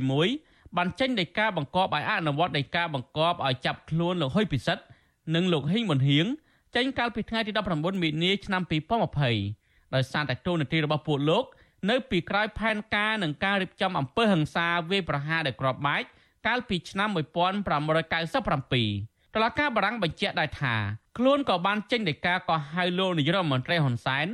[0.00, 4.84] 2021បានចេញដីកាបង្គាប់ឲ្យអនុវត្តដីកាបង្គាប់ឲ្យចាប់ខ្លួនលោកហ៊ុយពិសិដ្ឋ
[5.34, 6.26] និងលោកហ៊ីងមុនហៀង
[6.76, 8.62] ចេញកាលពីថ្ងៃទី19មីនាឆ្នាំ
[9.28, 11.44] 2020ដោយសារតែទូនាទីរបស់ពួកលោក
[11.90, 16.02] នៅពីក្រោយផែនការនឹងការរៀបចំអំពើហិង្សាវាយប្រហារដែលក្របបែក
[16.46, 20.74] កាលពីឆ្នាំ1597តឡាការបារាំងបញ្ជាក់ដែរថា
[21.18, 24.28] ខ្លួនក៏បានចេញដីកាកោះហៅលោកនាយរដ្ឋមន្ត្រីហ៊ុនសែន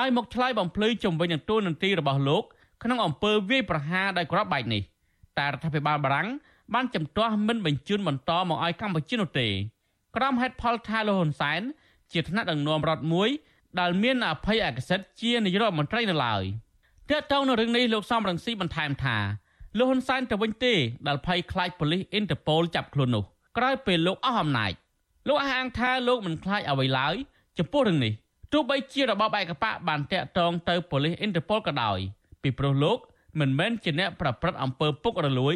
[0.00, 2.42] ឲ្យមកឆ្លើយបំភ្លឺជំវិញនឹងទូនន្ទីរបស់លោក
[2.82, 4.82] ក្នុងអំពើវាយប្រហារដោយក្របបែកនេះ
[5.38, 6.28] តែរដ្ឋាភិបាលបារាំង
[6.74, 9.48] បានចំទាស់មិនបញ្ជូនបន្តមកឲ្យកម្ពុជានោះទេ
[10.16, 11.60] ក្រុមហេតុផលថាលោកហ៊ុនសែន
[12.12, 13.28] ជាថ្នាក់ដឹកនាំរដ្ឋមួយ
[13.80, 16.42] ដែលមានអភ័យឯកសិទ្ធិជានាយករដ្ឋមន្ត្រីនៅឡើយ
[17.10, 19.16] ទាក់ទងនឹងរឿងនេះលោកសំរងស៊ីបន្ថែមថា
[19.78, 20.74] លោកហ៊ុនសែនទៅវិញទេ
[21.06, 23.24] ដែលភ័យខ្លាចប៉ូលីសអ៊ីនតឺប៉ូលចាប់ខ្លួននោះ
[23.56, 24.72] ក្រោយពេលលោកអស់អំណាច
[25.28, 27.14] លោកអះអាងថាលោកមិនខ្លាចអ្វីឡើយ
[27.58, 28.12] ចំពោះរឿងនេះ
[28.52, 31.98] ទោះបីជារបបឯកបកបានតាក់ទងទៅប៉ូលីសអ៊ីនតឺប៉ូលក៏ដោយ
[32.42, 32.98] ពីព្រោះលោក
[33.40, 35.54] មិនមែនជាអ្នកប្រព្រឹត្តអំពើពុករលួយ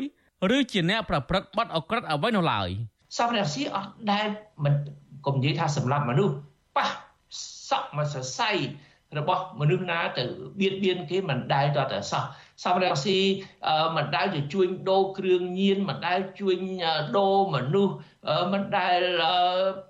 [0.56, 2.68] ឬជាអ្នកប្រព្រឹត្តបទអក្រិតអ្វីនោះឡើយ
[3.18, 4.26] សំរងស៊ីអត់ដែល
[4.64, 4.74] មិន
[5.26, 6.34] កុំនិយាយថាសម្លាប់មនុស្ស
[6.76, 6.88] ប៉ះ
[7.68, 8.50] សក់មកសរសៃ
[9.18, 10.24] របស់មនុស្សណាទៅ
[10.60, 12.24] បៀតបៀនគេមិនដែលតតែសោះ
[12.64, 13.18] សំរងស៊ី
[13.96, 16.58] មិនដែលទៅជួញដូរគ្រឿងញៀនមិនដែលជួញ
[17.16, 17.94] ដូរមនុស្ស
[18.52, 19.00] មិនដែល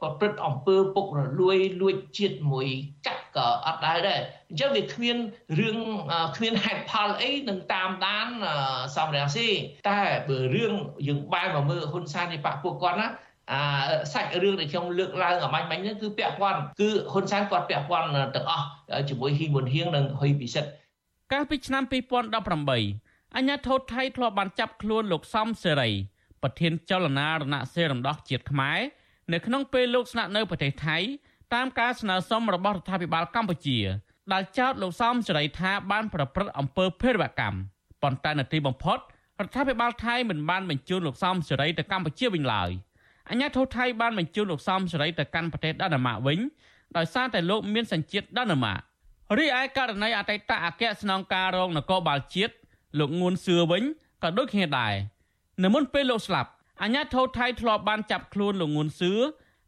[0.00, 2.66] ប្រព្រឹត្តអំពើពុករលួយលួចជាតិមួយ
[3.06, 5.16] កាក់ក៏អត់ដែលដែរអញ្ចឹងវាគ្មាន
[5.60, 5.78] រឿង
[6.36, 8.28] គ្មានហេតុផលអីនឹងតាមដាន
[8.96, 9.48] សំរងស៊ី
[9.88, 10.72] តែបើរឿង
[11.08, 13.08] យើងបែរមកមើលហ៊ុនសែននៃបកពួកគាត់ណា
[13.50, 13.60] អា
[14.12, 18.66] សាច់រឿងដែលខ្ញុំលើកឡើងអាមាញ់មាញ់ហ្នឹងគឺពាក់ព័ន្ធគឺហ៊ុនសែនគាត់ពាក់ព័ន្ធទាំងអស់
[19.08, 20.70] ជាមួយហ៊ីមុនហៀងនិងហ៊ុយពិសិដ្ឋ
[21.32, 21.82] កាលពីឆ្នាំ
[22.60, 25.90] 2018អញ្ញាធិថៃធ្លាប់បានចាប់ខ្លួនលោកសំសេរី
[26.42, 28.78] ប្រធានចលនារណសេរីរំដោះជាតិខ្មែរ
[29.32, 30.98] នៅក្នុងពេលលោកស្នាក់នៅប្រទេសថៃ
[31.54, 33.78] តាមការស្នើសុំរបស់រដ្ឋាភិបាលកម្ពុជា
[34.32, 37.58] ដែលចោទលោកសំសេរីថាបានប្រព្រឹត្តអំពើភេរវកម្ម
[38.02, 38.98] ប៉ុន្តែនៅទីបំផុត
[39.40, 42.70] រដ្ឋាភិបាលថៃមិនបានបញ្ជូនលោកសំសេរីទៅកម្ពុជាវិញឡើយ។
[43.30, 46.38] អញ្ញាធិថៃបានបញ្ជូនលោកសំសេរីទៅកាន់ប្រទេសដាណឺម៉ាកវិញ
[46.96, 48.78] ដោយសារតែលោកមានសញ្ជាតិដាណឺម៉ាក
[49.38, 52.54] រីឯករណីអតីតអគ្គស្នងការរងនគរបាលជាតិ
[52.98, 53.82] លោកងួនសឿវិញ
[54.22, 54.94] ក៏ដូចគ្នាដែរ
[55.64, 56.50] នៅមុនពេលលោកស្លាប់
[56.82, 59.12] អញ្ញាធិថៃធ្លាប់បានចាប់ខ្លួនលោកងួនសឿ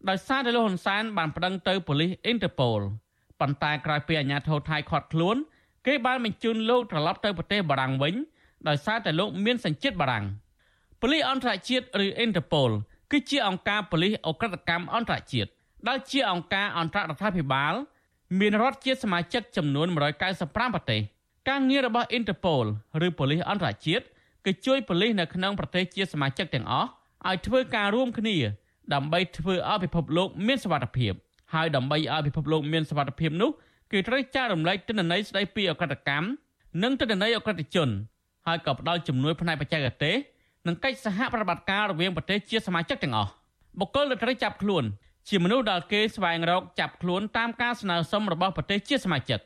[0.08, 2.80] ដោយសារតែលោកហ៊ុនសែនបានប្តឹងទៅប៉ូលីសអ៊ីនតឺប៉ូល
[3.40, 5.36] ប៉ុន្តែក្រោយពីអាជ្ញាធរថៃខាត់ខ្លួន
[5.86, 8.14] គេបានបញ្ជូនលោកត្រឡប់ទៅប្រទេសបារាំងវិញ
[8.68, 10.24] ដោយសារតែលោកមានសញ្ជាតិបារាំង
[11.00, 12.70] ប៉ូលីសអន្តរជាតិឬអ៊ីនតឺប៉ូល
[13.14, 15.50] គឺជាអង្គការប៉ូលីសអ ுக ្រិតកម្មអន្តរជាតិ
[15.88, 17.74] ដែលជាអង្គការអន្តររដ្ឋាភិបាល
[18.38, 21.00] មានរដ្ឋជាសមាជិកចំនួន195ប្រទេស
[21.48, 22.66] ការងាររបស់ Interpol
[23.06, 24.04] ឬប៉ូលីសអន្តរជាតិ
[24.44, 26.88] គឺជួយប៉ូលីសនៅក្នុងប្រទេសជាសមាជិកទាំងអស់
[27.28, 28.36] ឲ្យធ្វើការរួមគ្នា
[28.94, 31.12] ដើម្បីធ្វើឲ្យពិភពលោកមានសុវត្ថិភាព
[31.54, 33.50] ហើយដើម្បីឲ្យពិភពលោកមានសុវត្ថិភាពនោះ
[33.92, 36.26] គឺត្រូវចែករំលែកទិន្នន័យស្ដីពីអក្រិតកម្ម
[36.82, 37.88] និងទិន្នន័យអក្រិតជន
[38.46, 40.16] ហើយក៏ផ្ដល់ជំនួយផ្នែកបច្ចេកទេស
[40.66, 43.30] និងកិច្ចសហប្រតិបត្តិការរវាងប្រទេសជាសមាជិកទាំងអស់
[43.80, 44.84] បុគ្គលដែលត្រូវចាប់ខ្លួន
[45.28, 49.40] ជាមនុស្សដែលគេស្វែងរកចាប់ខ្លួនតាមការស្នើសុំរបស់ប្រទេសជាសមាជិក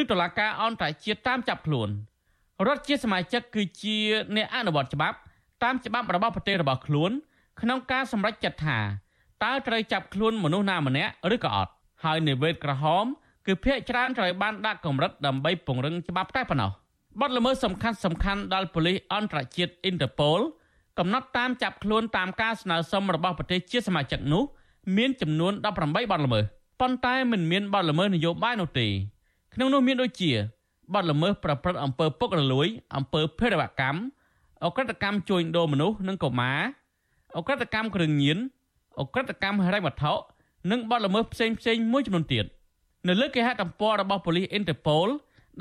[0.00, 1.88] ឬតុលាការអន្តរជាតិតាមចាប់ខ្លួន
[2.66, 3.98] រដ្ឋជាសមាជិកគឺជា
[4.36, 5.16] អ្នកអនុវត្តច្បាប់
[5.62, 7.10] តាមច្បាប់របស់ប្រទេសរបស់ខ្លួន
[7.60, 8.78] ក្នុងការសម្រេចចិត្តថា
[9.44, 11.72] តើត្រូវចាប់ខ្លួនមនុស្សណាម្នាក់ឬក៏អត់
[12.04, 13.04] ហើយនិវេតក្រហម
[13.46, 16.70] គឺភាកច្រើនត្រូវបានដាក់កម្រិតដើម្បីពង្រឹងច្បាប់តែប៉ុណ្ណោះ
[17.20, 20.40] បទល្មើសសំខាន់សំខាន់ដល់ប៉ូលីសអន្តរជាតិ Interpol
[20.98, 24.42] កំណត់តាមចាប់ខ្លួនតាមការស្នើសុំរបស់ប្រទេសជាសមាជិកនោះ
[24.96, 25.64] មានចំនួន18
[26.10, 26.44] បទល្មើស
[26.80, 28.86] ប៉ុន្តែមិនមានបទល្មើសនយោបាយនោះទេ
[29.54, 30.32] ក្នុងនោះមានដូចជា
[30.94, 34.00] បទល្មើសប្រព្រឹត្តអំពើពុករលួយអំពើភេរវកម្ម
[34.64, 36.60] អក្រិតកម្មជួញដូរមនុស្សនិងកុមារ
[37.36, 38.38] អក្រិតកម្មគ្រឿងញៀន
[39.00, 40.12] អក្រិតកម្មហិរញ្ញវត្ថុ
[40.70, 42.44] និងបទល្មើសផ្សេងផ្សេងមួយចំនួនទៀត
[43.08, 45.08] នៅលើគេហទំព័ររបស់ប៉ូលីស Interpol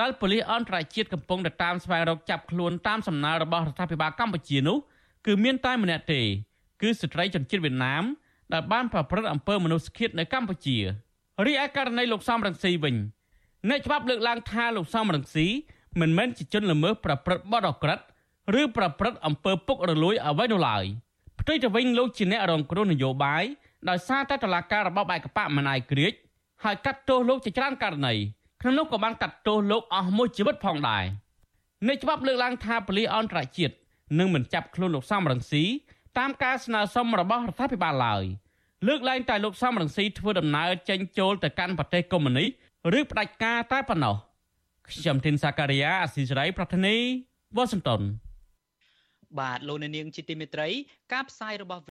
[0.01, 4.77] ដែលប៉ូលីសអន្តរជាតិកំពុងតែតាមស្វែងរកចាប់ខ្លួនតាមសំណើរបស់រដ្ឋាភិបាលកម្ពុជានោះ
[5.25, 6.21] គឺមានតែម្នាក់ទេ
[6.81, 8.03] គឺស្ត្រីជនជាតិវៀតណាម
[8.53, 10.77] ដែលបានប្រព្រឹត្តអំពើមនុស្សឃាតនៅកម្ពុជា
[11.45, 12.95] រីឯករណីលោកសំរងស៊ីវិញ
[13.69, 15.47] អ្នកច្បាប់លើកឡើងថាលោកសំរងស៊ី
[15.99, 17.99] មិនមែនជាជនល្មើសប្រព្រឹត្តបទអក្រិត
[18.61, 20.85] ឬប្រព្រឹត្តអំពើពុករលួយអ្វីនោះឡើយ
[21.39, 23.43] ផ្ទុយទៅវិញលោកជាអ្នករងគ្រោះនយោបាយ
[23.89, 26.13] ដោយសារតែតឡាការរបបឯកបកមិនអាយក្រិច
[26.63, 28.13] ហើយកាត់ទោសលោកជាច្រើនករណី
[28.63, 31.03] ក្នុងនោះក៏បានកាត់ទោសលោកអស់មួយជីវិតផងដែរ
[31.87, 33.73] អ្នកច្បាប់លើកឡើងថាប៉ូលីសអន្តរជាតិ
[34.19, 35.63] នឹងមិនចាប់ខ្លួនលោកសំរងស៊ី
[36.17, 38.23] តាមការស្នើសុំរបស់រដ្ឋាភិបាលឡើយ
[38.87, 42.49] លើកឡើងតែលោកសំរងស៊ីធ្វើដំណើរចេញចូលទៅកាន់ប្រទេសកុម្មុយនីស
[42.99, 44.15] ឬផ្ដាច់ការតែប៉ុណ្ណោះ
[44.89, 46.95] ខ្ញុំធីនសាការីយ៉ាអស៊ីសេរីប្រធានី
[47.55, 48.01] វ៉ាស៊ីនតោន
[49.39, 50.69] បាទលោកនាងជាទីមេត្រី
[51.13, 51.81] ការផ្សាយរបស់